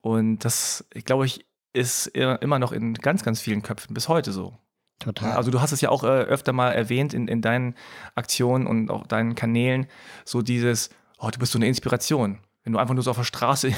Und 0.00 0.44
das, 0.44 0.84
ich 0.92 1.04
glaube 1.04 1.26
ich, 1.26 1.46
ist 1.72 2.08
immer 2.08 2.58
noch 2.58 2.72
in 2.72 2.94
ganz, 2.94 3.22
ganz 3.22 3.40
vielen 3.40 3.62
Köpfen 3.62 3.94
bis 3.94 4.08
heute 4.08 4.32
so. 4.32 4.58
Total. 4.98 5.32
Also 5.32 5.50
du 5.50 5.60
hast 5.60 5.72
es 5.72 5.80
ja 5.80 5.88
auch 5.88 6.04
äh, 6.04 6.06
öfter 6.06 6.52
mal 6.52 6.72
erwähnt 6.72 7.14
in, 7.14 7.26
in 7.26 7.40
deinen 7.40 7.74
Aktionen 8.14 8.66
und 8.66 8.90
auf 8.90 9.06
deinen 9.08 9.34
Kanälen, 9.34 9.86
so 10.24 10.42
dieses, 10.42 10.90
oh, 11.18 11.30
du 11.30 11.38
bist 11.38 11.52
so 11.52 11.58
eine 11.58 11.68
Inspiration. 11.68 12.38
Wenn 12.64 12.74
du 12.74 12.78
einfach 12.78 12.94
nur 12.94 13.02
so 13.02 13.10
auf 13.10 13.16
der 13.16 13.24
Straße 13.24 13.72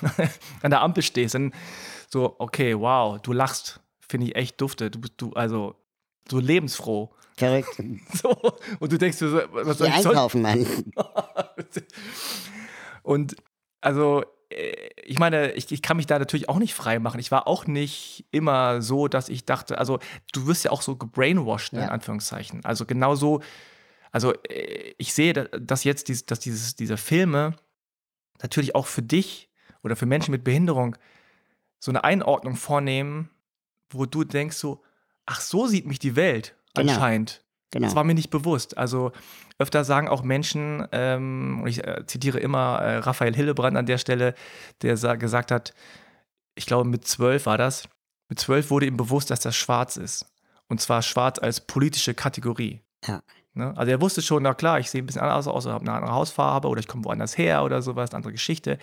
an 0.62 0.70
der 0.70 0.80
Ampel 0.80 1.02
stehst, 1.02 1.34
dann 1.34 1.52
so, 2.08 2.36
okay, 2.38 2.78
wow, 2.78 3.20
du 3.20 3.32
lachst, 3.32 3.80
finde 4.00 4.28
ich 4.28 4.36
echt 4.36 4.60
dufte. 4.60 4.90
Du 4.90 5.00
bist 5.00 5.14
du, 5.16 5.32
also, 5.32 5.74
so 6.30 6.38
lebensfroh. 6.38 7.10
Korrekt. 7.38 7.68
So, 8.14 8.30
und 8.78 8.92
du 8.92 8.98
denkst 8.98 9.18
so, 9.18 9.32
was 9.32 9.78
soll 9.78 9.88
ich 9.88 9.94
einkaufen, 9.94 10.42
Mann. 10.42 10.66
und 13.02 13.36
also, 13.80 14.24
äh, 14.50 14.90
ich 15.04 15.18
meine, 15.18 15.52
ich, 15.52 15.72
ich 15.72 15.82
kann 15.82 15.96
mich 15.96 16.06
da 16.06 16.18
natürlich 16.18 16.48
auch 16.48 16.58
nicht 16.58 16.74
frei 16.74 16.98
machen. 16.98 17.18
Ich 17.18 17.30
war 17.30 17.46
auch 17.46 17.66
nicht 17.66 18.26
immer 18.30 18.82
so, 18.82 19.08
dass 19.08 19.28
ich 19.28 19.44
dachte, 19.44 19.78
also 19.78 19.98
du 20.32 20.46
wirst 20.46 20.64
ja 20.64 20.70
auch 20.70 20.82
so 20.82 20.96
gebrainwashed, 20.96 21.72
ja. 21.72 21.84
in 21.84 21.88
Anführungszeichen. 21.88 22.64
Also 22.64 22.84
genau 22.84 23.14
so, 23.14 23.40
also 24.10 24.34
äh, 24.44 24.94
ich 24.98 25.14
sehe, 25.14 25.32
dass 25.32 25.84
jetzt, 25.84 26.08
dies, 26.08 26.26
dass 26.26 26.38
dieses, 26.38 26.76
diese 26.76 26.96
Filme 26.96 27.56
natürlich 28.42 28.74
auch 28.74 28.86
für 28.86 29.02
dich 29.02 29.48
oder 29.82 29.96
für 29.96 30.06
Menschen 30.06 30.32
mit 30.32 30.44
Behinderung 30.44 30.96
so 31.78 31.90
eine 31.90 32.04
Einordnung 32.04 32.56
vornehmen, 32.56 33.30
wo 33.90 34.06
du 34.06 34.24
denkst 34.24 34.56
so, 34.56 34.82
ach, 35.26 35.40
so 35.40 35.66
sieht 35.66 35.86
mich 35.86 35.98
die 35.98 36.16
Welt 36.16 36.54
genau. 36.74 36.92
anscheinend. 36.92 37.42
Genau. 37.72 37.86
Das 37.86 37.96
war 37.96 38.04
mir 38.04 38.14
nicht 38.14 38.30
bewusst. 38.30 38.76
Also 38.76 39.12
öfter 39.58 39.84
sagen 39.84 40.08
auch 40.08 40.22
Menschen, 40.22 40.86
ähm, 40.92 41.60
und 41.62 41.68
ich 41.68 41.86
äh, 41.86 42.04
zitiere 42.06 42.38
immer 42.38 42.78
äh, 42.80 42.96
Raphael 42.98 43.34
Hillebrand 43.34 43.76
an 43.76 43.86
der 43.86 43.98
Stelle, 43.98 44.34
der 44.82 44.96
gesagt 45.16 45.50
hat, 45.50 45.74
ich 46.54 46.66
glaube 46.66 46.88
mit 46.88 47.06
zwölf 47.06 47.46
war 47.46 47.56
das, 47.56 47.88
mit 48.28 48.38
zwölf 48.38 48.70
wurde 48.70 48.86
ihm 48.86 48.96
bewusst, 48.96 49.30
dass 49.30 49.40
das 49.40 49.56
schwarz 49.56 49.96
ist. 49.96 50.26
Und 50.68 50.80
zwar 50.80 51.02
schwarz 51.02 51.38
als 51.38 51.60
politische 51.60 52.14
Kategorie. 52.14 52.80
Ja. 53.06 53.22
Ne? 53.54 53.74
Also 53.76 53.90
er 53.90 54.00
wusste 54.00 54.22
schon, 54.22 54.42
na 54.42 54.54
klar, 54.54 54.78
ich 54.78 54.90
sehe 54.90 55.02
ein 55.02 55.06
bisschen 55.06 55.22
anders 55.22 55.48
aus, 55.48 55.66
habe 55.66 55.80
eine 55.80 55.92
andere 55.92 56.12
Hausfarbe 56.12 56.68
oder 56.68 56.80
ich 56.80 56.88
komme 56.88 57.04
woanders 57.04 57.36
her 57.36 57.64
oder 57.64 57.82
sowas, 57.82 58.10
eine 58.10 58.18
andere 58.18 58.32
Geschichte 58.32 58.78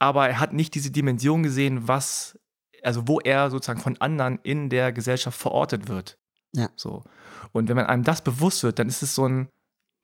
aber 0.00 0.28
er 0.28 0.40
hat 0.40 0.52
nicht 0.52 0.74
diese 0.74 0.90
Dimension 0.90 1.44
gesehen, 1.44 1.86
was, 1.86 2.36
also 2.82 3.06
wo 3.06 3.20
er 3.20 3.50
sozusagen 3.50 3.80
von 3.80 4.00
anderen 4.00 4.40
in 4.42 4.70
der 4.70 4.92
Gesellschaft 4.92 5.38
verortet 5.38 5.88
wird. 5.88 6.18
Ja. 6.52 6.70
So. 6.74 7.04
Und 7.52 7.68
wenn 7.68 7.76
man 7.76 7.86
einem 7.86 8.02
das 8.02 8.22
bewusst 8.22 8.64
wird, 8.64 8.78
dann 8.80 8.88
ist 8.88 9.02
es 9.02 9.14
so 9.14 9.28
ein, 9.28 9.48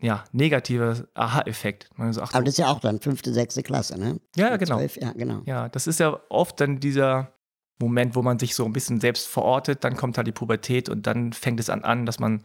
ja, 0.00 0.24
negativer 0.32 1.08
Aha-Effekt. 1.14 1.88
So, 2.10 2.22
Aber 2.22 2.42
das 2.42 2.54
ist 2.54 2.58
ja 2.58 2.68
auch 2.68 2.80
dann 2.80 3.00
fünfte, 3.00 3.32
sechste 3.32 3.62
Klasse, 3.62 3.98
ne? 3.98 4.20
Ja, 4.36 4.58
genau. 4.58 4.76
Zwölf, 4.76 4.96
ja, 4.96 5.12
genau. 5.12 5.40
Ja, 5.46 5.70
das 5.70 5.86
ist 5.86 5.98
ja 5.98 6.20
oft 6.28 6.60
dann 6.60 6.78
dieser 6.78 7.32
Moment, 7.78 8.14
wo 8.14 8.22
man 8.22 8.38
sich 8.38 8.54
so 8.54 8.64
ein 8.64 8.72
bisschen 8.72 9.00
selbst 9.00 9.26
verortet, 9.26 9.84
dann 9.84 9.96
kommt 9.96 10.16
halt 10.16 10.26
die 10.26 10.32
Pubertät 10.32 10.88
und 10.88 11.06
dann 11.06 11.32
fängt 11.32 11.60
es 11.60 11.68
an, 11.68 11.84
an 11.84 12.06
dass 12.06 12.18
man 12.18 12.42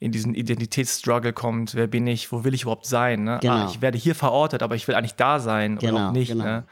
in 0.00 0.12
diesen 0.12 0.34
Identitätsstruggle 0.34 1.32
kommt. 1.32 1.74
Wer 1.74 1.86
bin 1.86 2.06
ich? 2.06 2.30
Wo 2.32 2.44
will 2.44 2.54
ich 2.54 2.62
überhaupt 2.62 2.86
sein? 2.86 3.24
Ne? 3.24 3.34
Ah, 3.34 3.38
genau. 3.38 3.54
Ah, 3.54 3.68
ich 3.70 3.80
werde 3.80 3.98
hier 3.98 4.14
verortet, 4.14 4.62
aber 4.62 4.74
ich 4.74 4.86
will 4.88 4.94
eigentlich 4.94 5.14
da 5.14 5.38
sein 5.38 5.78
genau, 5.78 5.94
oder 5.94 6.08
auch 6.08 6.12
nicht. 6.12 6.28
Genau. 6.28 6.44
Ne? 6.44 6.64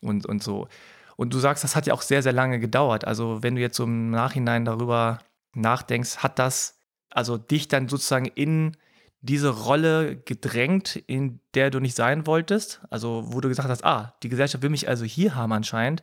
Und, 0.00 0.26
und 0.26 0.42
so. 0.42 0.68
Und 1.16 1.34
du 1.34 1.38
sagst, 1.38 1.64
das 1.64 1.74
hat 1.74 1.86
ja 1.86 1.94
auch 1.94 2.02
sehr, 2.02 2.22
sehr 2.22 2.32
lange 2.32 2.60
gedauert. 2.60 3.04
Also, 3.04 3.42
wenn 3.42 3.56
du 3.56 3.60
jetzt 3.60 3.76
so 3.76 3.84
im 3.84 4.10
Nachhinein 4.10 4.64
darüber 4.64 5.18
nachdenkst, 5.54 6.18
hat 6.18 6.38
das 6.38 6.78
also 7.10 7.38
dich 7.38 7.68
dann 7.68 7.88
sozusagen 7.88 8.26
in 8.26 8.76
diese 9.20 9.48
Rolle 9.48 10.16
gedrängt, 10.16 10.96
in 11.06 11.40
der 11.54 11.70
du 11.70 11.80
nicht 11.80 11.96
sein 11.96 12.26
wolltest? 12.26 12.82
Also, 12.90 13.24
wo 13.26 13.40
du 13.40 13.48
gesagt 13.48 13.68
hast, 13.68 13.84
ah, 13.84 14.14
die 14.22 14.28
Gesellschaft 14.28 14.62
will 14.62 14.70
mich 14.70 14.88
also 14.88 15.04
hier 15.04 15.34
haben 15.34 15.52
anscheinend 15.52 16.02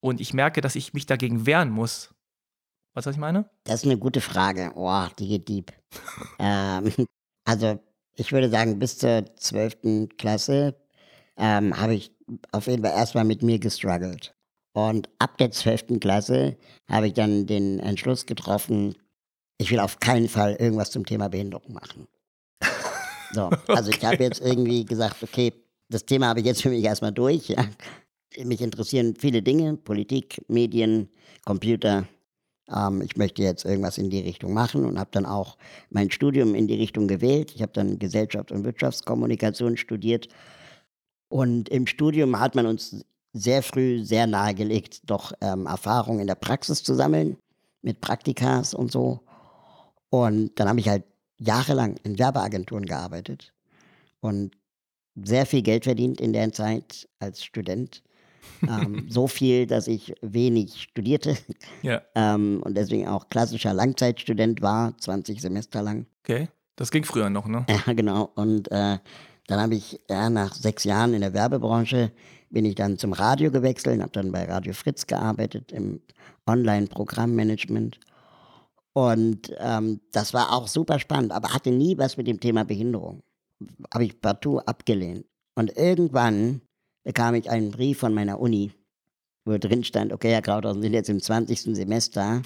und 0.00 0.20
ich 0.20 0.34
merke, 0.34 0.60
dass 0.60 0.76
ich 0.76 0.94
mich 0.94 1.06
dagegen 1.06 1.46
wehren 1.46 1.70
muss. 1.70 2.14
Weißt 2.94 3.06
du, 3.06 3.10
was 3.10 3.16
ich 3.16 3.20
meine? 3.20 3.48
Das 3.64 3.82
ist 3.82 3.84
eine 3.84 3.98
gute 3.98 4.20
Frage. 4.20 4.72
Oh, 4.74 5.06
die 5.18 5.28
geht 5.28 5.48
deep. 5.48 5.72
ähm, 6.38 6.92
also, 7.44 7.78
ich 8.14 8.32
würde 8.32 8.48
sagen, 8.48 8.78
bis 8.78 8.98
zur 8.98 9.24
12. 9.36 10.08
Klasse 10.16 10.74
ähm, 11.36 11.78
habe 11.78 11.94
ich 11.94 12.12
auf 12.52 12.66
jeden 12.66 12.82
Fall 12.82 12.92
erstmal 12.92 13.24
mit 13.24 13.42
mir 13.42 13.58
gestruggelt. 13.58 14.34
Und 14.72 15.08
ab 15.18 15.38
der 15.38 15.50
12. 15.50 16.00
Klasse 16.00 16.56
habe 16.88 17.08
ich 17.08 17.14
dann 17.14 17.46
den 17.46 17.80
Entschluss 17.80 18.26
getroffen, 18.26 18.94
ich 19.58 19.70
will 19.70 19.80
auf 19.80 20.00
keinen 20.00 20.28
Fall 20.28 20.54
irgendwas 20.54 20.90
zum 20.90 21.06
Thema 21.06 21.28
Behinderung 21.28 21.72
machen. 21.72 22.08
So, 23.32 23.50
also 23.68 23.90
ich 23.90 24.04
habe 24.04 24.16
jetzt 24.22 24.40
irgendwie 24.40 24.84
gesagt, 24.84 25.22
okay, 25.22 25.52
das 25.88 26.04
Thema 26.04 26.28
habe 26.28 26.40
ich 26.40 26.46
jetzt 26.46 26.62
für 26.62 26.70
mich 26.70 26.84
erstmal 26.84 27.12
durch. 27.12 27.48
Ja. 27.48 27.64
Mich 28.44 28.60
interessieren 28.60 29.14
viele 29.18 29.42
Dinge, 29.42 29.76
Politik, 29.76 30.44
Medien, 30.48 31.08
Computer. 31.44 32.06
Ähm, 32.68 33.02
ich 33.02 33.16
möchte 33.16 33.42
jetzt 33.42 33.64
irgendwas 33.64 33.98
in 33.98 34.10
die 34.10 34.20
Richtung 34.20 34.52
machen 34.52 34.84
und 34.84 34.98
habe 34.98 35.10
dann 35.12 35.26
auch 35.26 35.56
mein 35.90 36.10
Studium 36.10 36.54
in 36.54 36.66
die 36.66 36.74
Richtung 36.74 37.08
gewählt. 37.08 37.52
Ich 37.54 37.62
habe 37.62 37.72
dann 37.72 37.98
Gesellschaft 37.98 38.52
und 38.52 38.64
Wirtschaftskommunikation 38.64 39.76
studiert. 39.76 40.28
Und 41.28 41.68
im 41.68 41.86
Studium 41.86 42.38
hat 42.38 42.54
man 42.54 42.66
uns 42.66 43.04
sehr 43.32 43.62
früh 43.62 44.04
sehr 44.04 44.26
nahegelegt, 44.26 45.02
doch 45.10 45.32
ähm, 45.40 45.66
Erfahrungen 45.66 46.20
in 46.20 46.26
der 46.26 46.36
Praxis 46.36 46.82
zu 46.82 46.94
sammeln, 46.94 47.36
mit 47.82 48.00
Praktikas 48.00 48.74
und 48.74 48.90
so. 48.90 49.20
Und 50.08 50.58
dann 50.58 50.68
habe 50.68 50.80
ich 50.80 50.88
halt 50.88 51.04
jahrelang 51.38 51.96
in 52.02 52.18
Werbeagenturen 52.18 52.86
gearbeitet 52.86 53.52
und 54.20 54.56
sehr 55.14 55.46
viel 55.46 55.62
Geld 55.62 55.84
verdient 55.84 56.20
in 56.20 56.32
der 56.32 56.52
Zeit 56.52 57.08
als 57.18 57.44
Student. 57.44 58.02
Ähm, 58.68 59.06
so 59.08 59.26
viel, 59.26 59.66
dass 59.66 59.88
ich 59.88 60.14
wenig 60.22 60.82
studierte 60.82 61.36
ja. 61.82 62.02
ähm, 62.14 62.62
und 62.64 62.76
deswegen 62.76 63.08
auch 63.08 63.28
klassischer 63.28 63.74
Langzeitstudent 63.74 64.62
war, 64.62 64.96
20 64.98 65.40
Semester 65.40 65.82
lang. 65.82 66.06
Okay, 66.22 66.48
das 66.76 66.90
ging 66.90 67.04
früher 67.04 67.30
noch, 67.30 67.46
ne? 67.46 67.66
Ja, 67.68 67.92
genau. 67.92 68.30
Und 68.34 68.70
äh, 68.70 68.98
dann 69.46 69.60
habe 69.60 69.74
ich 69.74 70.00
ja, 70.08 70.28
nach 70.30 70.54
sechs 70.54 70.84
Jahren 70.84 71.14
in 71.14 71.20
der 71.20 71.32
Werbebranche 71.32 72.12
bin 72.50 72.64
ich 72.64 72.74
dann 72.74 72.98
zum 72.98 73.12
Radio 73.12 73.50
gewechselt, 73.50 74.00
habe 74.00 74.12
dann 74.12 74.32
bei 74.32 74.44
Radio 74.44 74.72
Fritz 74.72 75.06
gearbeitet 75.06 75.72
im 75.72 76.00
Online-Programmmanagement 76.46 77.98
und 78.96 79.52
ähm, 79.58 80.00
das 80.12 80.32
war 80.32 80.54
auch 80.54 80.68
super 80.68 80.98
spannend, 80.98 81.30
aber 81.30 81.52
hatte 81.52 81.70
nie 81.70 81.98
was 81.98 82.16
mit 82.16 82.26
dem 82.26 82.40
Thema 82.40 82.64
Behinderung. 82.64 83.22
Habe 83.92 84.06
ich 84.06 84.18
partout 84.22 84.60
abgelehnt. 84.60 85.26
Und 85.54 85.76
irgendwann 85.76 86.62
bekam 87.06 87.36
ich 87.36 87.48
einen 87.48 87.70
Brief 87.70 88.00
von 88.00 88.12
meiner 88.12 88.40
Uni, 88.40 88.72
wo 89.44 89.56
drin 89.58 89.84
stand, 89.84 90.12
okay, 90.12 90.32
Herr 90.32 90.42
Krauthausen, 90.42 90.82
sind 90.82 90.92
jetzt 90.92 91.08
im 91.08 91.22
20. 91.22 91.76
Semester. 91.76 92.42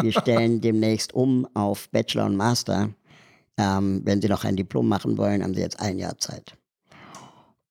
Wir 0.00 0.12
stellen 0.12 0.60
demnächst 0.62 1.12
um 1.12 1.44
auf 1.54 1.90
Bachelor 1.90 2.26
und 2.26 2.36
Master. 2.36 2.90
Ähm, 3.56 4.02
wenn 4.04 4.22
Sie 4.22 4.28
noch 4.28 4.44
ein 4.44 4.54
Diplom 4.54 4.86
machen 4.86 5.18
wollen, 5.18 5.42
haben 5.42 5.54
Sie 5.54 5.60
jetzt 5.60 5.80
ein 5.80 5.98
Jahr 5.98 6.16
Zeit. 6.18 6.56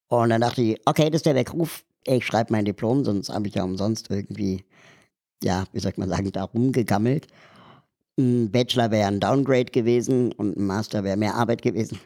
Und 0.10 0.32
dann 0.32 0.42
dachte 0.42 0.62
ich, 0.62 0.82
okay, 0.86 1.10
das 1.10 1.20
ist 1.20 1.26
der 1.26 1.36
Weckruf. 1.36 1.86
Ich 2.06 2.26
schreibe 2.26 2.52
mein 2.52 2.66
Diplom, 2.66 3.06
sonst 3.06 3.30
habe 3.30 3.48
ich 3.48 3.56
ja 3.56 3.64
umsonst 3.64 4.10
irgendwie, 4.10 4.66
ja, 5.42 5.64
wie 5.72 5.80
soll 5.80 5.94
man 5.96 6.10
sagen, 6.10 6.34
da 6.34 6.44
rumgegammelt. 6.44 7.28
Ein 8.18 8.52
Bachelor 8.52 8.92
wäre 8.92 9.08
ein 9.08 9.22
Downgrade 9.22 9.72
gewesen 9.72 10.34
und 10.34 10.58
ein 10.58 10.66
Master 10.66 11.06
wäre 11.06 11.16
mehr 11.16 11.36
Arbeit 11.36 11.62
gewesen. 11.62 11.98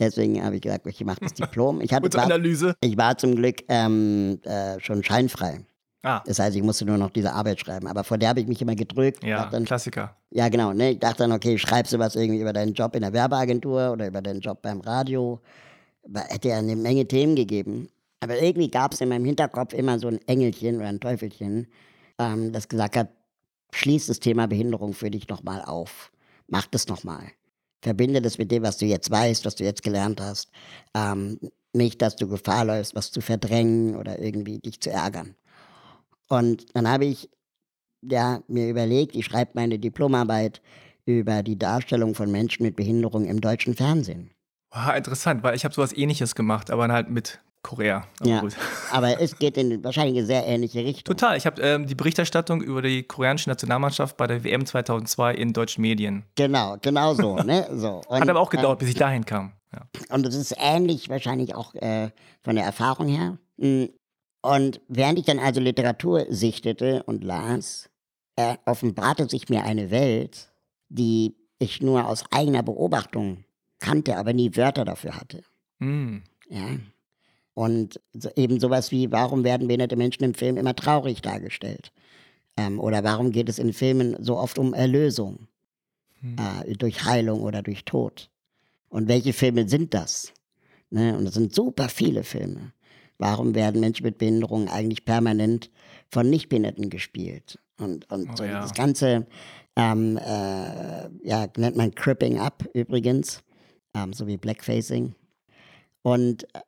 Deswegen 0.00 0.42
habe 0.44 0.56
ich 0.56 0.62
gesagt, 0.62 0.86
ich 0.86 1.04
mache 1.04 1.20
das 1.20 1.34
Diplom. 1.34 1.80
Ich 1.80 1.92
hatte 1.92 2.02
Gute 2.02 2.22
Analyse. 2.22 2.74
ich 2.80 2.96
war 2.96 3.16
zum 3.18 3.36
Glück 3.36 3.62
ähm, 3.68 4.40
äh, 4.44 4.78
schon 4.80 5.02
scheinfrei. 5.02 5.60
Ah. 6.02 6.22
Das 6.26 6.38
heißt, 6.38 6.56
ich 6.56 6.62
musste 6.62 6.84
nur 6.84 6.96
noch 6.96 7.10
diese 7.10 7.32
Arbeit 7.32 7.58
schreiben. 7.58 7.88
Aber 7.88 8.04
vor 8.04 8.18
der 8.18 8.28
habe 8.28 8.40
ich 8.40 8.46
mich 8.46 8.62
immer 8.62 8.76
gedrückt. 8.76 9.24
Ja, 9.24 9.46
dann, 9.46 9.64
Klassiker. 9.64 10.16
Ja, 10.30 10.48
genau. 10.48 10.72
Ne? 10.72 10.92
Ich 10.92 10.98
dachte 11.00 11.18
dann, 11.18 11.32
okay, 11.32 11.58
schreibst 11.58 11.92
du 11.92 11.98
was 11.98 12.14
irgendwie 12.14 12.40
über 12.40 12.52
deinen 12.52 12.74
Job 12.74 12.94
in 12.94 13.02
der 13.02 13.12
Werbeagentur 13.12 13.92
oder 13.92 14.06
über 14.06 14.22
deinen 14.22 14.40
Job 14.40 14.62
beim 14.62 14.80
Radio. 14.80 15.40
Hätte 16.28 16.48
ja 16.48 16.58
eine 16.58 16.76
Menge 16.76 17.06
Themen 17.06 17.34
gegeben. 17.34 17.88
Aber 18.20 18.40
irgendwie 18.40 18.70
gab 18.70 18.92
es 18.92 19.00
in 19.00 19.08
meinem 19.08 19.24
Hinterkopf 19.24 19.72
immer 19.72 19.98
so 19.98 20.08
ein 20.08 20.20
Engelchen 20.26 20.76
oder 20.76 20.88
ein 20.88 21.00
Teufelchen, 21.00 21.66
ähm, 22.18 22.52
das 22.52 22.68
gesagt 22.68 22.96
hat, 22.96 23.08
Schließ 23.72 24.06
das 24.06 24.20
Thema 24.20 24.46
Behinderung 24.46 24.94
für 24.94 25.10
dich 25.10 25.28
nochmal 25.28 25.62
auf. 25.62 26.10
Mach 26.46 26.66
das 26.66 26.88
nochmal. 26.88 27.30
Verbinde 27.80 28.20
das 28.20 28.38
mit 28.38 28.50
dem, 28.50 28.62
was 28.62 28.78
du 28.78 28.86
jetzt 28.86 29.10
weißt, 29.10 29.44
was 29.44 29.54
du 29.54 29.64
jetzt 29.64 29.82
gelernt 29.82 30.20
hast. 30.20 30.50
Ähm, 30.94 31.38
nicht, 31.72 32.02
dass 32.02 32.16
du 32.16 32.28
Gefahr 32.28 32.64
läufst, 32.64 32.94
was 32.94 33.10
zu 33.12 33.20
verdrängen 33.20 33.96
oder 33.96 34.18
irgendwie 34.18 34.58
dich 34.58 34.80
zu 34.80 34.90
ärgern. 34.90 35.34
Und 36.28 36.66
dann 36.74 36.88
habe 36.88 37.04
ich 37.04 37.28
ja, 38.02 38.42
mir 38.48 38.68
überlegt, 38.68 39.16
ich 39.16 39.24
schreibe 39.24 39.52
meine 39.54 39.78
Diplomarbeit 39.78 40.60
über 41.04 41.42
die 41.42 41.58
Darstellung 41.58 42.14
von 42.14 42.30
Menschen 42.30 42.62
mit 42.62 42.76
Behinderung 42.76 43.24
im 43.26 43.40
deutschen 43.40 43.74
Fernsehen. 43.74 44.30
Wow, 44.70 44.94
interessant, 44.94 45.42
weil 45.42 45.56
ich 45.56 45.64
habe 45.64 45.74
sowas 45.74 45.96
ähnliches 45.96 46.34
gemacht, 46.34 46.70
aber 46.70 46.88
halt 46.88 47.08
mit 47.08 47.40
Korea. 47.62 48.06
Aber 48.20 48.28
ja, 48.28 48.40
gut. 48.40 48.56
aber 48.92 49.20
es 49.20 49.38
geht 49.38 49.56
in 49.56 49.82
wahrscheinlich 49.84 50.18
eine 50.18 50.26
sehr 50.26 50.46
ähnliche 50.46 50.84
Richtung. 50.84 51.16
Total. 51.16 51.36
Ich 51.36 51.46
habe 51.46 51.60
ähm, 51.62 51.86
die 51.86 51.94
Berichterstattung 51.94 52.62
über 52.62 52.82
die 52.82 53.02
koreanische 53.02 53.48
Nationalmannschaft 53.50 54.16
bei 54.16 54.26
der 54.26 54.44
WM 54.44 54.64
2002 54.64 55.34
in 55.34 55.52
deutschen 55.52 55.82
Medien. 55.82 56.24
Genau, 56.36 56.76
genau 56.80 57.14
so. 57.14 57.36
ne? 57.36 57.68
so. 57.74 58.00
Und, 58.08 58.20
Hat 58.20 58.28
aber 58.28 58.40
auch 58.40 58.50
gedauert, 58.50 58.80
äh, 58.80 58.84
bis 58.84 58.90
ich 58.90 58.98
dahin 58.98 59.24
kam. 59.24 59.52
Ja. 59.72 59.82
Und 60.14 60.26
es 60.26 60.34
ist 60.34 60.54
ähnlich 60.58 61.08
wahrscheinlich 61.08 61.54
auch 61.54 61.74
äh, 61.74 62.10
von 62.42 62.56
der 62.56 62.64
Erfahrung 62.64 63.08
her. 63.08 63.38
Hm. 63.58 63.90
Und 64.40 64.80
während 64.88 65.18
ich 65.18 65.26
dann 65.26 65.40
also 65.40 65.60
Literatur 65.60 66.26
sichtete 66.30 67.02
und 67.02 67.24
las, 67.24 67.90
äh, 68.36 68.56
offenbarte 68.66 69.28
sich 69.28 69.48
mir 69.48 69.64
eine 69.64 69.90
Welt, 69.90 70.48
die 70.88 71.34
ich 71.58 71.82
nur 71.82 72.06
aus 72.06 72.24
eigener 72.30 72.62
Beobachtung 72.62 73.44
kannte, 73.80 74.16
aber 74.16 74.32
nie 74.32 74.56
Wörter 74.56 74.84
dafür 74.84 75.16
hatte. 75.16 75.42
Mm. 75.80 76.18
Ja. 76.48 76.66
Und 77.58 78.00
eben 78.36 78.60
sowas 78.60 78.92
wie, 78.92 79.10
warum 79.10 79.42
werden 79.42 79.66
behinderte 79.66 79.96
Menschen 79.96 80.22
im 80.22 80.32
Film 80.32 80.56
immer 80.56 80.76
traurig 80.76 81.22
dargestellt? 81.22 81.90
Ähm, 82.56 82.78
oder 82.78 83.02
warum 83.02 83.32
geht 83.32 83.48
es 83.48 83.58
in 83.58 83.72
Filmen 83.72 84.14
so 84.20 84.36
oft 84.36 84.60
um 84.60 84.74
Erlösung? 84.74 85.48
Hm. 86.20 86.36
Äh, 86.38 86.74
durch 86.74 87.04
Heilung 87.04 87.40
oder 87.40 87.62
durch 87.62 87.84
Tod? 87.84 88.30
Und 88.90 89.08
welche 89.08 89.32
Filme 89.32 89.68
sind 89.68 89.92
das? 89.92 90.32
Ne? 90.90 91.18
Und 91.18 91.26
es 91.26 91.34
sind 91.34 91.52
super 91.52 91.88
viele 91.88 92.22
Filme. 92.22 92.72
Warum 93.18 93.56
werden 93.56 93.80
Menschen 93.80 94.06
mit 94.06 94.18
Behinderung 94.18 94.68
eigentlich 94.68 95.04
permanent 95.04 95.68
von 96.12 96.30
Nichtbehinderten 96.30 96.90
gespielt? 96.90 97.58
Und, 97.76 98.08
und 98.12 98.30
oh, 98.30 98.36
so 98.36 98.44
ja. 98.44 98.60
das 98.60 98.72
Ganze 98.72 99.26
ähm, 99.74 100.16
äh, 100.16 101.08
ja, 101.26 101.48
nennt 101.56 101.76
man 101.76 101.92
Cripping 101.92 102.38
Up 102.38 102.68
übrigens, 102.72 103.42
ähm, 103.94 104.12
so 104.12 104.28
wie 104.28 104.36
Blackfacing. 104.36 105.16
Und 106.02 106.44
äh, 106.54 106.60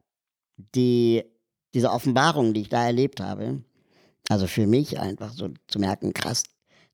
die, 0.74 1.24
diese 1.74 1.90
Offenbarung, 1.90 2.54
die 2.54 2.62
ich 2.62 2.68
da 2.68 2.86
erlebt 2.86 3.20
habe, 3.20 3.62
also 4.28 4.46
für 4.46 4.66
mich 4.66 4.98
einfach 4.98 5.32
so 5.32 5.48
zu 5.66 5.78
merken, 5.78 6.12
krass, 6.12 6.44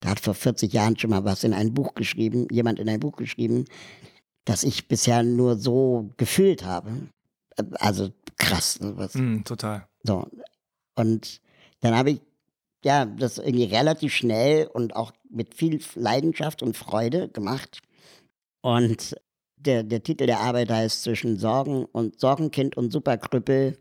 da 0.01 0.11
hat 0.11 0.21
vor 0.21 0.35
40 0.35 0.73
Jahren 0.73 0.99
schon 0.99 1.11
mal 1.11 1.25
was 1.25 1.45
in 1.45 1.55
ein 1.55 1.75
Buch 1.75 1.95
geschrieben, 1.95 2.47
jemand 2.51 2.79
in 2.79 2.89
ein 2.89 3.01
Buch 3.01 3.17
geschrieben, 3.17 3.65
das 4.45 4.63
ich 4.63 4.89
bisher 4.89 5.23
nur 5.23 5.59
so 5.59 6.11
gefühlt 6.17 6.65
habe. 6.65 7.09
Also 7.75 8.11
krass. 8.39 8.81
Ne, 8.81 8.97
was. 8.97 9.15
Mm, 9.15 9.43
total. 9.43 9.87
So. 10.03 10.27
Und 10.95 11.41
dann 11.81 11.97
habe 11.97 12.13
ich 12.13 12.21
ja 12.85 13.05
das 13.05 13.39
irgendwie 13.39 13.65
relativ 13.65 14.15
schnell 14.15 14.67
und 14.67 14.95
auch 14.95 15.13
mit 15.29 15.55
viel 15.55 15.81
Leidenschaft 15.95 16.63
und 16.63 16.77
Freude 16.77 17.29
gemacht. 17.29 17.81
Und 18.63 19.17
der, 19.67 19.83
der 19.83 20.03
Titel 20.03 20.27
der 20.27 20.41
Arbeit 20.41 20.71
heißt 20.71 21.03
Zwischen 21.03 21.39
Sorgen 21.39 21.85
und 21.85 22.19
Sorgenkind 22.21 22.77
und 22.77 22.93
Superkrüppel, 22.93 23.79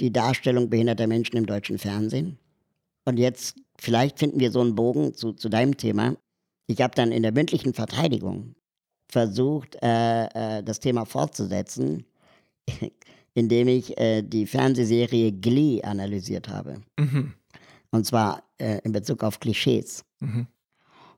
die 0.00 0.12
Darstellung 0.12 0.70
behinderter 0.70 1.06
Menschen 1.06 1.36
im 1.36 1.46
deutschen 1.46 1.78
Fernsehen. 1.78 2.38
Und 3.04 3.18
jetzt, 3.18 3.56
vielleicht 3.78 4.18
finden 4.18 4.40
wir 4.40 4.50
so 4.50 4.60
einen 4.60 4.74
Bogen 4.74 5.14
zu, 5.14 5.32
zu 5.32 5.48
deinem 5.48 5.76
Thema. 5.76 6.16
Ich 6.66 6.80
habe 6.80 6.94
dann 6.94 7.12
in 7.12 7.22
der 7.22 7.32
mündlichen 7.32 7.74
Verteidigung 7.74 8.54
versucht, 9.10 9.76
äh, 9.82 10.58
äh, 10.58 10.62
das 10.62 10.80
Thema 10.80 11.04
fortzusetzen, 11.04 12.04
indem 13.34 13.68
ich 13.68 13.98
äh, 13.98 14.22
die 14.22 14.46
Fernsehserie 14.46 15.32
Glee 15.32 15.82
analysiert 15.82 16.48
habe. 16.48 16.80
Mhm. 16.98 17.34
Und 17.90 18.06
zwar 18.06 18.42
äh, 18.58 18.80
in 18.84 18.92
Bezug 18.92 19.22
auf 19.22 19.38
Klischees. 19.38 20.04
Mhm. 20.20 20.46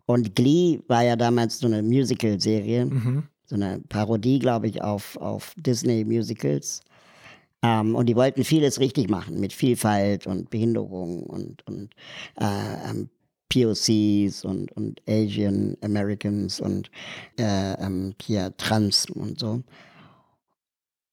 Und 0.06 0.34
Glee 0.34 0.80
war 0.88 1.02
ja 1.02 1.16
damals 1.16 1.58
so 1.58 1.66
eine 1.66 1.82
Musical-Serie, 1.82 2.86
Mhm. 2.86 3.24
So 3.46 3.54
eine 3.54 3.80
Parodie, 3.88 4.38
glaube 4.38 4.66
ich, 4.68 4.82
auf, 4.82 5.16
auf 5.16 5.54
Disney-Musicals. 5.56 6.82
Ähm, 7.62 7.94
und 7.94 8.06
die 8.06 8.16
wollten 8.16 8.44
vieles 8.44 8.80
richtig 8.80 9.08
machen 9.08 9.40
mit 9.40 9.52
Vielfalt 9.52 10.26
und 10.26 10.50
Behinderung 10.50 11.22
und, 11.22 11.66
und 11.66 11.90
äh, 12.38 12.90
ähm, 12.90 13.08
POCs 13.48 14.44
und, 14.44 14.72
und 14.72 15.00
Asian 15.08 15.76
Americans 15.82 16.60
und 16.60 16.90
äh, 17.38 17.74
ähm, 17.74 18.14
hier 18.20 18.54
Trans 18.56 19.06
und 19.10 19.38
so. 19.38 19.62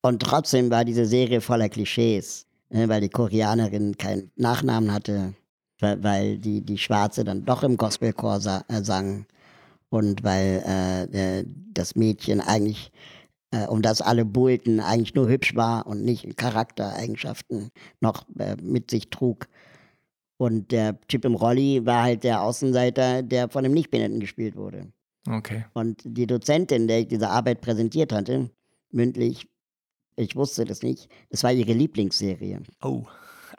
Und 0.02 0.22
trotzdem 0.22 0.70
war 0.70 0.84
diese 0.84 1.06
Serie 1.06 1.40
voller 1.40 1.70
Klischees, 1.70 2.46
ne, 2.70 2.90
weil 2.90 3.02
die 3.02 3.10
Koreanerin 3.10 3.98
keinen 3.98 4.32
Nachnamen 4.36 4.92
hatte, 4.92 5.34
weil, 5.80 6.38
die, 6.38 6.62
die 6.62 6.78
Schwarze 6.78 7.24
dann 7.24 7.46
doch 7.46 7.64
im 7.64 7.78
Gospelchor 7.78 8.42
sa 8.42 8.66
äh, 8.68 8.84
sang 8.84 9.26
und 9.94 10.24
weil 10.24 10.64
äh, 10.66 11.04
äh, 11.40 11.46
das 11.72 11.96
Mädchen 11.96 12.42
eigentlich, 12.42 12.92
äh, 13.52 13.68
um 13.68 13.84
das 13.84 14.02
alle 14.02 14.26
buhlten, 14.26 14.80
eigentlich 14.80 15.14
nur 15.14 15.30
hübsch 15.30 15.56
war 15.56 15.86
und 15.86 16.04
nicht 16.04 16.36
Charaktereigenschaften 16.36 17.70
noch 18.02 18.26
äh, 18.40 18.56
mit 18.60 18.90
sich 18.90 19.12
trug. 19.12 19.48
Und 20.38 20.72
der 20.72 21.00
Typ 21.02 21.26
im 21.26 21.36
Rolli 21.36 21.86
war 21.86 22.02
halt 22.02 22.24
der 22.24 22.42
Außenseiter, 22.42 23.22
der 23.22 23.50
von 23.50 23.64
einem 23.64 23.76
Nichtbehinderten 23.76 24.20
gespielt 24.20 24.56
wurde. 24.56 24.92
Okay. 25.30 25.66
Und 25.74 26.02
die 26.04 26.26
Dozentin, 26.26 26.88
der 26.88 27.02
ich 27.02 27.08
diese 27.10 27.30
Arbeit 27.30 27.62
präsentiert 27.62 28.12
hatte, 28.12 28.50
mündlich, 28.90 29.48
ich 30.16 30.36
wusste 30.36 30.66
das 30.66 30.82
nicht, 30.82 31.08
das 31.30 31.44
war 31.44 31.54
ihre 31.54 31.74
Lieblingsserie. 31.74 32.64
Oh, 32.82 33.06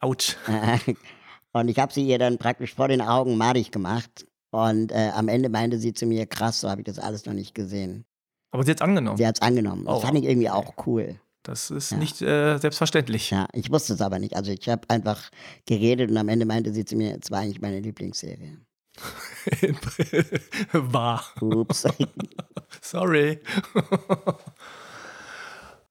ouch. 0.00 0.34
Und 1.52 1.68
ich 1.68 1.78
habe 1.78 1.92
sie 1.92 2.04
ihr 2.04 2.18
dann 2.18 2.38
praktisch 2.38 2.74
vor 2.74 2.88
den 2.88 3.00
Augen 3.00 3.36
madig 3.36 3.70
gemacht. 3.70 4.26
Und 4.54 4.92
äh, 4.92 5.10
am 5.14 5.26
Ende 5.26 5.48
meinte 5.48 5.78
sie 5.80 5.92
zu 5.94 6.06
mir, 6.06 6.26
krass, 6.26 6.60
so 6.60 6.70
habe 6.70 6.80
ich 6.82 6.84
das 6.86 7.00
alles 7.00 7.26
noch 7.26 7.32
nicht 7.32 7.56
gesehen. 7.56 8.04
Aber 8.52 8.62
sie 8.62 8.70
hat 8.70 8.78
es 8.78 8.82
angenommen. 8.82 9.16
Sie 9.16 9.26
hat 9.26 9.34
es 9.36 9.42
angenommen. 9.42 9.84
Das 9.84 9.96
Oh, 9.96 10.00
fand 10.00 10.16
ich 10.16 10.24
irgendwie 10.24 10.48
auch 10.48 10.74
cool. 10.86 11.16
Das 11.42 11.72
ist 11.72 11.90
Ja. 11.90 11.96
nicht 11.98 12.22
äh, 12.22 12.56
selbstverständlich. 12.58 13.30
Ja, 13.30 13.48
ich 13.52 13.72
wusste 13.72 13.94
es 13.94 14.00
aber 14.00 14.20
nicht. 14.20 14.36
Also 14.36 14.52
ich 14.52 14.68
habe 14.68 14.88
einfach 14.90 15.30
geredet 15.66 16.08
und 16.10 16.16
am 16.18 16.28
Ende 16.28 16.46
meinte 16.46 16.72
sie 16.72 16.84
zu 16.84 16.94
mir, 16.94 17.18
es 17.20 17.32
war 17.32 17.40
eigentlich 17.40 17.60
meine 17.60 17.80
Lieblingsserie. 17.80 18.58
Wahr. 20.72 21.24
Ups. 21.40 21.84
Sorry. 22.80 23.40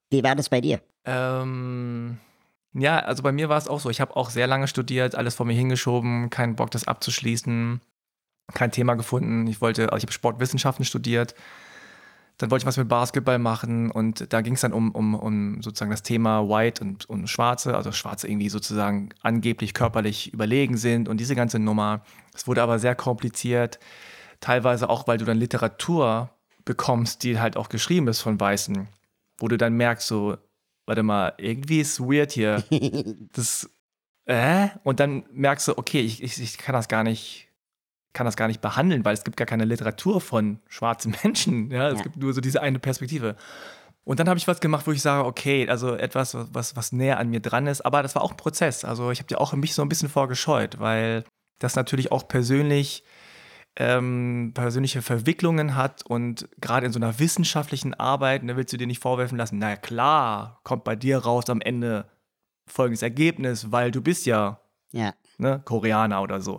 Wie 0.09 0.23
war 0.23 0.35
das 0.35 0.47
bei 0.49 0.61
dir? 0.61 0.79
Ähm, 1.05 2.17
ja, 2.73 2.99
also 2.99 3.23
bei 3.23 3.31
mir 3.33 3.49
war 3.49 3.57
es 3.57 3.67
auch 3.67 3.79
so. 3.81 3.89
Ich 3.89 3.99
habe 3.99 4.15
auch 4.15 4.29
sehr 4.29 4.47
lange 4.47 4.67
studiert, 4.69 5.15
alles 5.15 5.35
vor 5.35 5.45
mir 5.45 5.53
hingeschoben, 5.53 6.29
keinen 6.29 6.55
Bock, 6.55 6.71
das 6.71 6.87
abzuschließen, 6.87 7.81
kein 8.53 8.71
Thema 8.71 8.95
gefunden. 8.95 9.47
Ich 9.47 9.61
wollte, 9.61 9.91
also 9.91 9.97
ich 9.97 10.03
habe 10.03 10.13
Sportwissenschaften 10.13 10.85
studiert. 10.85 11.35
Dann 12.37 12.49
wollte 12.49 12.63
ich 12.63 12.67
was 12.67 12.77
mit 12.77 12.87
Basketball 12.87 13.37
machen 13.37 13.91
und 13.91 14.33
da 14.33 14.41
ging 14.41 14.55
es 14.55 14.61
dann 14.61 14.73
um, 14.73 14.91
um, 14.91 15.13
um 15.13 15.61
sozusagen 15.61 15.91
das 15.91 16.01
Thema 16.01 16.49
White 16.49 16.83
und, 16.83 17.07
und 17.07 17.27
Schwarze, 17.27 17.75
also 17.75 17.91
Schwarze 17.91 18.27
irgendwie 18.27 18.49
sozusagen 18.49 19.09
angeblich 19.21 19.75
körperlich 19.75 20.33
überlegen 20.33 20.75
sind 20.75 21.07
und 21.07 21.17
diese 21.19 21.35
ganze 21.35 21.59
Nummer. 21.59 22.03
Es 22.33 22.47
wurde 22.47 22.63
aber 22.63 22.79
sehr 22.79 22.95
kompliziert, 22.95 23.79
teilweise 24.39 24.89
auch, 24.89 25.07
weil 25.07 25.19
du 25.19 25.25
dann 25.25 25.37
Literatur 25.37 26.31
bekommst, 26.65 27.23
die 27.23 27.39
halt 27.39 27.55
auch 27.55 27.69
geschrieben 27.69 28.07
ist 28.07 28.21
von 28.21 28.39
Weißen, 28.39 28.87
wo 29.37 29.47
du 29.47 29.57
dann 29.57 29.73
merkst, 29.75 30.07
so, 30.07 30.37
warte 30.85 31.03
mal, 31.03 31.33
irgendwie 31.37 31.81
ist 31.81 31.99
weird 31.99 32.31
hier. 32.31 32.63
Das, 33.33 33.69
äh? 34.25 34.69
Und 34.83 34.99
dann 34.99 35.25
merkst 35.31 35.67
du, 35.67 35.77
okay, 35.77 36.01
ich, 36.01 36.23
ich, 36.23 36.41
ich 36.41 36.57
kann 36.57 36.73
das 36.73 36.87
gar 36.87 37.03
nicht, 37.03 37.49
kann 38.13 38.25
das 38.25 38.35
gar 38.35 38.47
nicht 38.47 38.61
behandeln, 38.61 39.03
weil 39.05 39.13
es 39.13 39.23
gibt 39.23 39.37
gar 39.37 39.45
keine 39.47 39.65
Literatur 39.65 40.21
von 40.21 40.59
schwarzen 40.69 41.15
Menschen. 41.23 41.71
Ja, 41.71 41.89
es 41.89 41.97
Ja. 41.97 42.03
gibt 42.03 42.17
nur 42.17 42.33
so 42.33 42.41
diese 42.41 42.61
eine 42.61 42.79
Perspektive. 42.79 43.35
Und 44.05 44.19
dann 44.19 44.27
habe 44.27 44.37
ich 44.37 44.47
was 44.47 44.59
gemacht, 44.59 44.85
wo 44.85 44.91
ich 44.91 45.01
sage, 45.01 45.25
okay, 45.25 45.67
also 45.69 45.95
etwas, 45.95 46.35
was, 46.53 46.75
was 46.75 46.91
näher 46.91 47.19
an 47.19 47.29
mir 47.29 47.39
dran 47.39 47.67
ist. 47.67 47.81
Aber 47.85 48.03
das 48.03 48.15
war 48.15 48.21
auch 48.21 48.31
ein 48.31 48.37
Prozess. 48.37 48.83
Also 48.83 49.11
ich 49.11 49.19
habe 49.19 49.27
dir 49.27 49.39
auch 49.39 49.53
mich 49.53 49.73
so 49.73 49.81
ein 49.81 49.89
bisschen 49.89 50.09
vorgescheut, 50.09 50.79
weil 50.79 51.23
das 51.59 51.75
natürlich 51.75 52.11
auch 52.11 52.27
persönlich 52.27 53.03
ähm, 53.75 54.51
persönliche 54.53 55.01
Verwicklungen 55.01 55.75
hat 55.75 56.05
und 56.05 56.47
gerade 56.61 56.85
in 56.85 56.91
so 56.93 56.99
einer 56.99 57.17
wissenschaftlichen 57.17 57.93
Arbeit, 57.95 58.43
da 58.47 58.55
willst 58.55 58.71
du 58.73 58.77
dir 58.77 58.85
nicht 58.85 59.01
vorwerfen 59.01 59.37
lassen, 59.37 59.57
na 59.57 59.75
klar, 59.77 60.59
kommt 60.63 60.83
bei 60.83 60.95
dir 60.95 61.17
raus 61.19 61.49
am 61.49 61.59
Ende 61.61 62.05
folgendes 62.67 63.01
Ergebnis, 63.01 63.71
weil 63.71 63.89
du 63.89 64.01
bist 64.01 64.25
ja 64.27 64.59
Ja, 64.91 65.13
ne, 65.39 65.61
Koreaner 65.65 66.21
oder 66.21 66.39
so. 66.39 66.57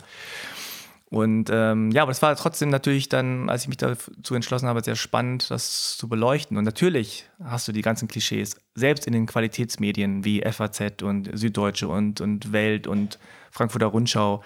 Und 1.14 1.48
ähm, 1.48 1.92
ja, 1.92 2.02
aber 2.02 2.10
es 2.10 2.22
war 2.22 2.34
trotzdem 2.34 2.70
natürlich 2.70 3.08
dann, 3.08 3.48
als 3.48 3.62
ich 3.62 3.68
mich 3.68 3.76
dazu 3.76 4.34
entschlossen 4.34 4.66
habe, 4.66 4.82
sehr 4.82 4.96
spannend, 4.96 5.48
das 5.48 5.96
zu 5.96 6.08
beleuchten. 6.08 6.56
Und 6.56 6.64
natürlich 6.64 7.30
hast 7.40 7.68
du 7.68 7.72
die 7.72 7.82
ganzen 7.82 8.08
Klischees, 8.08 8.56
selbst 8.74 9.06
in 9.06 9.12
den 9.12 9.26
Qualitätsmedien 9.26 10.24
wie 10.24 10.42
FAZ 10.42 11.04
und 11.04 11.30
Süddeutsche 11.32 11.86
und, 11.86 12.20
und 12.20 12.50
Welt 12.50 12.88
und 12.88 13.20
Frankfurter 13.52 13.86
Rundschau. 13.86 14.42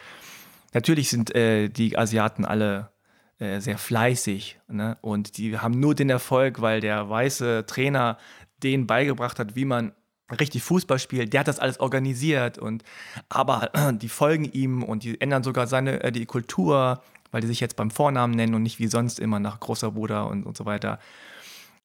Natürlich 0.74 1.08
sind 1.08 1.34
äh, 1.34 1.70
die 1.70 1.96
Asiaten 1.96 2.44
alle 2.44 2.90
äh, 3.38 3.60
sehr 3.60 3.78
fleißig 3.78 4.60
ne? 4.68 4.98
und 5.00 5.38
die 5.38 5.56
haben 5.56 5.80
nur 5.80 5.94
den 5.94 6.10
Erfolg, 6.10 6.60
weil 6.60 6.82
der 6.82 7.08
weiße 7.08 7.64
Trainer 7.66 8.18
denen 8.62 8.86
beigebracht 8.86 9.38
hat, 9.38 9.56
wie 9.56 9.64
man 9.64 9.92
richtig 10.30 10.62
Fußball 10.62 10.98
spielt. 10.98 11.32
Der 11.32 11.40
hat 11.40 11.48
das 11.48 11.58
alles 11.58 11.80
organisiert 11.80 12.58
und 12.58 12.82
aber 13.28 13.70
die 13.92 14.08
folgen 14.08 14.44
ihm 14.44 14.82
und 14.82 15.04
die 15.04 15.20
ändern 15.20 15.42
sogar 15.42 15.66
seine 15.66 16.02
äh, 16.02 16.12
die 16.12 16.26
Kultur, 16.26 17.02
weil 17.30 17.40
die 17.40 17.46
sich 17.46 17.60
jetzt 17.60 17.76
beim 17.76 17.90
Vornamen 17.90 18.34
nennen 18.34 18.54
und 18.54 18.62
nicht 18.62 18.78
wie 18.78 18.88
sonst 18.88 19.20
immer 19.20 19.38
nach 19.40 19.60
großer 19.60 19.92
Bruder 19.92 20.28
und, 20.28 20.44
und 20.44 20.56
so 20.56 20.66
weiter. 20.66 20.98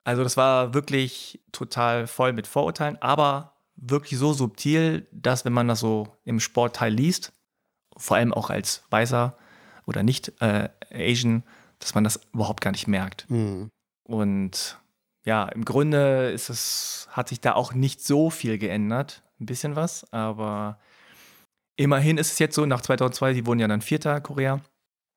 Also 0.04 0.24
das 0.24 0.36
war 0.36 0.74
wirklich 0.74 1.40
total 1.52 2.08
voll 2.08 2.34
mit 2.34 2.48
Vorurteilen, 2.48 3.02
aber 3.02 3.54
wirklich 3.76 4.20
so 4.20 4.34
subtil, 4.34 5.08
dass 5.12 5.46
wenn 5.46 5.54
man 5.54 5.68
das 5.68 5.80
so 5.80 6.08
im 6.26 6.40
Sportteil 6.40 6.94
liest, 6.94 7.32
vor 7.96 8.18
allem 8.18 8.34
auch 8.34 8.50
als 8.50 8.84
Weißer 8.90 9.38
oder 9.86 10.04
nicht 10.04 10.34
äh, 10.42 10.70
Asian, 10.92 11.44
dass 11.80 11.96
man 11.96 12.04
das 12.04 12.20
überhaupt 12.34 12.62
gar 12.62 12.72
nicht 12.72 12.88
merkt. 12.88 13.26
hm. 13.30 13.70
Und 14.06 14.78
ja, 15.26 15.46
im 15.46 15.66
Grunde 15.66 16.32
ist 16.32 16.50
es, 16.50 17.08
hat 17.12 17.30
sich 17.30 17.42
da 17.42 17.54
auch 17.54 17.74
nicht 17.74 18.02
so 18.04 18.30
viel 18.30 18.58
geändert. 18.58 19.24
Ein 19.40 19.46
bisschen 19.46 19.76
was, 19.76 20.12
aber 20.14 20.80
immerhin 21.76 22.18
ist 22.18 22.34
es 22.34 22.40
jetzt 22.40 22.56
so, 22.56 22.66
nach 22.66 22.82
2002, 22.82 23.34
die 23.34 23.46
wurden 23.46 23.60
ja 23.60 23.68
dann 23.68 23.82
Vierter 23.82 24.22
Korea, 24.22 24.62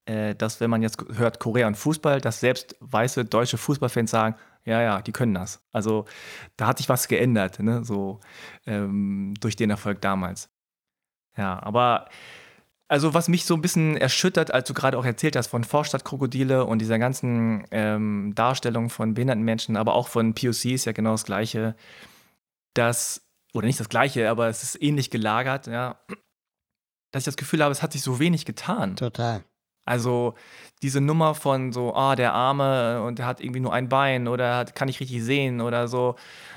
äh, 0.07 0.35
dass 0.35 0.61
wenn 0.61 0.71
man 0.71 0.83
jetzt 0.83 0.99
hört 1.15 1.39
Korea 1.39 1.67
und 1.67 1.77
Fußball, 1.77 2.21
dass 2.21 2.41
selbst 2.41 2.77
weiße 2.81 3.25
deutsche 3.25 3.59
Fußballfans 3.59 4.11
sagen, 4.11 4.37
ja, 4.65 4.83
ja, 4.83 5.03
die 5.03 5.13
können 5.13 5.35
das. 5.35 5.65
Also 5.73 6.07
da 6.57 6.67
hat 6.69 6.79
sich 6.79 6.89
was 6.89 7.09
geändert, 7.09 7.61
ne, 7.61 7.85
so 7.85 8.21
ähm, 8.67 9.35
durch 9.41 9.57
den 9.57 9.71
Erfolg 9.71 10.01
damals. 10.01 10.51
Ja, 11.37 11.63
aber 11.63 12.09
also 12.89 13.15
was 13.15 13.29
mich 13.29 13.45
so 13.45 13.55
ein 13.55 13.63
bisschen 13.63 13.97
erschüttert, 13.97 14.53
als 14.53 14.69
du 14.69 14.75
gerade 14.75 14.99
auch 14.99 15.05
erzählt 15.05 15.37
hast 15.37 15.49
von 15.49 15.65
Vorstadtkrokodile 15.65 16.65
und 16.65 16.81
dieser 16.81 16.99
ganzen 16.99 17.67
ähm, 17.71 18.33
Darstellung 18.35 18.91
von 18.91 19.15
behinderten 19.15 19.45
Menschen, 19.45 19.77
aber 19.77 19.95
auch 19.95 20.09
von 20.09 20.35
POC 20.35 20.67
ist 20.67 20.85
ja 20.85 20.93
genau 20.93 21.13
das 21.13 21.25
Gleiche, 21.25 21.75
dass, 22.75 23.27
oder 23.53 23.67
nicht 23.67 23.81
das 23.81 23.89
Gleiche, 23.89 24.31
aber 24.31 24.49
es 24.49 24.63
ist 24.63 24.81
ähnlich 24.81 25.11
gelagert, 25.11 25.67
ja, 25.67 26.01
dass 27.11 27.23
ich 27.23 27.27
das 27.27 27.37
Gefühl 27.37 27.63
habe, 27.63 27.73
es 27.73 27.83
hat 27.83 27.93
sich 27.93 28.03
so 28.03 28.19
wenig 28.21 28.45
getan. 28.45 28.97
total. 28.97 29.45
Also 29.87 30.35
diese 30.83 31.01
Nummer 31.01 31.35
von 31.35 31.73
so, 31.73 31.95
ah, 31.95 32.17
der 32.17 32.35
Arme 32.35 33.01
und 33.03 33.19
der 33.19 33.27
hat 33.27 33.41
irgendwie 33.41 33.61
nur 33.61 33.73
ein 33.73 33.89
Bein 33.89 34.29
oder 34.29 34.57
hat, 34.59 34.75
kann 34.75 34.87
nicht 34.87 35.01
richtig 35.01 35.23
sehen 35.25 35.63
oder 35.63 35.89
so 35.89 36.17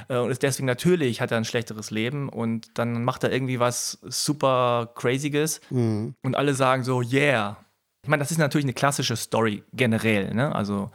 äh, 0.10 0.18
und 0.18 0.30
ist 0.30 0.44
deswegen 0.44 0.66
natürlich, 0.66 1.22
hat 1.22 1.32
er 1.32 1.38
ein 1.38 1.46
schlechteres 1.46 1.90
Leben 1.92 2.28
und 2.28 2.78
dann 2.78 3.04
macht 3.06 3.24
er 3.24 3.32
irgendwie 3.32 3.60
was 3.62 4.00
super 4.04 4.90
crazyes 4.96 5.62
Hm. 5.70 6.16
und 6.22 6.36
alle 6.36 6.54
sagen 6.54 6.84
so, 6.84 7.02
yeah. 7.02 7.56
Ich 8.04 8.10
meine, 8.10 8.22
das 8.22 8.32
ist 8.32 8.38
natürlich 8.38 8.66
eine 8.66 8.74
klassische 8.74 9.16
Story 9.16 9.64
generell, 9.74 10.34
ne? 10.34 10.56
Also, 10.56 10.90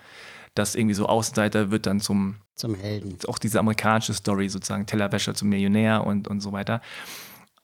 dass 0.54 0.74
irgendwie 0.74 0.94
so 0.94 1.06
Außenseiter 1.06 1.70
wird 1.70 1.84
dann 1.86 2.00
zum, 2.00 2.36
Zum 2.54 2.74
Helden. 2.74 3.18
auch 3.26 3.38
diese 3.38 3.58
amerikanische 3.58 4.14
Story 4.14 4.48
sozusagen, 4.48 4.86
Tellerwäscher 4.86 5.34
zum 5.34 5.48
Millionär 5.50 6.06
und, 6.06 6.28
und 6.28 6.40
so 6.40 6.52
weiter. 6.52 6.80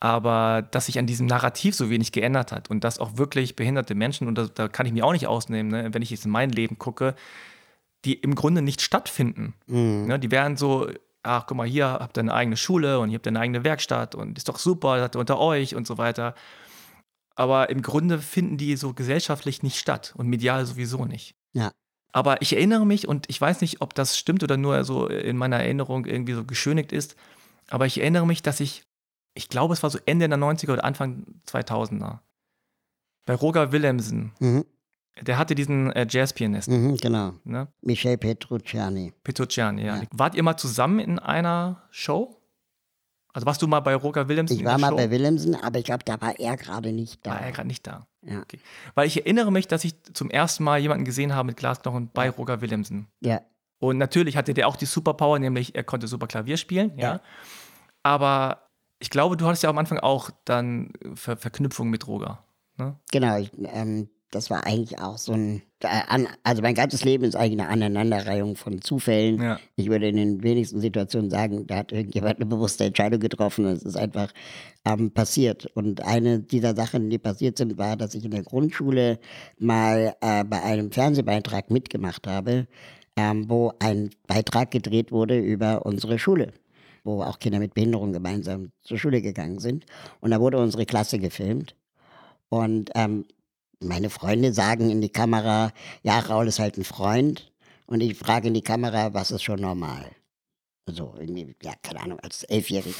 Aber 0.00 0.62
dass 0.62 0.86
sich 0.86 0.98
an 0.98 1.06
diesem 1.06 1.26
Narrativ 1.26 1.74
so 1.74 1.90
wenig 1.90 2.10
geändert 2.10 2.52
hat 2.52 2.70
und 2.70 2.84
dass 2.84 2.98
auch 2.98 3.18
wirklich 3.18 3.54
behinderte 3.54 3.94
Menschen, 3.94 4.28
und 4.28 4.36
da, 4.36 4.46
da 4.46 4.68
kann 4.68 4.86
ich 4.86 4.92
mich 4.92 5.02
auch 5.02 5.12
nicht 5.12 5.26
ausnehmen, 5.26 5.70
ne? 5.70 5.92
wenn 5.92 6.02
ich 6.02 6.10
jetzt 6.10 6.24
in 6.24 6.30
mein 6.30 6.50
Leben 6.50 6.78
gucke, 6.78 7.14
die 8.06 8.14
im 8.14 8.34
Grunde 8.34 8.62
nicht 8.62 8.80
stattfinden. 8.80 9.54
Hm. 9.68 10.06
Ne? 10.06 10.18
Die 10.18 10.30
werden 10.30 10.56
so, 10.56 10.88
ach 11.22 11.44
guck 11.46 11.56
mal, 11.56 11.66
hier 11.66 11.86
habt 11.86 12.16
ihr 12.16 12.22
eine 12.22 12.32
eigene 12.32 12.56
Schule 12.56 12.98
und 12.98 13.10
ihr 13.10 13.16
habt 13.16 13.26
eine 13.26 13.40
eigene 13.40 13.62
Werkstatt 13.62 14.14
und 14.14 14.38
ist 14.38 14.48
doch 14.48 14.58
super, 14.58 14.98
seid 15.00 15.16
ihr 15.16 15.20
unter 15.20 15.38
euch 15.38 15.74
und 15.74 15.86
so 15.86 15.98
weiter. 15.98 16.34
Aber 17.34 17.70
im 17.70 17.82
Grunde 17.82 18.18
finden 18.18 18.56
die 18.56 18.76
so 18.76 18.94
gesellschaftlich 18.94 19.62
nicht 19.62 19.78
statt 19.78 20.14
und 20.16 20.28
medial 20.28 20.64
sowieso 20.66 21.04
nicht. 21.04 21.34
Ja. 21.52 21.72
Aber 22.12 22.42
ich 22.42 22.54
erinnere 22.54 22.86
mich, 22.86 23.06
und 23.06 23.26
ich 23.28 23.40
weiß 23.40 23.60
nicht, 23.60 23.80
ob 23.80 23.94
das 23.94 24.18
stimmt 24.18 24.42
oder 24.42 24.56
nur 24.56 24.82
so 24.84 25.06
in 25.06 25.36
meiner 25.36 25.58
Erinnerung 25.58 26.06
irgendwie 26.06 26.32
so 26.32 26.44
geschönigt 26.44 26.92
ist, 26.92 27.16
aber 27.68 27.86
ich 27.86 28.00
erinnere 28.00 28.26
mich, 28.26 28.42
dass 28.42 28.60
ich, 28.60 28.82
ich 29.34 29.48
glaube, 29.48 29.74
es 29.74 29.82
war 29.82 29.90
so 29.90 29.98
Ende 30.06 30.28
der 30.28 30.38
90er 30.38 30.72
oder 30.72 30.84
Anfang 30.84 31.24
2000er, 31.46 32.18
bei 33.26 33.34
Roger 33.34 33.72
Willemsen, 33.72 34.32
Mhm. 34.40 34.64
der 35.20 35.38
hatte 35.38 35.54
diesen 35.54 35.92
äh, 35.92 36.06
Jazzpianist, 36.08 36.68
Mhm, 36.68 36.96
genau. 36.96 37.34
ne? 37.44 37.68
Michel 37.82 38.16
Petrucciani. 38.18 39.12
Petrucciani, 39.22 39.84
ja. 39.84 39.96
Ja. 39.96 40.02
Wart 40.12 40.34
ihr 40.34 40.42
mal 40.42 40.56
zusammen 40.56 40.98
in 40.98 41.18
einer 41.18 41.82
Show? 41.90 42.36
Also 43.32 43.46
warst 43.46 43.62
du 43.62 43.68
mal 43.68 43.78
bei 43.80 43.94
Roger 43.94 44.26
Willemsen 44.28 44.56
Ich 44.58 44.64
war 44.64 44.76
mal 44.78 44.88
Show? 44.90 44.96
bei 44.96 45.10
Willemsen, 45.10 45.54
aber 45.54 45.78
ich 45.78 45.84
glaube, 45.84 46.02
da 46.04 46.20
war 46.20 46.36
er 46.40 46.56
gerade 46.56 46.92
nicht 46.92 47.24
da. 47.24 47.30
War 47.30 47.40
er 47.42 47.52
gerade 47.52 47.68
nicht 47.68 47.86
da. 47.86 48.08
Ja. 48.22 48.40
Okay. 48.40 48.58
Weil 48.96 49.06
ich 49.06 49.18
erinnere 49.18 49.52
mich, 49.52 49.68
dass 49.68 49.84
ich 49.84 49.94
zum 50.14 50.30
ersten 50.30 50.64
Mal 50.64 50.80
jemanden 50.80 51.04
gesehen 51.04 51.32
habe 51.34 51.46
mit 51.46 51.56
Glasknochen 51.56 52.10
bei 52.12 52.28
Roger 52.28 52.60
Willemsen. 52.60 53.06
ja, 53.20 53.40
Und 53.78 53.98
natürlich 53.98 54.36
hatte 54.36 54.52
der 54.52 54.66
auch 54.66 54.74
die 54.76 54.86
Superpower, 54.86 55.38
nämlich 55.38 55.76
er 55.76 55.84
konnte 55.84 56.08
super 56.08 56.26
Klavier 56.26 56.56
spielen, 56.56 56.92
ja. 56.98 57.14
Ja. 57.14 57.20
Aber 58.02 58.69
ich 59.00 59.10
glaube, 59.10 59.36
du 59.36 59.46
hattest 59.46 59.62
ja 59.62 59.70
am 59.70 59.78
Anfang 59.78 59.98
auch 59.98 60.30
dann 60.44 60.92
Ver 61.14 61.36
Verknüpfung 61.36 61.90
mit 61.90 62.06
Roger. 62.06 62.44
Ne? 62.76 62.96
genau. 63.10 63.38
Ich, 63.38 63.50
ähm, 63.58 64.08
das 64.30 64.48
war 64.48 64.64
eigentlich 64.64 65.00
auch 65.00 65.18
so 65.18 65.32
ein. 65.32 65.62
Äh, 65.80 66.24
also 66.44 66.62
mein 66.62 66.74
ganzes 66.74 67.04
Leben 67.04 67.24
ist 67.24 67.34
eigentlich 67.34 67.60
eine 67.60 67.68
Aneinanderreihung 67.68 68.54
von 68.56 68.80
Zufällen. 68.80 69.42
Ja. 69.42 69.58
Ich 69.76 69.88
würde 69.88 70.08
in 70.08 70.16
den 70.16 70.42
wenigsten 70.42 70.80
Situationen 70.80 71.30
sagen, 71.30 71.66
da 71.66 71.76
hat 71.76 71.92
irgendjemand 71.92 72.36
eine 72.36 72.46
bewusste 72.46 72.84
Entscheidung 72.84 73.20
getroffen 73.20 73.64
es 73.66 73.82
ist 73.82 73.96
einfach 73.96 74.32
ähm, 74.84 75.10
passiert. 75.10 75.66
Und 75.74 76.04
eine 76.04 76.40
dieser 76.40 76.76
Sachen, 76.76 77.10
die 77.10 77.18
passiert 77.18 77.58
sind, 77.58 77.76
war, 77.78 77.96
dass 77.96 78.14
ich 78.14 78.24
in 78.24 78.30
der 78.30 78.44
Grundschule 78.44 79.18
mal 79.58 80.14
äh, 80.20 80.44
bei 80.44 80.62
einem 80.62 80.92
Fernsehbeitrag 80.92 81.70
mitgemacht 81.70 82.26
habe, 82.26 82.66
ähm, 83.16 83.48
wo 83.48 83.72
ein 83.80 84.10
Beitrag 84.26 84.70
gedreht 84.70 85.10
wurde 85.10 85.38
über 85.38 85.84
unsere 85.86 86.18
Schule, 86.18 86.52
wo 87.04 87.22
auch 87.22 87.38
Kinder 87.38 87.58
mit 87.58 87.74
Behinderung 87.74 88.12
gemeinsam 88.12 88.72
zur 88.82 88.98
Schule 88.98 89.22
gegangen 89.22 89.58
sind. 89.58 89.86
Und 90.20 90.30
da 90.30 90.40
wurde 90.40 90.58
unsere 90.58 90.86
Klasse 90.86 91.18
gefilmt. 91.18 91.76
Und 92.48 92.90
ähm, 92.94 93.24
meine 93.80 94.10
Freunde 94.10 94.52
sagen 94.52 94.90
in 94.90 95.00
die 95.00 95.08
Kamera, 95.08 95.72
ja, 96.02 96.18
Raul 96.18 96.48
ist 96.48 96.58
halt 96.58 96.76
ein 96.76 96.84
Freund. 96.84 97.52
Und 97.86 98.00
ich 98.02 98.16
frage 98.16 98.48
in 98.48 98.54
die 98.54 98.62
Kamera, 98.62 99.14
was 99.14 99.30
ist 99.30 99.42
schon 99.42 99.60
normal? 99.60 100.10
So, 100.86 101.14
irgendwie, 101.18 101.54
ja, 101.62 101.72
keine 101.82 102.00
Ahnung, 102.00 102.20
als 102.20 102.44
Elfjähriger. 102.44 102.94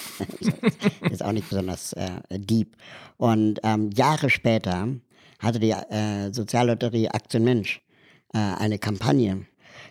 ist 1.11 1.25
auch 1.25 1.33
nicht 1.33 1.49
besonders 1.49 1.93
äh, 1.95 2.21
deep. 2.31 2.77
Und 3.17 3.61
ähm, 3.63 3.91
Jahre 3.93 4.31
später 4.31 4.89
hatte 5.39 5.59
die 5.59 5.71
äh, 5.71 6.33
Soziallotterie 6.33 7.09
Aktion 7.09 7.45
Mensch 7.45 7.81
äh, 8.33 8.39
eine 8.39 8.79
Kampagne, 8.79 9.47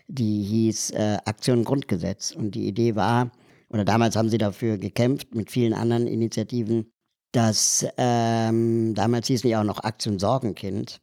die 0.08 0.44
hieß 0.44 0.92
äh, 0.92 1.18
Aktion 1.26 1.64
Grundgesetz. 1.64 2.32
Und 2.32 2.52
die 2.52 2.68
Idee 2.68 2.96
war, 2.96 3.32
oder 3.70 3.86
damals 3.86 4.16
haben 4.16 4.30
sie 4.30 4.38
dafür 4.38 4.78
gekämpft 4.78 5.36
mit 5.36 5.52
vielen 5.52 5.74
anderen 5.74 6.08
Initiativen, 6.08 6.92
dass 7.32 7.86
ähm, 7.98 8.94
damals 8.96 9.28
hieß 9.28 9.44
die 9.44 9.56
auch 9.56 9.64
noch 9.64 9.84
Aktion 9.84 10.20
Sorgenkind. 10.20 11.00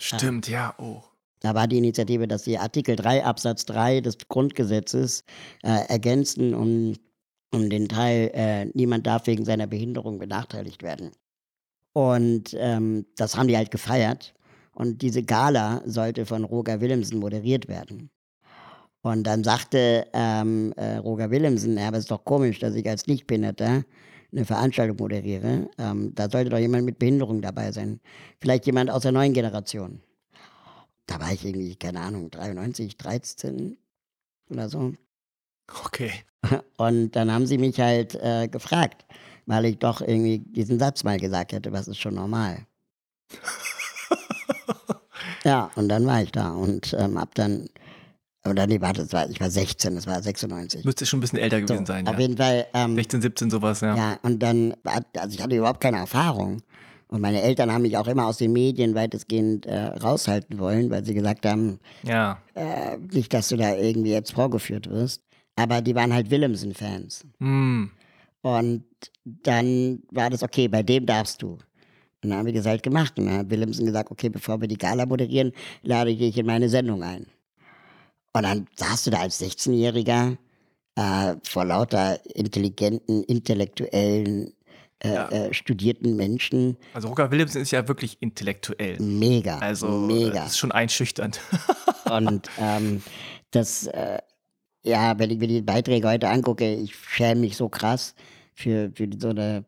Stimmt, 0.00 0.48
ja, 0.48 0.74
oh. 0.78 1.02
Da 1.40 1.54
war 1.54 1.66
die 1.66 1.78
Initiative, 1.78 2.28
dass 2.28 2.44
sie 2.44 2.58
Artikel 2.58 2.96
3 2.96 3.24
Absatz 3.24 3.64
3 3.64 4.00
des 4.00 4.18
Grundgesetzes 4.28 5.24
äh, 5.62 5.86
ergänzen, 5.88 6.54
um, 6.54 6.94
um 7.52 7.70
den 7.70 7.88
Teil, 7.88 8.30
äh, 8.34 8.66
niemand 8.74 9.06
darf 9.06 9.26
wegen 9.26 9.44
seiner 9.44 9.66
Behinderung 9.66 10.18
benachteiligt 10.18 10.82
werden. 10.82 11.12
Und 11.92 12.54
ähm, 12.58 13.06
das 13.16 13.36
haben 13.36 13.48
die 13.48 13.56
halt 13.56 13.70
gefeiert. 13.70 14.34
Und 14.74 15.02
diese 15.02 15.22
Gala 15.22 15.82
sollte 15.86 16.26
von 16.26 16.44
Roger 16.44 16.80
Willemsen 16.80 17.18
moderiert 17.18 17.68
werden. 17.68 18.10
Und 19.02 19.24
dann 19.24 19.44
sagte 19.44 20.06
ähm, 20.12 20.72
äh, 20.76 20.96
Roger 20.96 21.30
Willemsen, 21.30 21.78
ja, 21.78 21.88
aber 21.88 21.96
es 21.96 22.04
ist 22.04 22.10
doch 22.10 22.24
komisch, 22.24 22.58
dass 22.58 22.74
ich 22.74 22.86
als 22.88 23.06
Nichtbehinderter 23.06 23.84
eine 24.32 24.44
Veranstaltung 24.44 24.96
moderiere. 24.98 25.68
Ähm, 25.78 26.14
da 26.14 26.28
sollte 26.30 26.50
doch 26.50 26.58
jemand 26.58 26.84
mit 26.84 26.98
Behinderung 26.98 27.40
dabei 27.40 27.72
sein. 27.72 28.00
Vielleicht 28.40 28.66
jemand 28.66 28.90
aus 28.90 29.02
der 29.02 29.12
neuen 29.12 29.32
Generation. 29.32 30.00
Da 31.06 31.18
war 31.18 31.32
ich 31.32 31.44
irgendwie, 31.44 31.74
keine 31.76 32.00
Ahnung, 32.00 32.30
93, 32.30 32.96
13 32.96 33.76
oder 34.50 34.68
so. 34.68 34.92
Okay. 35.86 36.12
Und 36.76 37.12
dann 37.12 37.32
haben 37.32 37.46
sie 37.46 37.58
mich 37.58 37.80
halt 37.80 38.14
äh, 38.16 38.48
gefragt, 38.48 39.04
weil 39.46 39.64
ich 39.64 39.78
doch 39.78 40.00
irgendwie 40.00 40.38
diesen 40.38 40.78
Satz 40.78 41.04
mal 41.04 41.18
gesagt 41.18 41.52
hätte, 41.52 41.72
was 41.72 41.88
ist 41.88 41.98
schon 41.98 42.14
normal. 42.14 42.66
ja, 45.44 45.70
und 45.76 45.88
dann 45.88 46.06
war 46.06 46.22
ich 46.22 46.32
da 46.32 46.50
und 46.50 46.94
ähm, 46.98 47.18
hab 47.18 47.34
dann, 47.34 47.68
oder 48.48 48.66
nee, 48.66 48.80
warte, 48.80 49.02
das 49.02 49.12
war, 49.12 49.28
ich 49.28 49.40
war 49.40 49.50
16, 49.50 49.94
das 49.94 50.06
war 50.06 50.22
96. 50.22 50.84
Müsste 50.84 51.04
schon 51.06 51.18
ein 51.18 51.20
bisschen 51.20 51.38
älter 51.38 51.58
So, 51.60 51.66
gewesen 51.66 51.86
sein, 51.86 52.06
auf 52.06 52.14
ja. 52.14 52.20
jeden 52.20 52.36
Fall, 52.36 52.66
ähm, 52.74 52.94
16, 52.94 53.22
17, 53.22 53.50
sowas, 53.50 53.80
ja. 53.82 53.94
ja, 53.96 54.18
und 54.22 54.42
dann, 54.42 54.74
also 54.84 55.34
ich 55.34 55.42
hatte 55.42 55.56
überhaupt 55.56 55.80
keine 55.80 55.98
Erfahrung. 55.98 56.62
Und 57.08 57.20
meine 57.22 57.42
Eltern 57.42 57.72
haben 57.72 57.82
mich 57.82 57.96
auch 57.96 58.06
immer 58.06 58.26
aus 58.26 58.36
den 58.38 58.52
Medien 58.52 58.94
weitestgehend 58.94 59.66
äh, 59.66 59.76
raushalten 59.86 60.60
wollen, 60.60 60.90
weil 60.90 61.04
sie 61.04 61.12
gesagt 61.12 61.44
haben, 61.44 61.80
Ja. 62.04 62.38
äh, 62.54 62.98
nicht, 63.12 63.34
dass 63.34 63.48
du 63.48 63.56
da 63.56 63.74
irgendwie 63.74 64.12
jetzt 64.12 64.32
vorgeführt 64.32 64.88
wirst. 64.88 65.22
Aber 65.56 65.82
die 65.82 65.96
waren 65.96 66.14
halt 66.14 66.30
Willemsen-Fans. 66.30 67.26
Hm. 67.40 67.90
Und 68.42 68.84
dann 69.24 70.02
war 70.12 70.30
das 70.30 70.44
okay, 70.44 70.68
bei 70.68 70.84
dem 70.84 71.04
darfst 71.04 71.42
du. 71.42 71.58
Und 72.22 72.30
dann 72.30 72.34
haben 72.34 72.46
wir 72.46 72.52
das 72.52 72.66
halt 72.66 72.84
gemacht. 72.84 73.18
Und 73.18 73.26
dann 73.26 73.38
hat 73.38 73.50
Willemsen 73.50 73.86
gesagt, 73.86 74.10
okay, 74.12 74.28
bevor 74.28 74.60
wir 74.60 74.68
die 74.68 74.78
Gala 74.78 75.04
moderieren, 75.04 75.50
lade 75.82 76.10
ich 76.10 76.18
dich 76.18 76.38
in 76.38 76.46
meine 76.46 76.68
Sendung 76.68 77.02
ein. 77.02 77.26
Und 78.32 78.42
dann 78.44 78.66
saßt 78.76 79.06
du 79.06 79.10
da 79.10 79.20
als 79.20 79.40
16-Jähriger 79.40 80.36
äh, 80.96 81.34
vor 81.42 81.64
lauter 81.64 82.18
intelligenten, 82.34 83.24
intellektuellen, 83.24 84.52
äh, 85.02 85.14
Ja. 85.14 85.28
äh, 85.30 85.54
studierten 85.54 86.14
Menschen. 86.16 86.76
Also 86.94 87.08
Roger 87.08 87.30
Williamson 87.30 87.62
ist 87.62 87.70
ja 87.70 87.86
wirklich 87.88 88.18
intellektuell. 88.20 89.00
Mega. 89.00 89.58
Also 89.58 89.88
mega. 89.88 90.30
das 90.42 90.50
ist 90.52 90.58
schon 90.58 90.72
einschüchternd. 90.72 91.40
Und 92.10 92.48
ähm, 92.58 93.02
das, 93.50 93.86
äh, 93.86 94.18
ja, 94.84 95.18
wenn 95.18 95.30
ich 95.30 95.38
mir 95.38 95.48
die 95.48 95.62
Beiträge 95.62 96.08
heute 96.08 96.28
angucke, 96.28 96.74
ich 96.74 96.94
schäme 96.94 97.40
mich 97.42 97.56
so 97.56 97.68
krass 97.68 98.14
für, 98.54 98.92
für 98.94 99.08
so 99.18 99.30
eine, 99.30 99.64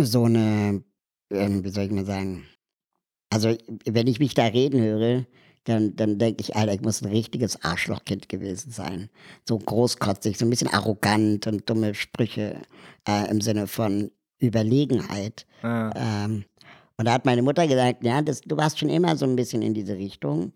so 0.00 0.24
eine, 0.24 0.82
ähm, 1.30 1.64
wie 1.64 1.68
soll 1.70 1.84
ich 1.84 1.90
mal 1.90 2.04
sagen, 2.06 2.46
also 3.30 3.56
wenn 3.86 4.06
ich 4.06 4.18
mich 4.18 4.34
da 4.34 4.44
reden 4.46 4.80
höre, 4.80 5.24
dann, 5.64 5.94
dann 5.96 6.18
denke 6.18 6.40
ich, 6.42 6.56
Alter, 6.56 6.72
ich 6.72 6.80
muss 6.80 7.02
ein 7.02 7.10
richtiges 7.10 7.62
Arschlochkind 7.62 8.28
gewesen 8.28 8.72
sein. 8.72 9.10
So 9.46 9.58
großkotzig, 9.58 10.38
so 10.38 10.46
ein 10.46 10.50
bisschen 10.50 10.68
arrogant 10.68 11.46
und 11.46 11.68
dumme 11.68 11.94
Sprüche 11.94 12.60
äh, 13.06 13.30
im 13.30 13.40
Sinne 13.40 13.66
von 13.66 14.10
Überlegenheit. 14.38 15.46
Ja. 15.62 15.92
Ähm, 15.94 16.44
und 16.96 17.04
da 17.06 17.12
hat 17.12 17.24
meine 17.24 17.42
Mutter 17.42 17.66
gesagt, 17.66 18.04
ja, 18.04 18.20
das, 18.22 18.40
du 18.42 18.56
warst 18.56 18.78
schon 18.78 18.88
immer 18.90 19.16
so 19.16 19.24
ein 19.26 19.36
bisschen 19.36 19.62
in 19.62 19.74
diese 19.74 19.94
Richtung, 19.96 20.52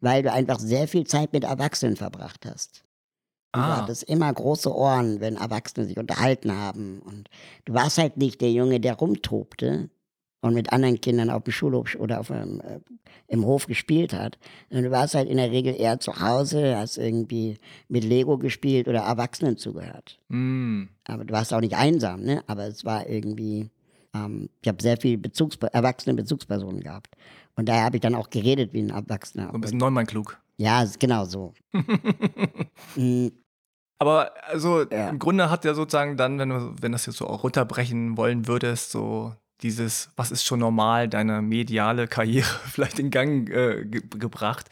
weil 0.00 0.22
du 0.22 0.32
einfach 0.32 0.58
sehr 0.58 0.88
viel 0.88 1.04
Zeit 1.06 1.32
mit 1.32 1.44
Erwachsenen 1.44 1.96
verbracht 1.96 2.46
hast. 2.46 2.84
Du 3.52 3.60
Ah. 3.60 3.76
hattest 3.82 4.02
immer 4.04 4.32
große 4.32 4.74
Ohren, 4.74 5.20
wenn 5.20 5.36
Erwachsene 5.36 5.86
sich 5.86 5.96
unterhalten 5.96 6.52
haben. 6.56 6.98
Und 7.00 7.28
du 7.64 7.74
warst 7.74 7.98
halt 7.98 8.16
nicht 8.16 8.40
der 8.40 8.50
Junge, 8.50 8.80
der 8.80 8.94
rumtobte 8.94 9.88
und 10.44 10.54
mit 10.54 10.72
anderen 10.72 11.00
Kindern 11.00 11.30
auf 11.30 11.44
dem 11.44 11.52
Schulhof 11.52 11.94
oder 11.98 12.20
auf 12.20 12.26
dem, 12.28 12.60
äh, 12.60 12.78
im 13.28 13.44
Hof 13.46 13.66
gespielt 13.66 14.12
hat. 14.12 14.38
sondern 14.68 14.84
Du 14.84 14.90
warst 14.90 15.14
halt 15.14 15.28
in 15.28 15.38
der 15.38 15.50
Regel 15.50 15.74
eher 15.74 15.98
zu 16.00 16.20
Hause, 16.20 16.76
hast 16.76 16.98
irgendwie 16.98 17.56
mit 17.88 18.04
Lego 18.04 18.36
gespielt 18.36 18.86
oder 18.86 19.00
Erwachsenen 19.00 19.56
zugehört. 19.56 20.20
Hm. 20.28 20.88
Aber 21.06 21.24
du 21.24 21.32
warst 21.32 21.54
auch 21.54 21.60
nicht 21.62 21.76
einsam, 21.76 22.20
ne? 22.22 22.44
Aber 22.46 22.66
es 22.66 22.84
war 22.84 23.08
irgendwie, 23.08 23.70
ähm, 24.14 24.50
ich 24.60 24.68
habe 24.68 24.82
sehr 24.82 24.98
viele 24.98 25.16
Bezugs 25.18 25.56
erwachsene 25.72 26.14
Bezugspersonen 26.14 26.80
gehabt. 26.80 27.16
Und 27.56 27.68
daher 27.68 27.84
habe 27.84 27.96
ich 27.96 28.02
dann 28.02 28.14
auch 28.14 28.28
geredet 28.28 28.72
wie 28.74 28.82
ein 28.82 28.90
Erwachsener. 28.90 29.48
So 29.50 29.54
ein 29.54 29.60
bisschen 29.62 29.78
Neumann 29.78 30.06
klug. 30.06 30.38
Ja, 30.58 30.84
genau 30.98 31.24
so. 31.24 31.54
Mm, 32.96 33.28
Aber 33.98 34.32
also 34.46 34.82
Ja. 34.90 35.08
im 35.08 35.18
Grunde 35.18 35.48
hat 35.50 35.64
ja 35.64 35.74
sozusagen 35.74 36.16
dann, 36.16 36.38
wenn 36.38 36.50
du, 36.50 36.74
wenn 36.80 36.92
das 36.92 37.06
jetzt 37.06 37.16
so 37.16 37.26
auch 37.26 37.42
runterbrechen 37.44 38.16
wollen 38.16 38.46
würdest, 38.46 38.90
so 38.90 39.32
dieses, 39.62 40.10
was 40.16 40.30
ist 40.30 40.44
schon 40.44 40.60
normal, 40.60 41.08
deine 41.08 41.42
mediale 41.42 42.08
Karriere 42.08 42.48
vielleicht 42.70 42.98
in 42.98 43.10
Gang 43.10 43.48
äh, 43.50 43.84
ge 43.84 44.02
gebracht. 44.18 44.68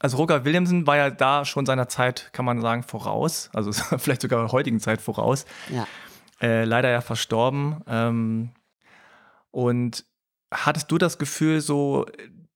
Also 0.00 0.16
Roger 0.18 0.44
Williamson 0.44 0.86
war 0.86 0.96
ja 0.96 1.10
da 1.10 1.44
schon 1.44 1.66
seiner 1.66 1.88
Zeit, 1.88 2.30
kann 2.32 2.44
man 2.44 2.60
sagen, 2.60 2.82
voraus, 2.82 3.48
also 3.52 3.72
vielleicht 3.98 4.22
sogar 4.22 4.40
der 4.40 4.52
heutigen 4.52 4.80
Zeit 4.80 5.00
voraus. 5.00 5.44
ja. 5.70 5.86
Äh, 6.42 6.64
leider 6.64 6.90
ja 6.90 7.00
verstorben. 7.00 7.80
Ähm, 7.86 8.50
und 9.52 10.04
hattest 10.52 10.90
du 10.90 10.98
das 10.98 11.16
Gefühl, 11.16 11.60
so 11.60 12.06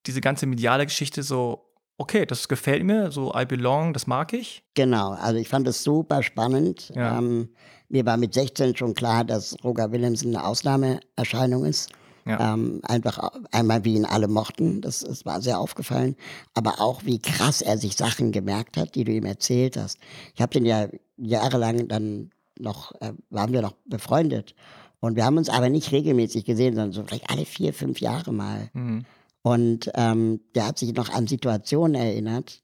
diese 0.04 0.20
ganze 0.20 0.46
mediale 0.46 0.84
Geschichte 0.84 1.22
so, 1.22 1.72
okay, 1.96 2.26
das 2.26 2.48
gefällt 2.48 2.84
mir, 2.84 3.12
so 3.12 3.32
I 3.34 3.44
belong, 3.44 3.92
das 3.92 4.06
mag 4.06 4.32
ich? 4.32 4.64
Genau, 4.74 5.10
also 5.12 5.38
ich 5.38 5.48
fand 5.48 5.68
es 5.68 5.82
super 5.84 6.22
spannend. 6.22 6.90
Ja. 6.94 7.18
Ähm, 7.18 7.50
mir 7.89 8.05
war 8.07 8.16
mit 8.16 8.34
16 8.34 8.76
schon 8.76 8.95
klar, 8.95 9.24
dass 9.24 9.57
Roger 9.64 9.93
Willemsen 9.93 10.34
eine 10.34 10.47
Ausnahmeerscheinung 10.47 11.64
ist. 11.64 11.91
Ja. 12.26 12.53
Ähm, 12.53 12.80
einfach 12.82 13.32
einmal, 13.53 13.84
wie 13.84 13.95
ihn 13.95 14.05
alle 14.05 14.28
mochten, 14.28 14.82
das, 14.82 15.01
das 15.01 15.24
war 15.24 15.41
sehr 15.41 15.59
aufgefallen, 15.59 16.14
aber 16.53 16.78
auch, 16.78 17.07
wie 17.07 17.18
krass 17.20 17.62
er 17.62 17.78
sich 17.78 17.97
Sachen 17.97 18.32
gemerkt 18.32 18.76
hat, 18.76 18.95
die 18.95 19.05
du 19.05 19.12
ihm 19.12 19.24
erzählt 19.24 19.78
hast. 19.78 19.99
Ich 20.34 20.43
habe 20.43 20.53
den 20.53 20.66
ja 20.66 20.89
jahrelang 21.16 21.89
dann 21.89 22.30
noch, 22.59 22.93
äh, 23.01 23.12
waren 23.30 23.53
wir 23.55 23.62
noch 23.62 23.74
befreundet. 23.86 24.55
Und 25.01 25.16
wir 25.16 25.24
haben 25.24 25.39
uns 25.39 25.49
aber 25.49 25.70
nicht 25.70 25.93
regelmäßig 25.93 26.45
gesehen, 26.45 26.74
sondern 26.74 26.93
so 26.93 27.03
vielleicht 27.05 27.30
alle 27.30 27.47
vier, 27.47 27.72
fünf 27.72 28.01
Jahre 28.01 28.32
mal. 28.32 28.68
Mhm. 28.74 29.05
Und 29.43 29.91
ähm, 29.95 30.41
der 30.55 30.66
hat 30.66 30.78
sich 30.78 30.93
noch 30.93 31.09
an 31.09 31.26
Situationen 31.26 31.95
erinnert, 31.95 32.62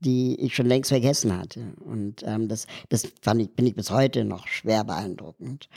die 0.00 0.40
ich 0.40 0.54
schon 0.54 0.66
längst 0.66 0.90
vergessen 0.90 1.36
hatte. 1.36 1.74
Und 1.80 2.22
ähm, 2.24 2.48
das, 2.48 2.66
das 2.88 3.08
fand 3.22 3.42
ich, 3.42 3.50
bin 3.50 3.66
ich 3.66 3.74
bis 3.74 3.90
heute 3.90 4.24
noch 4.24 4.46
schwer 4.46 4.84
beeindruckend. 4.84 5.68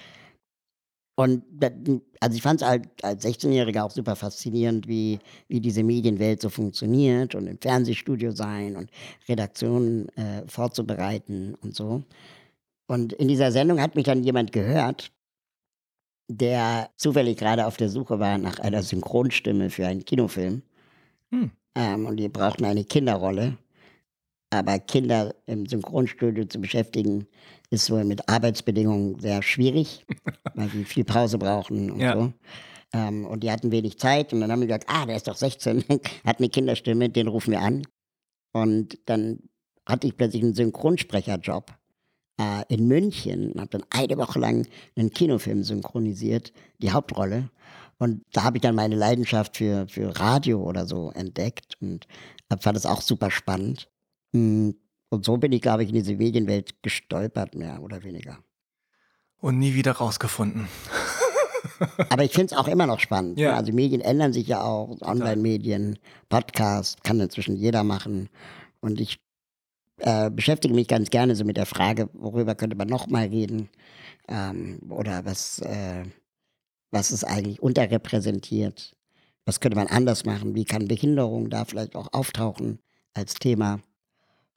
Und 1.15 1.43
also 2.19 2.35
ich 2.35 2.41
fand 2.41 2.61
es 2.61 2.67
halt 2.67 2.87
als 3.03 3.23
16-Jähriger 3.23 3.83
auch 3.83 3.91
super 3.91 4.15
faszinierend, 4.15 4.87
wie, 4.87 5.19
wie 5.47 5.59
diese 5.59 5.83
Medienwelt 5.83 6.41
so 6.41 6.49
funktioniert 6.49 7.35
und 7.35 7.45
im 7.45 7.59
Fernsehstudio 7.59 8.31
sein 8.31 8.75
und 8.75 8.89
Redaktionen 9.29 10.09
äh, 10.17 10.43
vorzubereiten 10.47 11.53
und 11.61 11.75
so. 11.75 12.03
Und 12.87 13.13
in 13.13 13.27
dieser 13.27 13.51
Sendung 13.51 13.79
hat 13.79 13.95
mich 13.95 14.05
dann 14.05 14.23
jemand 14.23 14.51
gehört, 14.51 15.11
der 16.27 16.89
zufällig 16.97 17.37
gerade 17.37 17.67
auf 17.67 17.77
der 17.77 17.89
Suche 17.89 18.19
war 18.19 18.37
nach 18.39 18.59
einer 18.59 18.81
Synchronstimme 18.81 19.69
für 19.69 19.85
einen 19.85 20.05
Kinofilm. 20.05 20.63
Hm. 21.31 21.51
Ähm, 21.75 22.05
und 22.07 22.17
die 22.17 22.29
brauchten 22.29 22.65
eine 22.65 22.85
Kinderrolle. 22.85 23.57
Aber 24.53 24.77
Kinder 24.79 25.33
im 25.47 25.65
Synchronstudio 25.65 26.45
zu 26.45 26.59
beschäftigen, 26.59 27.27
ist 27.71 27.89
wohl 27.89 28.03
mit 28.03 28.29
Arbeitsbedingungen 28.29 29.19
sehr 29.19 29.41
schwierig, 29.41 30.05
weil 30.53 30.69
die 30.69 30.85
viel 30.85 31.03
Pause 31.03 31.37
brauchen 31.37 31.91
und 31.91 31.99
Ja. 31.99 32.13
so. 32.13 32.33
Ähm, 32.93 33.25
und 33.25 33.43
die 33.43 33.51
hatten 33.51 33.71
wenig 33.71 33.97
Zeit. 33.97 34.31
Und 34.31 34.41
dann 34.41 34.51
haben 34.51 34.59
wir 34.59 34.67
gesagt, 34.67 34.85
ah, 34.87 35.05
der 35.07 35.15
ist 35.15 35.27
doch 35.27 35.35
16, 35.35 35.83
hat 36.25 36.37
eine 36.37 36.49
Kinderstimme, 36.49 37.09
den 37.09 37.27
rufen 37.27 37.51
wir 37.51 37.61
an. 37.61 37.81
Und 38.51 38.99
dann 39.07 39.39
hatte 39.87 40.05
ich 40.05 40.15
plötzlich 40.15 40.43
einen 40.43 40.53
Synchronsprecherjob 40.53 41.73
äh, 42.39 42.63
in 42.67 42.87
München 42.87 43.51
und 43.51 43.59
habe 43.59 43.71
dann 43.71 43.85
eine 43.89 44.17
Woche 44.17 44.37
lang 44.39 44.67
einen 44.95 45.09
Kinofilm 45.09 45.63
synchronisiert, 45.63 46.53
die 46.77 46.91
Hauptrolle. 46.91 47.49
Und 47.97 48.21
da 48.33 48.43
habe 48.43 48.57
ich 48.57 48.61
dann 48.61 48.75
meine 48.75 48.95
Leidenschaft 48.95 49.57
für, 49.57 49.87
für 49.87 50.19
Radio 50.19 50.61
oder 50.61 50.85
so 50.85 51.11
entdeckt 51.11 51.77
und 51.81 52.05
fand 52.59 52.75
das 52.75 52.85
auch 52.85 53.01
super 53.01 53.31
spannend. 53.31 53.89
Mm, 54.33 54.71
Und 55.09 55.25
so 55.25 55.37
bin 55.37 55.51
ich, 55.51 55.61
glaube 55.61 55.83
ich, 55.83 55.89
in 55.89 55.95
diese 55.95 56.15
Medienwelt 56.15 56.81
gestolpert, 56.83 57.55
mehr 57.55 57.81
oder 57.81 58.03
weniger. 58.03 58.39
Und 59.39 59.59
nie 59.59 59.73
wieder 59.75 59.91
rausgefunden. 59.93 60.67
Aber 62.09 62.23
ich 62.23 62.31
finde 62.31 62.53
es 62.53 62.57
auch 62.59 62.67
immer 62.67 62.87
noch 62.87 62.99
spannend. 62.99 63.39
Ja. 63.39 63.51
ne? 63.51 63.57
Also 63.57 63.73
Medien 63.73 64.01
ändern 64.01 64.33
sich 64.33 64.47
ja 64.47 64.61
auch, 64.63 64.99
Online-Medien, 65.01 65.99
Podcast, 66.29 67.03
kann 67.03 67.19
inzwischen 67.19 67.55
jeder 67.55 67.83
machen. 67.83 68.29
Und 68.79 68.99
ich 68.99 69.19
äh, 69.97 70.29
beschäftige 70.29 70.73
mich 70.73 70.87
ganz 70.87 71.09
gerne 71.09 71.35
so 71.35 71.45
mit 71.45 71.57
der 71.57 71.65
Frage, 71.65 72.09
worüber 72.13 72.55
könnte 72.55 72.75
man 72.75 72.87
noch 72.87 73.07
mal 73.07 73.27
reden? 73.27 73.69
Ähm, 74.27 74.79
oder 74.89 75.25
was, 75.25 75.59
äh, 75.59 76.03
was 76.91 77.11
ist 77.11 77.23
eigentlich 77.23 77.61
unterrepräsentiert? 77.61 78.95
Was 79.45 79.59
könnte 79.59 79.77
man 79.77 79.87
anders 79.87 80.25
machen? 80.25 80.55
Wie 80.55 80.65
kann 80.65 80.87
Behinderung 80.87 81.49
da 81.49 81.65
vielleicht 81.65 81.95
auch 81.95 82.07
auftauchen 82.13 82.79
als 83.13 83.35
Thema? 83.35 83.79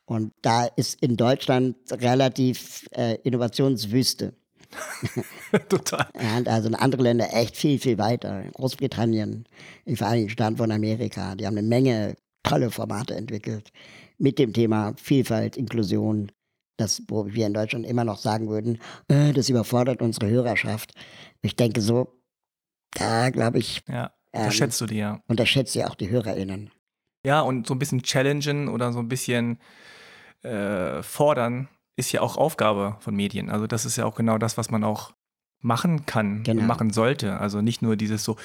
Und 0.07 0.33
da 0.43 0.65
ist 0.67 1.03
in 1.03 1.17
Deutschland 1.17 1.77
relativ 1.91 2.87
äh, 2.93 3.17
Innovationswüste. 3.25 4.35
Total. 5.69 6.07
Ja, 6.21 6.37
und 6.39 6.49
also 6.49 6.69
in 6.69 6.75
andere 6.75 7.03
Länder 7.03 7.29
echt 7.33 7.57
viel, 7.57 7.79
viel 7.79 7.99
weiter. 7.99 8.45
Großbritannien, 8.55 9.45
die 9.85 9.97
Vereinigten 9.97 10.31
Staaten 10.31 10.57
von 10.57 10.71
Amerika, 10.71 11.35
die 11.35 11.47
haben 11.47 11.57
eine 11.59 11.67
Menge 11.67 12.17
tolle 12.43 12.71
Formate 12.71 13.15
entwickelt 13.15 13.71
mit 14.19 14.39
dem 14.39 14.53
Thema 14.53 14.95
Vielfalt, 14.97 15.57
Inklusion. 15.57 16.31
Das, 16.79 17.03
wo 17.09 17.27
wir 17.27 17.47
in 17.47 17.55
Deutschland 17.55 17.87
immer 17.87 18.05
noch 18.05 18.19
sagen 18.19 18.49
würden, 18.49 18.79
äh, 19.09 19.33
das 19.33 19.49
überfordert 19.49 20.03
unsere 20.03 20.29
Hörerschaft. 20.29 20.93
Ich 21.41 21.57
denke 21.57 21.81
so, 21.81 22.21
da 22.93 23.31
glaube 23.31 23.59
ich, 23.59 23.83
Ja. 23.89 24.13
Ähm, 24.35 24.45
Das 24.45 24.55
schätzt 24.55 24.81
du 24.83 24.87
dir. 24.87 25.23
unterschätzt 25.27 25.75
ja 25.75 25.89
auch 25.89 25.95
die 25.95 26.11
HörerInnen. 26.11 26.71
Ja, 27.25 27.41
und 27.41 27.67
so 27.67 27.75
ein 27.75 27.79
bisschen 27.79 28.03
challengen 28.03 28.69
oder 28.69 28.93
so 28.93 28.99
ein 28.99 29.09
bisschen 29.09 29.59
äh, 30.47 31.03
fordern 31.03 31.69
ist 31.97 32.13
ja 32.13 32.21
auch 32.21 32.37
Aufgabe 32.37 32.97
von 33.01 33.15
Medien. 33.15 33.51
Also 33.51 33.67
das 33.67 33.85
ist 33.85 33.97
ja 33.97 34.05
auch 34.05 34.15
genau 34.15 34.39
das, 34.39 34.57
was 34.59 34.71
man 34.71 34.85
auch 34.85 35.13
machen 35.63 36.07
kann 36.07 36.43
Genau. 36.43 36.61
und 36.63 36.67
machen 36.67 36.91
sollte. 36.93 37.39
Also 37.41 37.61
nicht 37.63 37.83
nur 37.83 37.97
dieses 37.97 38.23
so, 38.25 38.37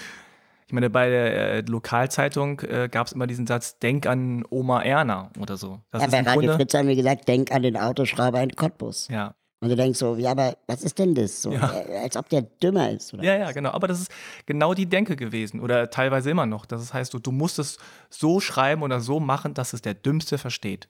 ich 0.68 0.74
meine, 0.74 0.90
bei 0.90 1.10
der 1.10 1.54
äh, 1.56 1.62
Lokalzeitung 1.62 2.62
äh, 2.62 2.88
gab 2.90 3.08
es 3.08 3.14
immer 3.14 3.28
diesen 3.28 3.46
Satz, 3.46 3.78
denk 3.80 4.06
an 4.08 4.46
Oma 4.50 4.82
Erna 4.84 5.30
oder 5.40 5.58
so. 5.58 5.82
Das 5.92 6.02
Ja, 6.04 6.08
bei 6.08 6.20
Radio 6.22 6.34
Grunde, 6.34 6.56
Fritz 6.56 6.74
haben 6.74 6.88
wir 6.88 6.96
gesagt, 6.96 7.28
denk 7.28 7.52
an 7.52 7.62
den 7.64 7.76
Autoschrauber 7.78 8.42
in 8.42 8.52
Cottbus. 8.56 9.08
ja. 9.10 9.36
Und 9.64 9.70
du 9.70 9.76
denkst 9.76 10.00
so, 10.00 10.16
ja, 10.16 10.32
aber 10.32 10.58
was 10.66 10.82
ist 10.82 10.98
denn 10.98 11.14
das? 11.14 11.40
So, 11.44 11.52
Ja. 11.52 11.72
äh, 11.88 12.00
Als 12.00 12.18
ob 12.18 12.28
der 12.30 12.42
dümmer 12.42 12.90
ist. 12.90 13.14
Oder 13.14 13.24
Ja, 13.24 13.36
ja, 13.38 13.52
genau. 13.52 13.70
Aber 13.70 13.88
das 13.88 14.00
ist 14.02 14.12
genau 14.48 14.74
die 14.74 14.88
Denke 14.88 15.16
gewesen 15.16 15.60
oder 15.60 15.92
teilweise 15.92 16.32
immer 16.32 16.48
noch. 16.48 16.66
Das 16.66 16.92
heißt, 16.96 17.14
du, 17.14 17.20
du 17.20 17.32
musst 17.32 17.60
es 17.60 17.78
so 18.10 18.40
schreiben 18.40 18.82
oder 18.82 19.02
so 19.02 19.20
machen, 19.20 19.54
dass 19.54 19.74
es 19.74 19.84
der 19.84 19.94
Dümmste 19.94 20.40
versteht. 20.40 20.90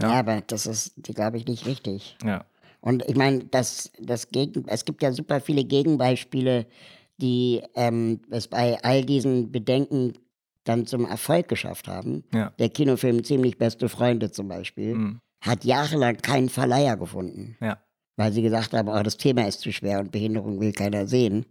Ja, 0.00 0.08
Ja. 0.10 0.18
aber 0.20 0.40
das 0.46 0.66
ist, 0.66 0.94
glaube 1.02 1.36
ich, 1.38 1.46
nicht 1.46 1.66
richtig. 1.66 2.16
Ja. 2.24 2.44
Und 2.80 3.04
ich 3.08 3.16
meine, 3.16 3.44
das, 3.44 3.90
das 4.00 4.28
Gegen, 4.30 4.64
es 4.68 4.84
gibt 4.84 5.02
ja 5.02 5.12
super 5.12 5.40
viele 5.40 5.64
Gegenbeispiele, 5.64 6.66
die 7.18 7.62
ähm, 7.74 8.20
es 8.30 8.48
bei 8.48 8.78
all 8.82 9.04
diesen 9.04 9.50
Bedenken 9.52 10.14
dann 10.64 10.86
zum 10.86 11.04
Erfolg 11.06 11.48
geschafft 11.48 11.88
haben. 11.88 12.24
Ja. 12.34 12.50
Der 12.58 12.68
Kinofilm 12.70 13.22
Ziemlich 13.24 13.56
beste 13.58 13.88
Freunde 13.88 14.30
zum 14.30 14.48
Beispiel 14.48 14.94
Mhm. 14.94 15.20
hat 15.40 15.64
jahrelang 15.64 16.16
keinen 16.18 16.48
Verleiher 16.48 16.96
gefunden, 16.96 17.56
Ja. 17.60 17.78
weil 18.16 18.32
sie 18.32 18.42
gesagt 18.42 18.72
haben, 18.74 18.88
oh, 18.88 19.02
das 19.02 19.16
Thema 19.16 19.46
ist 19.46 19.60
zu 19.60 19.72
schwer 19.72 20.00
und 20.00 20.10
Behinderung 20.10 20.60
will 20.60 20.72
keiner 20.72 21.06
sehen. 21.06 21.46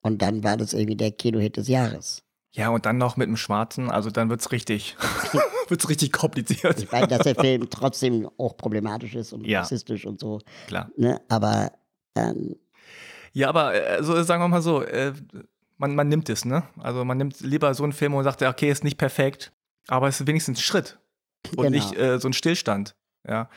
Und 0.00 0.22
dann 0.22 0.42
war 0.42 0.56
das 0.56 0.72
irgendwie 0.72 0.96
der 0.96 1.12
Kinohit 1.12 1.56
des 1.56 1.68
Jahres. 1.68 2.22
Ja, 2.54 2.68
und 2.68 2.84
dann 2.84 2.98
noch 2.98 3.16
mit 3.16 3.28
dem 3.28 3.36
Schwarzen, 3.38 3.90
also 3.90 4.10
dann 4.10 4.28
wird's 4.28 4.52
richtig, 4.52 4.96
wird's 5.68 5.88
richtig 5.88 6.12
kompliziert. 6.12 6.78
Ich 6.82 6.92
weiß, 6.92 7.08
dass 7.08 7.22
der 7.22 7.34
Film 7.40 7.70
trotzdem 7.70 8.28
auch 8.36 8.56
problematisch 8.58 9.14
ist 9.14 9.32
und 9.32 9.46
Ja. 9.46 9.60
rassistisch 9.60 10.04
und 10.04 10.20
so. 10.20 10.40
Klar. 10.66 10.90
Ne? 10.96 11.20
Aber 11.30 11.72
ähm, 12.14 12.56
Ja, 13.32 13.48
aber 13.48 13.74
äh, 13.74 14.02
so 14.04 14.22
sagen 14.22 14.42
wir 14.42 14.48
mal 14.48 14.60
so, 14.60 14.82
äh, 14.82 15.14
man, 15.78 15.94
man 15.94 16.08
nimmt 16.08 16.28
es, 16.28 16.44
ne? 16.44 16.64
Also 16.78 17.04
man 17.06 17.16
nimmt 17.16 17.40
lieber 17.40 17.72
so 17.72 17.84
einen 17.84 17.94
Film 17.94 18.12
und 18.14 18.24
sagt, 18.24 18.42
ja, 18.42 18.50
okay, 18.50 18.70
ist 18.70 18.84
nicht 18.84 18.98
perfekt, 18.98 19.50
aber 19.88 20.08
es 20.08 20.20
ist 20.20 20.26
wenigstens 20.26 20.58
ein 20.58 20.62
Schritt 20.62 20.98
und 21.56 21.64
Genau. 21.64 21.70
nicht 21.70 21.96
äh, 21.98 22.18
so 22.20 22.28
ein 22.28 22.34
Stillstand. 22.34 22.94
Ja. 23.26 23.48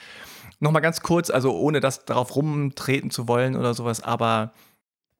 Nochmal 0.59 0.81
ganz 0.81 1.01
kurz, 1.01 1.29
also 1.29 1.53
ohne 1.57 1.81
das 1.81 2.05
darauf 2.05 2.33
rumtreten 2.35 3.11
zu 3.11 3.27
wollen 3.27 3.57
oder 3.57 3.73
sowas, 3.73 4.01
aber 4.01 4.53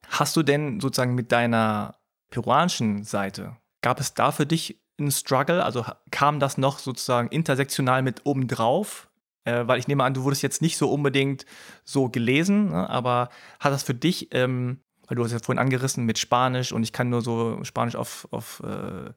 hast 0.08 0.36
du 0.38 0.44
denn 0.44 0.80
sozusagen 0.80 1.14
mit 1.14 1.32
deiner 1.34 1.98
peruanischen 2.30 3.04
Seite, 3.04 3.58
gab 3.86 4.00
es 4.00 4.16
da 4.16 4.32
für 4.32 4.48
dich 4.48 4.82
einen 4.98 5.12
Struggle? 5.12 5.64
Also 5.64 5.86
kam 6.10 6.40
das 6.40 6.58
noch 6.58 6.80
sozusagen 6.80 7.28
intersektional 7.28 8.02
mit 8.02 8.26
obendrauf? 8.26 9.08
Äh, 9.44 9.68
weil 9.68 9.78
ich 9.78 9.88
nehme 9.88 10.04
an, 10.04 10.16
du 10.16 10.24
wurdest 10.24 10.42
jetzt 10.42 10.64
nicht 10.64 10.76
so 10.76 10.92
unbedingt 10.92 11.46
so 11.84 12.10
gelesen, 12.10 12.72
ne? 12.72 12.90
aber 12.90 13.30
hat 13.60 13.72
das 13.72 13.84
für 13.84 13.94
dich, 13.94 14.30
ähm, 14.32 14.80
weil 15.06 15.18
du 15.18 15.24
hast 15.24 15.34
ja 15.34 15.38
vorhin 15.38 15.60
angerissen 15.60 16.04
mit 16.04 16.18
Spanisch 16.18 16.72
und 16.72 16.82
ich 16.82 16.94
kann 16.94 17.12
nur 17.12 17.22
so 17.22 17.64
Spanisch 17.64 17.96
auf, 17.96 18.28
auf 18.32 18.64
äh, 18.66 19.12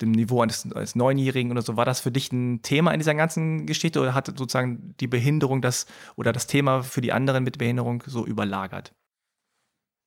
dem 0.00 0.12
Niveau 0.12 0.40
eines, 0.40 0.70
eines 0.72 0.94
Neunjährigen 0.94 1.50
oder 1.50 1.62
so, 1.62 1.76
war 1.76 1.84
das 1.84 1.98
für 1.98 2.12
dich 2.12 2.30
ein 2.30 2.62
Thema 2.62 2.92
in 2.92 3.00
dieser 3.00 3.16
ganzen 3.16 3.66
Geschichte 3.66 4.00
oder 4.00 4.14
hat 4.14 4.26
sozusagen 4.26 4.94
die 5.00 5.08
Behinderung 5.08 5.62
das 5.62 5.86
oder 6.14 6.32
das 6.32 6.46
Thema 6.46 6.84
für 6.84 7.00
die 7.00 7.12
anderen 7.12 7.42
mit 7.42 7.58
Behinderung 7.58 8.04
so 8.06 8.24
überlagert? 8.24 8.94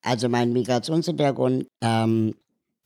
Also 0.05 0.29
mein 0.29 0.53
Migrationshintergrund, 0.53 1.67
ähm, 1.81 2.35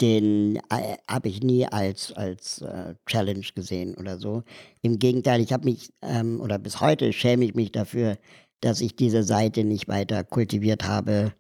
den 0.02 0.58
äh, 0.70 0.98
habe 1.08 1.30
ich 1.30 1.42
nie 1.42 1.66
als, 1.66 2.12
als 2.14 2.62
äh, 2.62 2.96
Challenge 3.06 3.46
gesehen 3.56 3.96
oder 3.96 4.18
so. 4.18 4.44
Im 4.82 5.00
Gegenteil, 5.00 5.42
ich 5.42 5.54
habe 5.54 5.66
mich, 5.66 5.94
ähm, 6.02 6.42
oder 6.42 6.58
bis 6.60 6.82
heute 6.82 7.14
schäme 7.14 7.46
ich 7.46 7.56
mich 7.56 7.72
dafür, 7.72 8.18
dass 8.62 8.82
ich 8.82 8.96
diese 8.96 9.24
Seite 9.24 9.64
nicht 9.64 9.88
weiter 9.88 10.24
kultiviert 10.24 10.86
habe, 10.86 11.34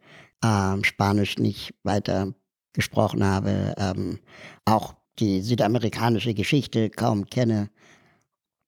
ähm, 0.43 0.83
Spanisch 0.83 1.37
nicht 1.37 1.73
weiter 1.83 2.33
gesprochen 2.73 3.23
habe, 3.23 3.75
ähm, 3.77 4.19
auch 4.65 4.95
die 5.19 5.41
südamerikanische 5.41 6.33
Geschichte 6.33 6.89
kaum 6.89 7.25
kenne, 7.27 7.69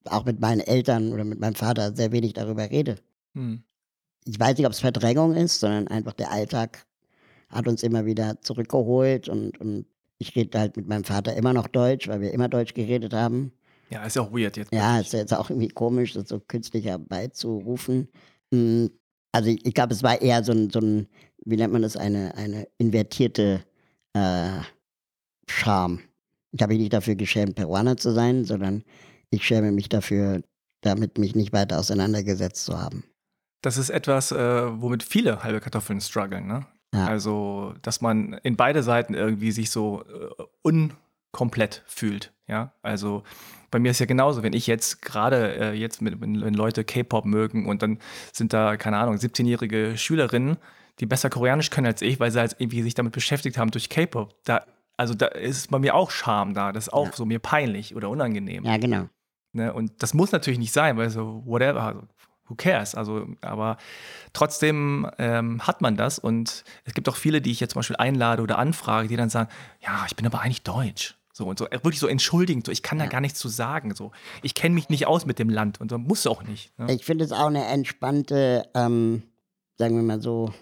auch 0.06 0.26
mit 0.26 0.40
meinen 0.40 0.62
Eltern 0.62 1.12
oder 1.12 1.24
mit 1.24 1.40
meinem 1.40 1.56
Vater 1.56 1.96
sehr 1.96 2.12
wenig 2.12 2.34
darüber 2.34 2.70
rede 2.70 2.98
Hm. 3.36 3.64
ich 4.24 4.40
weiß 4.40 4.58
nicht, 4.58 4.66
ob 4.66 4.72
es 4.72 4.80
Verdrängung 4.80 5.36
ist, 5.36 5.60
sondern 5.60 5.90
einfach 5.90 6.14
der 6.14 6.32
Alltag 6.32 6.86
hat 7.56 7.68
uns 7.68 7.82
immer 7.84 8.06
wieder 8.06 8.42
zurückgeholt 8.42 9.30
und, 9.30 9.60
und 9.60 9.86
ich 10.18 10.36
rede 10.36 10.60
halt 10.60 10.78
mit 10.78 10.88
meinem 10.88 11.04
Vater 11.04 11.36
immer 11.36 11.54
noch 11.54 11.68
Deutsch, 11.68 12.08
weil 12.08 12.22
wir 12.22 12.32
immer 12.32 12.48
Deutsch 12.48 12.74
geredet 12.74 13.14
haben. 13.14 13.52
Ja, 13.90 14.04
ist 14.04 14.16
ja 14.16 14.22
auch 14.22 14.32
weird 14.32 14.58
jetzt. 14.58 14.74
Ja, 14.74 15.00
ist 15.00 15.14
jetzt 15.14 15.34
auch 15.34 15.50
irgendwie 15.50 15.68
komisch, 15.70 16.14
das 16.14 16.30
so 16.30 16.40
künstlich 16.40 16.86
herbeizurufen. 16.86 18.10
Mm, 18.52 18.88
Also 19.32 19.50
ich, 19.50 19.66
ich 19.66 19.74
glaube, 19.74 19.94
es 19.94 20.02
war 20.04 20.22
eher 20.22 20.44
so 20.44 20.52
ein, 20.54 20.70
so 20.70 20.80
ein, 20.80 21.08
wie 21.46 21.58
nennt 21.58 21.74
man 21.74 21.82
das, 21.82 21.98
eine, 21.98 22.36
eine 22.36 22.68
invertierte 22.78 23.64
äh, 24.14 24.60
Scham. 25.50 26.00
Ich 26.52 26.62
habe 26.62 26.74
mich 26.74 26.82
nicht 26.82 26.94
dafür 26.94 27.16
geschämt, 27.16 27.56
Peruaner 27.56 27.98
zu 27.98 28.12
sein, 28.12 28.46
sondern 28.46 28.84
ich 29.30 29.44
schäme 29.46 29.72
mich 29.72 29.90
dafür, 29.90 30.42
damit 30.82 31.18
mich 31.18 31.36
nicht 31.36 31.52
weiter 31.54 31.80
auseinandergesetzt 31.80 32.66
zu 32.66 32.82
haben. 32.82 33.04
Das 33.62 33.78
ist 33.78 33.90
etwas, 33.90 34.32
äh, 34.32 34.82
womit 34.82 35.04
viele 35.04 35.44
halbe 35.44 35.60
Kartoffeln 35.60 36.00
strugglen, 36.00 36.48
ne? 36.48 36.66
Ja. 36.96 37.06
Also, 37.06 37.74
dass 37.82 38.02
man 38.02 38.34
in 38.44 38.56
beide 38.56 38.82
Seiten 38.84 39.14
irgendwie 39.14 39.52
sich 39.52 39.70
so 39.70 40.04
äh, 40.04 40.44
unkomplett 41.32 41.84
fühlt, 41.86 42.34
ja? 42.48 42.74
Also, 42.82 43.24
bei 43.72 43.80
mir 43.80 43.92
ist 43.92 44.00
ja 44.00 44.06
genauso, 44.06 44.42
wenn 44.44 44.54
ich 44.54 44.68
jetzt 44.68 45.02
gerade 45.02 45.56
äh, 45.56 45.74
jetzt 45.74 46.02
mit, 46.02 46.22
wenn, 46.22 46.36
Leute 46.54 46.84
K-Pop 46.84 47.26
mögen 47.26 47.68
und 47.68 47.82
dann 47.82 48.00
sind 48.32 48.54
da, 48.54 48.78
keine 48.78 48.98
Ahnung, 48.98 49.16
17-jährige 49.16 49.98
Schülerinnen, 49.98 50.58
die 51.00 51.06
besser 51.06 51.30
Koreanisch 51.30 51.70
können 51.72 51.88
als 51.88 52.02
ich, 52.02 52.20
weil 52.22 52.32
sie 52.32 52.40
halt 52.40 52.56
irgendwie 52.58 52.82
sich 52.82 52.94
damit 52.94 53.12
beschäftigt 53.12 53.58
haben 53.58 53.72
durch 53.72 53.90
K-Pop. 53.90 54.34
Da, 54.46 54.66
also 54.96 55.14
da 55.14 55.26
ist 55.28 55.70
bei 55.72 55.80
mir 55.80 55.94
auch 55.94 56.10
Scham 56.10 56.54
da. 56.54 56.72
Das 56.72 56.88
ist 56.88 56.94
auch 56.94 57.08
Ja. 57.08 57.12
so 57.14 57.26
mir 57.26 57.40
peinlich 57.40 57.96
oder 57.98 58.10
unangenehm. 58.10 58.64
Ja, 58.64 58.78
genau. 58.78 59.10
Ne? 59.52 59.74
Und 59.74 59.92
das 60.02 60.14
muss 60.14 60.32
natürlich 60.32 60.60
nicht 60.60 60.72
sein, 60.72 60.96
weil 60.96 61.10
so, 61.10 61.44
whatever, 61.46 61.82
also, 61.82 62.02
who 62.48 62.56
cares? 62.56 62.96
Also, 62.96 63.28
aber 63.42 63.78
trotzdem 64.34 65.10
ähm, 65.18 65.62
hat 65.66 65.82
man 65.82 65.98
das 65.98 66.20
und 66.20 66.64
es 66.84 66.94
gibt 66.94 67.10
auch 67.10 67.16
viele, 67.16 67.42
die 67.42 67.52
ich 67.52 67.60
jetzt 67.60 67.72
zum 67.74 67.80
Beispiel 67.80 67.96
einlade 67.98 68.42
oder 68.42 68.58
anfrage, 68.60 69.08
die 69.08 69.16
dann 69.16 69.30
sagen, 69.30 69.50
ja, 69.82 70.06
ich 70.08 70.16
bin 70.16 70.26
aber 70.26 70.42
eigentlich 70.42 70.64
deutsch. 70.64 71.16
So 71.34 71.46
und 71.48 71.60
so, 71.60 71.68
äh, 71.68 71.74
wirklich 71.84 72.00
so 72.00 72.08
entschuldigend, 72.08 72.66
so, 72.66 72.72
ich 72.72 72.82
kann 72.82 72.98
da 72.98 73.06
Ja. 73.06 73.10
gar 73.10 73.20
nichts 73.22 73.40
zu 73.40 73.50
sagen. 73.50 73.94
So, 73.94 74.12
ich 74.42 74.54
kenne 74.54 74.74
mich 74.76 74.88
nicht 74.90 75.06
aus 75.06 75.26
mit 75.26 75.38
dem 75.38 75.50
Land 75.50 75.82
und 75.82 75.92
so 75.92 75.98
muss 75.98 76.26
auch 76.28 76.44
nicht. 76.44 76.78
Ne? 76.80 76.94
Ich 76.94 77.04
finde 77.04 77.26
es 77.26 77.34
auch 77.34 77.48
eine 77.48 77.66
entspannte, 77.66 78.64
ähm, 78.74 79.24
sagen 79.78 79.96
wir 79.98 80.04
mal 80.04 80.22
so, 80.22 80.54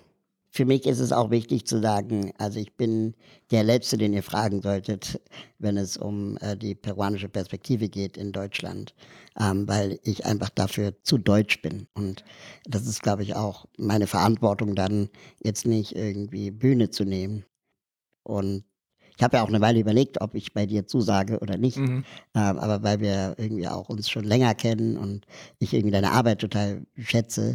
für 0.49 0.65
mich 0.65 0.85
ist 0.85 0.99
es 0.99 1.11
auch 1.11 1.31
wichtig 1.31 1.65
zu 1.65 1.79
sagen, 1.81 2.31
also 2.37 2.59
ich 2.59 2.73
bin 2.75 3.15
der 3.51 3.63
Letzte, 3.63 3.97
den 3.97 4.13
ihr 4.13 4.21
fragen 4.23 4.61
solltet, 4.61 5.19
wenn 5.59 5.77
es 5.77 5.97
um 5.97 6.37
äh, 6.41 6.55
die 6.55 6.75
peruanische 6.75 7.29
Perspektive 7.29 7.89
geht 7.89 8.17
in 8.17 8.31
Deutschland, 8.31 8.93
ähm, 9.39 9.67
weil 9.67 9.99
ich 10.03 10.25
einfach 10.25 10.49
dafür 10.49 11.01
zu 11.03 11.17
deutsch 11.17 11.61
bin. 11.61 11.87
Und 11.93 12.23
das 12.65 12.87
ist, 12.87 13.01
glaube 13.01 13.23
ich, 13.23 13.35
auch 13.35 13.65
meine 13.77 14.07
Verantwortung 14.07 14.75
dann, 14.75 15.09
jetzt 15.43 15.65
nicht 15.65 15.95
irgendwie 15.95 16.51
Bühne 16.51 16.89
zu 16.89 17.03
nehmen. 17.03 17.45
Und 18.23 18.63
ich 19.17 19.23
habe 19.23 19.37
ja 19.37 19.43
auch 19.43 19.49
eine 19.49 19.61
Weile 19.61 19.79
überlegt, 19.79 20.21
ob 20.21 20.35
ich 20.35 20.53
bei 20.53 20.65
dir 20.65 20.87
zusage 20.87 21.39
oder 21.39 21.57
nicht. 21.57 21.77
Mhm. 21.77 22.03
Ähm, 22.35 22.57
aber 22.59 22.83
weil 22.83 22.99
wir 22.99 23.35
irgendwie 23.37 23.67
auch 23.67 23.89
uns 23.89 24.09
schon 24.09 24.23
länger 24.23 24.55
kennen 24.55 24.97
und 24.97 25.25
ich 25.59 25.73
irgendwie 25.73 25.91
deine 25.91 26.11
Arbeit 26.11 26.39
total 26.39 26.85
schätze, 26.97 27.53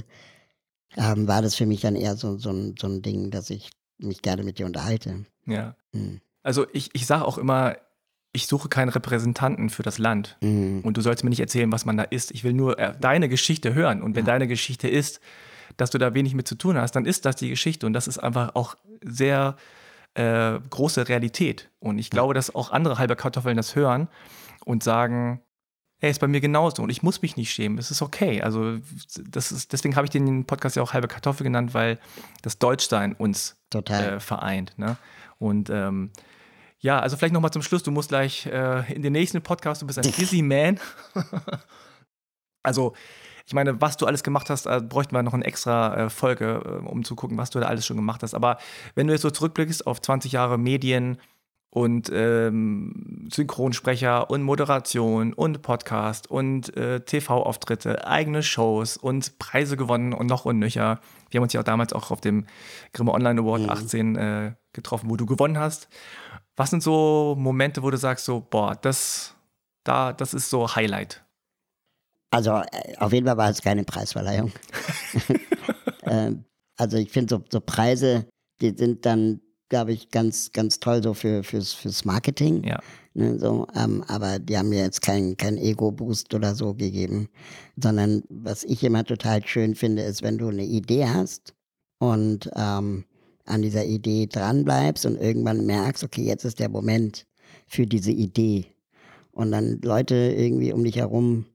ähm, 0.97 1.27
war 1.29 1.43
das 1.43 1.55
für 1.55 1.67
mich 1.67 1.81
dann 1.81 1.97
eher 1.97 2.17
so, 2.17 2.39
so, 2.39 2.51
ein, 2.51 2.75
so 2.79 2.87
ein 2.87 3.03
Ding, 3.03 3.31
dass 3.31 3.51
ich 3.51 3.71
mich 3.99 4.23
gerne 4.23 4.45
mit 4.45 4.59
dir 4.59 4.67
unterhalte. 4.67 5.27
Ja. 5.47 5.77
Hm. 5.93 6.21
Also 6.43 6.67
ich, 6.73 6.91
ich 6.95 7.07
sage 7.07 7.25
auch 7.25 7.39
immer, 7.39 7.77
ich 8.33 8.47
suche 8.47 8.69
keinen 8.69 8.89
Repräsentanten 8.91 9.71
für 9.71 9.83
das 9.83 9.99
Land. 9.99 10.37
Hm. 10.41 10.81
Und 10.83 10.97
du 10.97 11.01
sollst 11.01 11.25
mir 11.25 11.31
nicht 11.31 11.41
erzählen, 11.41 11.73
was 11.73 11.85
man 11.85 11.97
da 11.97 12.03
ist. 12.05 12.31
Ich 12.31 12.45
will 12.45 12.53
nur 12.53 12.79
äh, 12.79 12.95
deine 13.01 13.29
Geschichte 13.29 13.75
hören. 13.75 14.03
Und 14.03 14.15
wenn 14.17 14.27
Ja. 14.27 14.33
deine 14.33 14.47
Geschichte 14.49 14.89
ist, 14.89 15.21
dass 15.77 15.91
du 15.91 15.99
da 15.99 16.13
wenig 16.15 16.35
mit 16.35 16.47
zu 16.49 16.55
tun 16.57 16.77
hast, 16.77 16.93
dann 16.93 17.05
ist 17.07 17.25
das 17.25 17.37
die 17.37 17.49
Geschichte. 17.49 17.87
Und 17.87 17.93
das 17.95 18.07
ist 18.09 18.19
einfach 18.19 18.55
auch 18.55 18.75
sehr 19.03 19.57
äh, 20.15 20.59
große 20.71 21.09
Realität. 21.09 21.71
Und 21.81 21.99
ich 21.99 22.11
glaube, 22.11 22.35
dass 22.35 22.55
auch 22.55 22.71
andere 22.71 22.99
halbe 22.99 23.17
Kartoffeln 23.17 23.57
das 23.57 23.77
hören 23.77 24.09
und 24.65 24.83
sagen, 24.83 25.41
hey, 26.01 26.11
ist 26.11 26.21
bei 26.21 26.29
mir 26.29 26.41
genauso 26.41 26.83
und 26.83 26.91
ich 26.91 27.03
muss 27.03 27.23
mich 27.23 27.37
nicht 27.37 27.51
schämen. 27.53 27.77
Es 27.79 27.91
ist 27.91 28.03
okay. 28.03 28.41
Also 28.43 28.79
das 29.29 29.51
ist, 29.53 29.73
deswegen 29.73 29.97
habe 29.97 30.05
ich 30.07 30.11
den 30.11 30.45
Podcast 30.45 30.77
ja 30.77 30.83
auch 30.83 30.93
halbe 30.93 31.09
Kartoffel 31.09 31.45
genannt, 31.45 31.75
weil 31.75 31.99
das 32.43 32.59
Deutschsein 32.59 33.15
uns 33.15 33.57
Total. 33.71 34.15
äh, 34.15 34.21
vereint. 34.21 34.75
Ne? 34.79 34.97
Und 35.39 35.71
ähm, 35.71 36.11
ja, 36.81 36.99
also 37.01 37.17
vielleicht 37.17 37.35
nochmal 37.35 37.51
zum 37.51 37.63
Schluss, 37.63 37.83
du 37.83 37.91
musst 37.91 38.11
gleich 38.11 38.47
äh, 38.47 38.93
in 38.93 39.03
den 39.03 39.13
nächsten 39.13 39.43
Podcast, 39.43 39.83
du 39.83 39.87
bist 39.87 39.99
ein 39.99 40.13
busy 40.13 40.43
man. 40.43 40.79
also, 42.63 42.95
ich 43.47 43.55
meine, 43.55 43.81
was 43.81 43.97
du 43.97 44.07
alles 44.07 44.23
gemacht 44.23 44.51
hast, 44.51 44.67
äh, 44.67 44.81
bräuchten 44.81 45.15
wir 45.15 45.23
noch 45.23 45.35
eine 45.35 45.45
extra 45.45 45.97
äh, 45.97 46.11
Folge, 46.11 46.63
äh, 46.65 46.87
um 46.87 47.03
zu 47.05 47.17
gucken, 47.17 47.37
was 47.39 47.51
du 47.51 47.59
da 47.59 47.67
alles 47.67 47.87
schon 47.87 47.97
gemacht 47.97 48.23
hast. 48.23 48.35
Aber 48.35 48.59
wenn 48.95 49.07
du 49.07 49.13
jetzt 49.13 49.23
so 49.23 49.31
zurückblickst 49.31 49.87
auf 49.87 50.01
20 50.01 50.33
Jahre 50.33 50.59
Medien 50.59 51.19
und 51.71 52.11
ähm, 52.13 53.29
Synchronsprecher 53.33 54.31
und 54.31 54.43
Moderation 54.43 55.33
und 55.33 55.63
Podcast 55.63 56.31
und 56.31 56.75
äh, 56.77 57.01
TV-Auftritte, 57.01 58.07
eigene 58.07 58.43
Shows 58.43 58.97
und 58.97 59.39
Preise 59.39 59.77
gewonnen 59.77 60.13
und 60.15 60.27
noch 60.27 60.45
und 60.45 60.59
nöcher. 60.59 61.01
Wir 61.31 61.39
haben 61.39 61.43
uns 61.45 61.53
ja 61.53 61.61
auch 61.61 61.65
damals 61.65 61.93
auch 61.93 62.11
auf 62.11 62.21
dem 62.21 62.47
Grimme 62.93 63.13
Online 63.13 63.41
Award 63.41 63.63
Mhm. 63.63 63.71
18 63.71 64.17
äh, 64.17 64.53
getroffen, 64.73 65.11
wo 65.11 65.17
du 65.17 65.27
gewonnen 65.27 65.59
hast. 65.59 65.89
Was 66.59 66.71
sind 66.71 66.83
so 66.83 67.37
Momente, 67.39 67.85
wo 67.85 67.91
du 67.91 67.97
sagst 67.97 68.25
so, 68.25 68.41
boah, 68.41 68.75
das, 68.75 69.37
da, 69.85 70.13
das 70.13 70.35
ist 70.35 70.51
so 70.51 70.75
Highlight? 70.75 71.25
Also 72.31 72.51
äh, 72.51 72.97
auf 72.99 73.13
jeden 73.13 73.27
Fall 73.29 73.37
war 73.37 73.49
es 73.49 73.63
keine 73.63 73.85
Preisverleihung. 73.85 74.51
ähm, 76.03 76.45
also 76.77 76.97
ich 76.97 77.13
finde 77.13 77.37
so, 77.37 77.45
so 77.49 77.61
Preise, 77.61 78.27
die 78.61 78.75
sind 78.77 79.07
dann, 79.07 79.41
glaube 79.69 79.93
ich, 79.93 80.11
ganz, 80.11 80.51
ganz 80.51 80.81
toll 80.81 81.01
so 81.01 81.15
für, 81.15 81.45
fürs, 81.45 81.75
fürs 81.75 82.05
Marketing. 82.05 82.65
Ja. 82.65 82.81
Ne, 83.15 83.39
so, 83.39 83.69
ähm, 83.77 84.03
aber 84.09 84.41
die 84.41 84.59
haben 84.59 84.71
mir 84.71 84.83
jetzt 84.83 85.01
keinen 85.01 85.37
kein 85.37 85.59
Ego-Boost 85.59 86.35
oder 86.35 86.57
so 86.57 86.75
gegeben, 86.75 87.29
sondern 87.77 88.25
was 88.31 88.65
ich 88.65 88.83
immer 88.83 89.05
total 89.05 89.47
schön 89.47 89.77
finde, 89.77 90.03
ist, 90.03 90.23
wenn 90.23 90.39
du 90.39 90.49
eine 90.49 90.65
Idee 90.65 91.07
hast 91.07 91.55
und 92.01 92.51
ähm, 92.57 93.05
an 93.49 93.63
dieser 93.63 93.85
Idee 93.85 94.27
dranbleibst 94.27 95.07
und 95.07 95.17
irgendwann 95.17 95.67
merkst, 95.67 96.05
okay, 96.05 96.23
jetzt 96.23 96.45
ist 96.45 96.59
der 96.59 96.69
Moment 96.69 97.27
für 97.67 97.87
diese 97.87 98.13
Idee. 98.13 98.67
Und 99.33 99.53
dann 99.53 99.81
Leute 99.83 100.15
irgendwie 100.15 100.73
um 100.73 100.85
dich 100.85 100.97
herum 100.97 101.47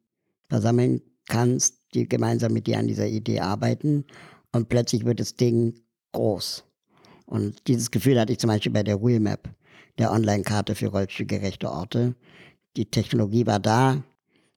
versammeln 0.50 1.02
kannst, 1.28 1.80
die 1.94 2.08
gemeinsam 2.08 2.54
mit 2.54 2.68
dir 2.68 2.80
an 2.80 2.88
dieser 2.88 3.08
Idee 3.08 3.40
arbeiten 3.40 4.06
und 4.52 4.70
plötzlich 4.70 5.06
wird 5.06 5.20
das 5.20 5.36
Ding 5.36 5.74
groß. 6.12 6.64
Und 7.26 7.68
dieses 7.68 7.92
Gefühl 7.92 8.20
hatte 8.20 8.34
ich 8.34 8.40
zum 8.40 8.50
Beispiel 8.50 8.72
bei 8.72 8.84
der 8.84 9.02
Wheelmap, 9.02 9.50
der 9.98 10.12
Online-Karte 10.12 10.76
für 10.76 10.88
rollstuhlgerechte 10.88 11.72
Orte. 11.72 12.16
Die 12.76 12.86
Technologie 12.86 13.46
war 13.46 13.60
da, 13.60 14.04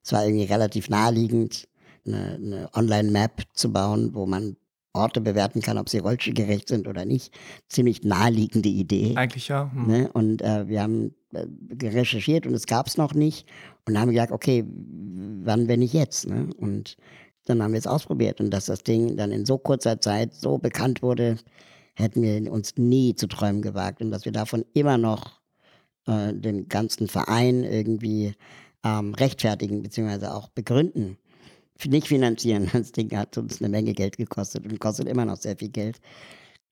es 0.03 0.11
war 0.11 0.25
irgendwie 0.25 0.45
relativ 0.45 0.89
naheliegend, 0.89 1.67
eine, 2.05 2.35
eine 2.35 2.69
Online-Map 2.73 3.43
zu 3.53 3.71
bauen, 3.71 4.13
wo 4.13 4.25
man 4.25 4.55
Orte 4.97 5.21
bewerten 5.21 5.61
kann, 5.61 5.77
ob 5.77 5.89
sie 5.89 5.99
rollstuhlgerecht 5.99 6.67
sind 6.67 6.87
oder 6.87 7.05
nicht. 7.05 7.33
Ziemlich 7.69 8.03
naheliegende 8.03 8.69
Idee. 8.69 9.13
Eigentlich 9.15 9.47
ja. 9.47 9.71
Hm. 9.71 9.87
Ne? 9.87 10.09
Und 10.13 10.41
äh, 10.41 10.67
wir 10.67 10.81
haben 10.81 11.13
äh, 11.33 11.45
recherchiert 11.87 12.45
und 12.47 12.53
es 12.53 12.65
gab 12.65 12.87
es 12.87 12.97
noch 12.97 13.13
nicht. 13.13 13.47
Und 13.85 13.93
dann 13.93 14.01
haben 14.01 14.09
wir 14.09 14.15
gesagt, 14.15 14.31
okay, 14.31 14.65
wann, 15.43 15.67
wenn 15.67 15.79
nicht 15.79 15.93
jetzt? 15.93 16.27
Ne? 16.27 16.49
Und 16.57 16.97
dann 17.45 17.63
haben 17.63 17.71
wir 17.71 17.79
es 17.79 17.87
ausprobiert. 17.87 18.41
Und 18.41 18.51
dass 18.51 18.65
das 18.65 18.83
Ding 18.83 19.15
dann 19.15 19.31
in 19.31 19.45
so 19.45 19.57
kurzer 19.57 20.01
Zeit 20.01 20.33
so 20.33 20.57
bekannt 20.57 21.01
wurde, 21.01 21.37
hätten 21.95 22.21
wir 22.21 22.51
uns 22.51 22.77
nie 22.77 23.15
zu 23.15 23.27
träumen 23.27 23.61
gewagt. 23.61 24.01
Und 24.01 24.11
dass 24.11 24.25
wir 24.25 24.31
davon 24.31 24.65
immer 24.73 24.97
noch 24.97 25.39
äh, 26.05 26.33
den 26.33 26.67
ganzen 26.67 27.07
Verein 27.07 27.63
irgendwie 27.63 28.33
ähm, 28.83 29.13
rechtfertigen, 29.13 29.81
beziehungsweise 29.81 30.33
auch 30.33 30.49
begründen. 30.49 31.17
Nicht 31.85 32.07
finanzieren. 32.07 32.69
Das 32.73 32.91
Ding 32.91 33.15
hat 33.15 33.37
uns 33.37 33.61
eine 33.61 33.69
Menge 33.69 33.93
Geld 33.93 34.17
gekostet 34.17 34.65
und 34.65 34.79
kostet 34.79 35.07
immer 35.07 35.25
noch 35.25 35.37
sehr 35.37 35.57
viel 35.57 35.69
Geld. 35.69 35.99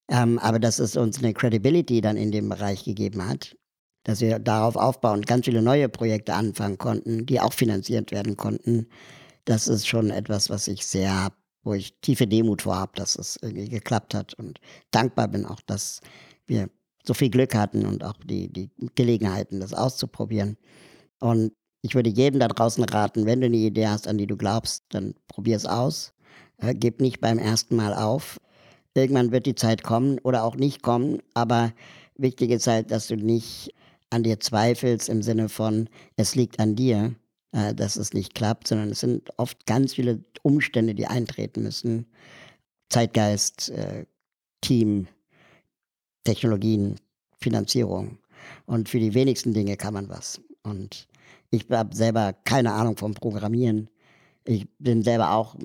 Ähm, 0.09 0.39
aber 0.39 0.59
dass 0.59 0.79
es 0.79 0.97
uns 0.97 1.19
eine 1.19 1.33
Credibility 1.33 2.01
dann 2.01 2.17
in 2.17 2.31
dem 2.31 2.49
Bereich 2.49 2.83
gegeben 2.83 3.27
hat, 3.27 3.55
dass 4.03 4.21
wir 4.21 4.37
darauf 4.39 4.75
aufbauen, 4.75 5.23
ganz 5.23 5.45
viele 5.45 5.63
neue 5.63 5.89
Projekte 5.89 6.35
anfangen 6.35 6.77
konnten, 6.77 7.25
die 7.25 7.39
auch 7.39 7.53
finanziert 7.53 8.11
werden 8.11 8.37
konnten, 8.37 8.87
das 9.45 9.67
ist 9.67 9.87
schon 9.87 10.11
etwas, 10.11 10.49
was 10.49 10.67
ich 10.67 10.85
sehr, 10.85 11.31
wo 11.63 11.73
ich 11.73 11.99
tiefe 12.01 12.27
Demut 12.27 12.63
vor 12.63 12.75
habe, 12.75 12.91
dass 12.95 13.15
es 13.15 13.37
irgendwie 13.41 13.69
geklappt 13.69 14.13
hat 14.13 14.33
und 14.35 14.59
dankbar 14.91 15.27
bin 15.27 15.45
auch, 15.45 15.61
dass 15.61 16.01
wir 16.45 16.69
so 17.03 17.13
viel 17.13 17.29
Glück 17.29 17.55
hatten 17.55 17.85
und 17.85 18.03
auch 18.03 18.17
die, 18.23 18.51
die 18.51 18.71
Gelegenheiten, 18.95 19.59
das 19.59 19.73
auszuprobieren. 19.73 20.57
Und 21.19 21.53
ich 21.85 21.93
würde 21.93 22.09
jedem 22.09 22.39
da 22.39 22.47
draußen 22.47 22.83
raten, 22.83 23.27
wenn 23.27 23.41
du 23.41 23.45
eine 23.45 23.57
Idee 23.57 23.87
hast, 23.87 24.07
an 24.07 24.17
die 24.17 24.25
du 24.25 24.35
glaubst, 24.37 24.85
dann 24.89 25.13
probier 25.27 25.55
es 25.55 25.67
aus. 25.67 26.13
Äh, 26.57 26.73
gib 26.73 26.99
nicht 26.99 27.21
beim 27.21 27.37
ersten 27.37 27.75
Mal 27.75 27.93
auf. 27.93 28.41
Irgendwann 28.95 29.31
wird 29.31 29.45
die 29.45 29.53
Zeit 29.53 29.83
kommen 29.83 30.17
oder 30.19 30.45
auch 30.45 30.55
nicht 30.55 30.81
kommen, 30.81 31.19
aber 31.35 31.73
wichtig 32.17 32.49
ist 32.49 32.65
halt, 32.65 32.89
dass 32.89 33.05
du 33.05 33.15
nicht 33.15 33.71
an 34.09 34.23
dir 34.23 34.39
zweifelst 34.39 35.09
im 35.09 35.21
Sinne 35.21 35.47
von, 35.47 35.87
es 36.15 36.33
liegt 36.33 36.59
an 36.59 36.75
dir, 36.75 37.13
äh, 37.51 37.75
dass 37.75 37.97
es 37.97 38.13
nicht 38.13 38.33
klappt, 38.33 38.67
sondern 38.67 38.89
es 38.89 39.01
sind 39.01 39.29
oft 39.37 39.67
ganz 39.67 39.93
viele 39.93 40.23
Umstände, 40.41 40.95
die 40.95 41.05
eintreten 41.05 41.61
müssen. 41.61 42.07
Zeitgeist, 42.89 43.69
äh, 43.69 44.07
Team, 44.61 45.05
Technologien, 46.23 46.95
Finanzierung. 47.39 48.17
Und 48.65 48.89
für 48.89 48.99
die 48.99 49.13
wenigsten 49.13 49.53
Dinge 49.53 49.77
kann 49.77 49.93
man 49.93 50.09
was. 50.09 50.41
Und 50.63 51.07
ich 51.51 51.67
habe 51.69 51.95
selber 51.95 52.33
keine 52.43 52.73
Ahnung 52.73 52.97
vom 52.97 53.13
Programmieren. 53.13 53.89
Ich 54.43 54.67
bin 54.79 55.01
selber 55.03 55.31
auch 55.31 55.55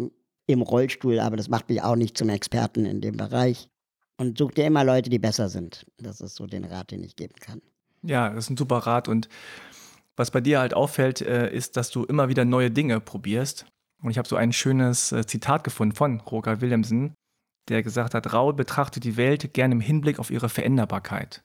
im 0.46 0.62
Rollstuhl, 0.62 1.20
aber 1.20 1.36
das 1.36 1.48
macht 1.48 1.68
mich 1.68 1.82
auch 1.82 1.96
nicht 1.96 2.16
zum 2.16 2.28
Experten 2.28 2.84
in 2.84 3.00
dem 3.00 3.16
Bereich. 3.16 3.68
Und 4.16 4.36
such 4.38 4.52
dir 4.52 4.66
immer 4.66 4.84
Leute, 4.84 5.08
die 5.08 5.18
besser 5.18 5.48
sind. 5.48 5.86
Das 5.98 6.20
ist 6.20 6.34
so 6.34 6.46
den 6.46 6.64
Rat, 6.64 6.90
den 6.90 7.02
ich 7.02 7.16
geben 7.16 7.34
kann. 7.40 7.62
Ja, 8.02 8.28
das 8.28 8.44
ist 8.44 8.50
ein 8.50 8.56
super 8.56 8.78
Rat. 8.78 9.08
Und 9.08 9.28
was 10.16 10.30
bei 10.30 10.40
dir 10.40 10.60
halt 10.60 10.74
auffällt, 10.74 11.22
äh, 11.22 11.50
ist, 11.52 11.76
dass 11.76 11.90
du 11.90 12.04
immer 12.04 12.28
wieder 12.28 12.44
neue 12.44 12.70
Dinge 12.70 13.00
probierst. 13.00 13.66
Und 14.02 14.10
ich 14.10 14.18
habe 14.18 14.28
so 14.28 14.36
ein 14.36 14.52
schönes 14.52 15.12
äh, 15.12 15.26
Zitat 15.26 15.64
gefunden 15.64 15.94
von 15.94 16.20
Roger 16.20 16.60
Williamson, 16.60 17.14
der 17.68 17.82
gesagt 17.82 18.14
hat, 18.14 18.32
Raul 18.32 18.54
betrachtet 18.54 19.04
die 19.04 19.16
Welt 19.16 19.54
gerne 19.54 19.74
im 19.74 19.80
Hinblick 19.80 20.18
auf 20.18 20.30
ihre 20.30 20.48
Veränderbarkeit. 20.48 21.42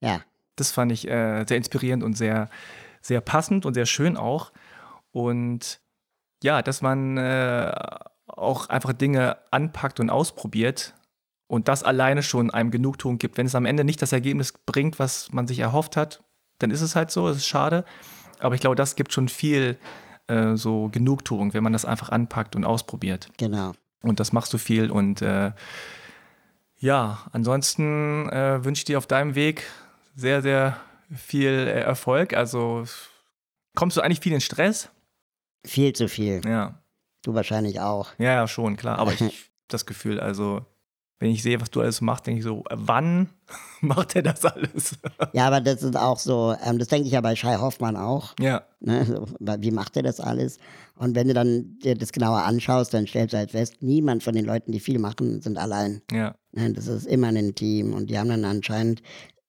Ja. 0.00 0.20
Das 0.56 0.70
fand 0.70 0.92
ich 0.92 1.08
äh, 1.08 1.44
sehr 1.46 1.56
inspirierend 1.56 2.02
und 2.02 2.14
sehr, 2.16 2.48
sehr 3.06 3.20
passend 3.20 3.66
und 3.66 3.74
sehr 3.74 3.86
schön 3.86 4.16
auch. 4.16 4.52
Und 5.10 5.80
ja, 6.42 6.62
dass 6.62 6.82
man 6.82 7.16
äh, 7.16 7.72
auch 8.26 8.68
einfach 8.68 8.92
Dinge 8.92 9.38
anpackt 9.50 10.00
und 10.00 10.10
ausprobiert 10.10 10.94
und 11.46 11.68
das 11.68 11.82
alleine 11.82 12.22
schon 12.22 12.50
einem 12.50 12.70
Genugtuung 12.70 13.18
gibt. 13.18 13.38
Wenn 13.38 13.46
es 13.46 13.54
am 13.54 13.66
Ende 13.66 13.84
nicht 13.84 14.02
das 14.02 14.12
Ergebnis 14.12 14.52
bringt, 14.52 14.98
was 14.98 15.32
man 15.32 15.46
sich 15.46 15.60
erhofft 15.60 15.96
hat, 15.96 16.22
dann 16.58 16.70
ist 16.70 16.80
es 16.80 16.96
halt 16.96 17.10
so, 17.10 17.28
es 17.28 17.38
ist 17.38 17.46
schade. 17.46 17.84
Aber 18.40 18.54
ich 18.54 18.60
glaube, 18.60 18.76
das 18.76 18.96
gibt 18.96 19.12
schon 19.12 19.28
viel 19.28 19.78
äh, 20.26 20.56
so 20.56 20.88
Genugtuung, 20.90 21.54
wenn 21.54 21.62
man 21.62 21.72
das 21.72 21.84
einfach 21.84 22.10
anpackt 22.10 22.56
und 22.56 22.64
ausprobiert. 22.64 23.30
Genau. 23.38 23.72
Und 24.02 24.20
das 24.20 24.32
machst 24.32 24.52
du 24.52 24.58
viel. 24.58 24.90
Und 24.90 25.22
äh, 25.22 25.52
ja, 26.78 27.18
ansonsten 27.32 28.28
äh, 28.28 28.64
wünsche 28.64 28.80
ich 28.80 28.84
dir 28.84 28.98
auf 28.98 29.06
deinem 29.06 29.34
Weg 29.34 29.64
sehr, 30.14 30.42
sehr 30.42 30.76
viel 31.14 31.48
äh, 31.48 31.80
Erfolg. 31.80 32.34
Also 32.34 32.84
kommst 33.74 33.96
du 33.96 34.00
eigentlich 34.00 34.20
viel 34.20 34.32
in 34.32 34.40
Stress? 34.40 34.90
Viel 35.64 35.92
zu 35.92 36.08
viel. 36.08 36.40
Ja. 36.46 36.80
Du 37.22 37.34
wahrscheinlich 37.34 37.80
auch. 37.80 38.10
Ja, 38.18 38.34
ja, 38.34 38.48
schon, 38.48 38.76
klar. 38.76 38.98
Aber 38.98 39.12
ich 39.12 39.50
das 39.68 39.86
Gefühl, 39.86 40.20
also 40.20 40.64
wenn 41.18 41.30
ich 41.30 41.42
sehe, 41.42 41.60
was 41.60 41.70
du 41.70 41.80
alles 41.80 42.00
machst, 42.02 42.26
denke 42.26 42.38
ich 42.40 42.44
so, 42.44 42.62
wann 42.70 43.30
macht 43.80 44.14
er 44.16 44.22
das 44.22 44.44
alles? 44.44 44.98
ja, 45.32 45.46
aber 45.46 45.60
das 45.60 45.82
ist 45.82 45.96
auch 45.96 46.18
so, 46.18 46.54
ähm, 46.62 46.78
das 46.78 46.88
denke 46.88 47.06
ich 47.06 47.14
ja 47.14 47.20
bei 47.20 47.34
Shai 47.34 47.56
Hoffmann 47.56 47.96
auch. 47.96 48.34
Ja. 48.38 48.64
Ne, 48.80 49.04
so, 49.06 49.26
wie 49.38 49.70
macht 49.70 49.96
er 49.96 50.02
das 50.02 50.20
alles? 50.20 50.58
Und 50.94 51.14
wenn 51.14 51.28
du 51.28 51.34
dann 51.34 51.78
dir 51.78 51.96
das 51.96 52.12
genauer 52.12 52.42
anschaust, 52.42 52.92
dann 52.92 53.06
stellst 53.06 53.32
du 53.32 53.38
halt 53.38 53.52
fest, 53.52 53.76
niemand 53.80 54.22
von 54.22 54.34
den 54.34 54.44
Leuten, 54.44 54.72
die 54.72 54.80
viel 54.80 54.98
machen, 54.98 55.40
sind 55.40 55.56
allein. 55.56 56.02
Ja. 56.12 56.34
Ne, 56.52 56.72
das 56.72 56.86
ist 56.86 57.06
immer 57.06 57.28
ein 57.28 57.54
Team 57.54 57.94
und 57.94 58.10
die 58.10 58.18
haben 58.18 58.28
dann 58.28 58.44
anscheinend, 58.44 59.02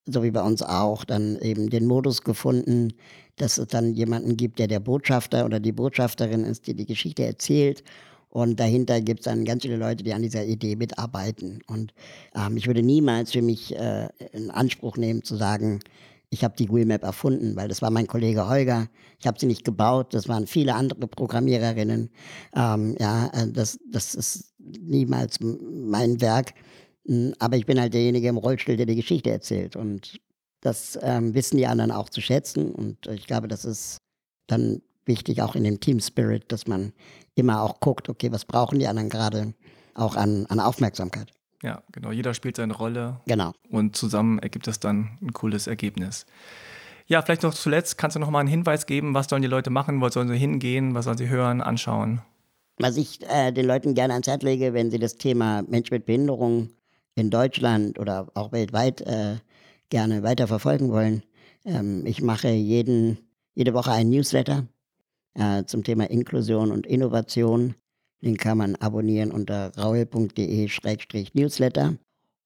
so 0.07 0.23
wie 0.23 0.31
bei 0.31 0.41
uns 0.41 0.63
auch, 0.63 1.05
dann 1.05 1.37
eben 1.39 1.69
den 1.69 1.85
Modus 1.85 2.21
gefunden, 2.21 2.93
dass 3.35 3.57
es 3.57 3.67
dann 3.67 3.93
jemanden 3.93 4.37
gibt, 4.37 4.59
der 4.59 4.67
der 4.67 4.79
Botschafter 4.79 5.45
oder 5.45 5.59
die 5.59 5.71
Botschafterin 5.71 6.43
ist, 6.43 6.67
die 6.67 6.73
die 6.73 6.85
Geschichte 6.85 7.25
erzählt 7.25 7.83
und 8.29 8.59
dahinter 8.59 9.01
gibt 9.01 9.21
es 9.21 9.25
dann 9.25 9.45
ganz 9.45 9.63
viele 9.63 9.77
Leute, 9.77 10.03
die 10.03 10.13
an 10.13 10.21
dieser 10.21 10.45
Idee 10.45 10.75
mitarbeiten. 10.75 11.61
Und 11.67 11.93
ähm, 12.35 12.57
ich 12.57 12.67
würde 12.67 12.83
niemals 12.83 13.31
für 13.31 13.41
mich 13.41 13.75
äh, 13.75 14.09
in 14.33 14.51
Anspruch 14.51 14.97
nehmen 14.97 15.23
zu 15.23 15.35
sagen, 15.35 15.79
ich 16.29 16.43
habe 16.43 16.55
die 16.57 16.69
Wheelmap 16.69 17.03
erfunden, 17.03 17.55
weil 17.55 17.69
das 17.69 17.81
war 17.81 17.89
mein 17.89 18.05
Kollege 18.05 18.49
Holger. 18.49 18.89
Ich 19.17 19.27
habe 19.27 19.39
sie 19.39 19.45
nicht 19.45 19.63
gebaut, 19.63 20.13
das 20.13 20.27
waren 20.27 20.45
viele 20.45 20.75
andere 20.75 21.07
Programmiererinnen. 21.07 22.09
Ähm, 22.53 22.95
ja, 22.99 23.27
äh, 23.27 23.47
das, 23.51 23.79
das 23.89 24.13
ist 24.13 24.53
niemals 24.59 25.39
mein 25.39 26.19
Werk. 26.19 26.53
Hm, 27.07 27.33
aber 27.39 27.57
ich 27.57 27.65
bin 27.65 27.79
halt 27.79 27.93
derjenige 27.93 28.27
im 28.27 28.37
Rollstuhl, 28.37 28.77
der 28.77 28.85
die 28.85 28.95
Geschichte 28.95 29.31
erzählt. 29.31 29.75
Und 29.75 30.19
das 30.61 30.97
ähm, 31.01 31.33
wissen 31.33 31.57
die 31.57 31.67
anderen 31.67 31.91
auch 31.91 32.09
zu 32.09 32.21
schätzen. 32.21 32.71
Und 32.71 33.07
ich 33.07 33.27
glaube, 33.27 33.47
das 33.47 33.65
ist 33.65 33.97
dann 34.47 34.81
wichtig, 35.05 35.41
auch 35.41 35.55
in 35.55 35.63
dem 35.63 35.79
Team 35.79 35.99
Spirit, 35.99 36.51
dass 36.51 36.67
man 36.67 36.93
immer 37.35 37.61
auch 37.61 37.79
guckt, 37.79 38.09
okay, 38.09 38.31
was 38.31 38.45
brauchen 38.45 38.79
die 38.79 38.87
anderen 38.87 39.09
gerade 39.09 39.53
auch 39.93 40.15
an, 40.15 40.45
an 40.47 40.59
Aufmerksamkeit. 40.59 41.31
Ja, 41.63 41.81
genau. 41.91 42.11
Jeder 42.11 42.33
spielt 42.33 42.57
seine 42.57 42.75
Rolle. 42.75 43.19
Genau. 43.25 43.53
Und 43.69 43.95
zusammen 43.95 44.39
ergibt 44.39 44.67
das 44.67 44.79
dann 44.79 45.17
ein 45.21 45.33
cooles 45.33 45.65
Ergebnis. 45.65 46.25
Ja, 47.07 47.21
vielleicht 47.21 47.43
noch 47.43 47.53
zuletzt, 47.53 47.97
kannst 47.97 48.15
du 48.15 48.19
noch 48.19 48.29
mal 48.29 48.39
einen 48.39 48.49
Hinweis 48.49 48.85
geben, 48.85 49.13
was 49.13 49.27
sollen 49.27 49.41
die 49.41 49.47
Leute 49.47 49.69
machen, 49.69 50.01
wo 50.01 50.09
sollen 50.09 50.27
sie 50.27 50.37
hingehen, 50.37 50.93
was 50.93 51.05
sollen 51.05 51.17
sie 51.17 51.29
hören, 51.29 51.61
anschauen? 51.61 52.21
Was 52.77 52.97
ich 52.97 53.21
äh, 53.27 53.51
den 53.51 53.65
Leuten 53.65 53.95
gerne 53.95 54.13
ans 54.13 54.27
Herz 54.27 54.43
lege, 54.43 54.73
wenn 54.73 54.91
sie 54.91 54.99
das 54.99 55.15
Thema 55.15 55.63
Mensch 55.67 55.89
mit 55.89 56.05
Behinderung 56.05 56.69
in 57.18 57.30
Deutschland 57.30 57.99
oder 57.99 58.28
auch 58.36 58.51
weltweit 58.51 59.01
äh, 59.01 59.38
gerne 59.89 60.24
weiter 60.24 60.47
verfolgen 60.47 60.91
wollen. 60.91 61.24
Ähm, 61.65 62.05
ich 62.05 62.22
mache 62.22 62.49
jeden, 62.49 63.18
jede 63.55 63.74
Woche 63.74 63.91
einen 63.91 64.11
Newsletter 64.11 64.68
äh, 65.34 65.63
zum 65.65 65.84
Thema 65.84 66.09
Inklusion 66.09 66.72
und 66.72 66.86
Innovation. 66.86 67.76
Den 68.22 68.38
kann 68.38 68.57
man 68.57 68.76
abonnieren 68.76 69.32
unter 69.32 69.72
raul.de-newsletter. 69.78 71.95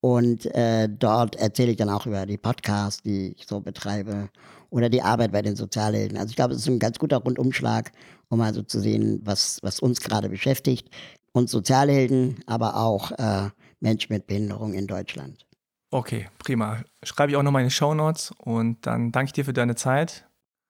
Und 0.02 0.46
äh, 0.56 0.90
dort 0.90 1.36
erzähle 1.36 1.72
ich 1.72 1.78
dann 1.78 1.90
auch 1.90 2.08
über 2.08 2.26
die 2.26 2.38
Podcasts, 2.38 3.04
die 3.04 3.36
ich 3.38 3.46
so 3.48 3.60
betreibe 3.60 4.30
oder 4.70 4.90
die 4.90 5.02
Arbeit 5.02 5.32
bei 5.32 5.42
den 5.42 5.56
Sozialhelden. 5.56 6.18
Also 6.18 6.32
ich 6.32 6.36
glaube, 6.36 6.54
es 6.54 6.62
ist 6.62 6.68
ein 6.68 6.80
ganz 6.80 6.98
guter 6.98 7.18
Rundumschlag, 7.18 7.92
um 8.30 8.42
also 8.42 8.64
zu 8.64 8.80
sehen, 8.80 9.22
was, 9.24 9.60
was 9.62 9.80
uns 9.80 10.00
gerade 10.00 10.30
beschäftigt. 10.30 10.90
Und 11.34 11.50
Sozialhelden, 11.50 12.40
aber 12.48 12.78
auch 12.78 13.12
äh, 13.12 13.50
Menschen 13.82 14.14
mit 14.14 14.28
Behinderung 14.28 14.74
in 14.74 14.88
Deutschland. 14.88 15.46
Okay, 15.90 16.30
prima. 16.40 16.84
Schreibe 17.04 17.32
ich 17.32 17.38
auch 17.38 17.44
noch 17.44 17.52
meine 17.52 17.70
Shownotes 17.70 18.32
und 18.38 18.86
dann 18.86 19.12
danke 19.12 19.30
ich 19.30 19.34
dir 19.34 19.44
für 19.44 19.54
deine 19.54 19.76
Zeit. 19.76 20.26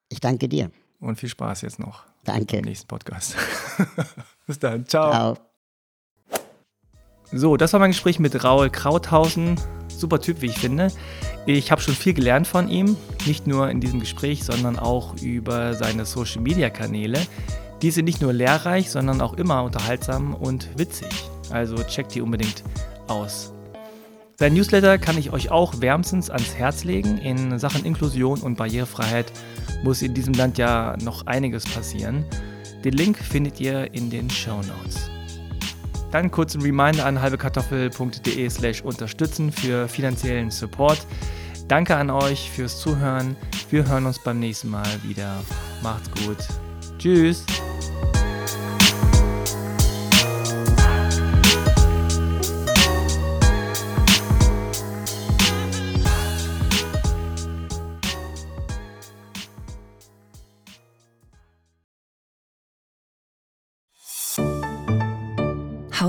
Ich 0.09 0.19
danke 0.19 0.49
dir. 0.49 0.71
Und 0.99 1.19
viel 1.19 1.29
Spaß 1.29 1.61
jetzt 1.61 1.79
noch. 1.79 2.03
Danke. 2.23 2.57
Im 2.57 2.65
nächsten 2.65 2.87
Podcast. 2.87 3.35
Bis 4.47 4.59
dann. 4.59 4.87
Ciao. 4.87 5.11
Ciao. 5.11 5.37
So, 7.31 7.55
das 7.55 7.71
war 7.73 7.79
mein 7.79 7.91
Gespräch 7.91 8.19
mit 8.19 8.43
Raul 8.43 8.69
Krauthausen. 8.69 9.59
Super 9.87 10.19
Typ, 10.19 10.41
wie 10.41 10.47
ich 10.47 10.57
finde. 10.57 10.91
Ich 11.45 11.71
habe 11.71 11.81
schon 11.81 11.93
viel 11.93 12.13
gelernt 12.13 12.47
von 12.47 12.67
ihm, 12.67 12.97
nicht 13.25 13.47
nur 13.47 13.69
in 13.69 13.79
diesem 13.79 13.99
Gespräch, 13.99 14.43
sondern 14.43 14.77
auch 14.77 15.15
über 15.21 15.75
seine 15.75 16.05
Social-Media-Kanäle. 16.05 17.19
Die 17.81 17.91
sind 17.91 18.05
nicht 18.05 18.21
nur 18.21 18.33
lehrreich, 18.33 18.91
sondern 18.91 19.21
auch 19.21 19.33
immer 19.33 19.63
unterhaltsam 19.63 20.33
und 20.33 20.77
witzig. 20.77 21.09
Also 21.51 21.77
checkt 21.83 22.13
die 22.15 22.21
unbedingt 22.21 22.63
aus. 23.11 23.53
Sein 24.37 24.53
Newsletter 24.53 24.97
kann 24.97 25.17
ich 25.17 25.31
euch 25.31 25.51
auch 25.51 25.81
wärmstens 25.81 26.31
ans 26.31 26.55
Herz 26.55 26.83
legen. 26.83 27.19
In 27.19 27.59
Sachen 27.59 27.85
Inklusion 27.85 28.41
und 28.41 28.55
Barrierefreiheit 28.55 29.31
muss 29.83 30.01
in 30.01 30.15
diesem 30.15 30.33
Land 30.33 30.57
ja 30.57 30.97
noch 31.03 31.27
einiges 31.27 31.63
passieren. 31.65 32.25
Den 32.83 32.93
Link 32.93 33.17
findet 33.17 33.59
ihr 33.59 33.93
in 33.93 34.09
den 34.09 34.29
Show 34.29 34.57
Notes. 34.57 35.11
Dann 36.11 36.31
kurz 36.31 36.55
ein 36.55 36.61
Reminder 36.61 37.05
an 37.05 37.21
halbekartoffel.de 37.21 38.49
slash 38.49 38.81
unterstützen 38.81 39.51
für 39.51 39.87
finanziellen 39.87 40.49
Support. 40.49 41.05
Danke 41.67 41.95
an 41.95 42.09
euch 42.09 42.49
fürs 42.49 42.79
Zuhören. 42.79 43.35
Wir 43.69 43.87
hören 43.87 44.05
uns 44.05 44.19
beim 44.19 44.39
nächsten 44.39 44.69
Mal 44.69 44.89
wieder. 45.03 45.41
Macht's 45.83 46.09
gut. 46.25 46.37
Tschüss. 46.97 47.45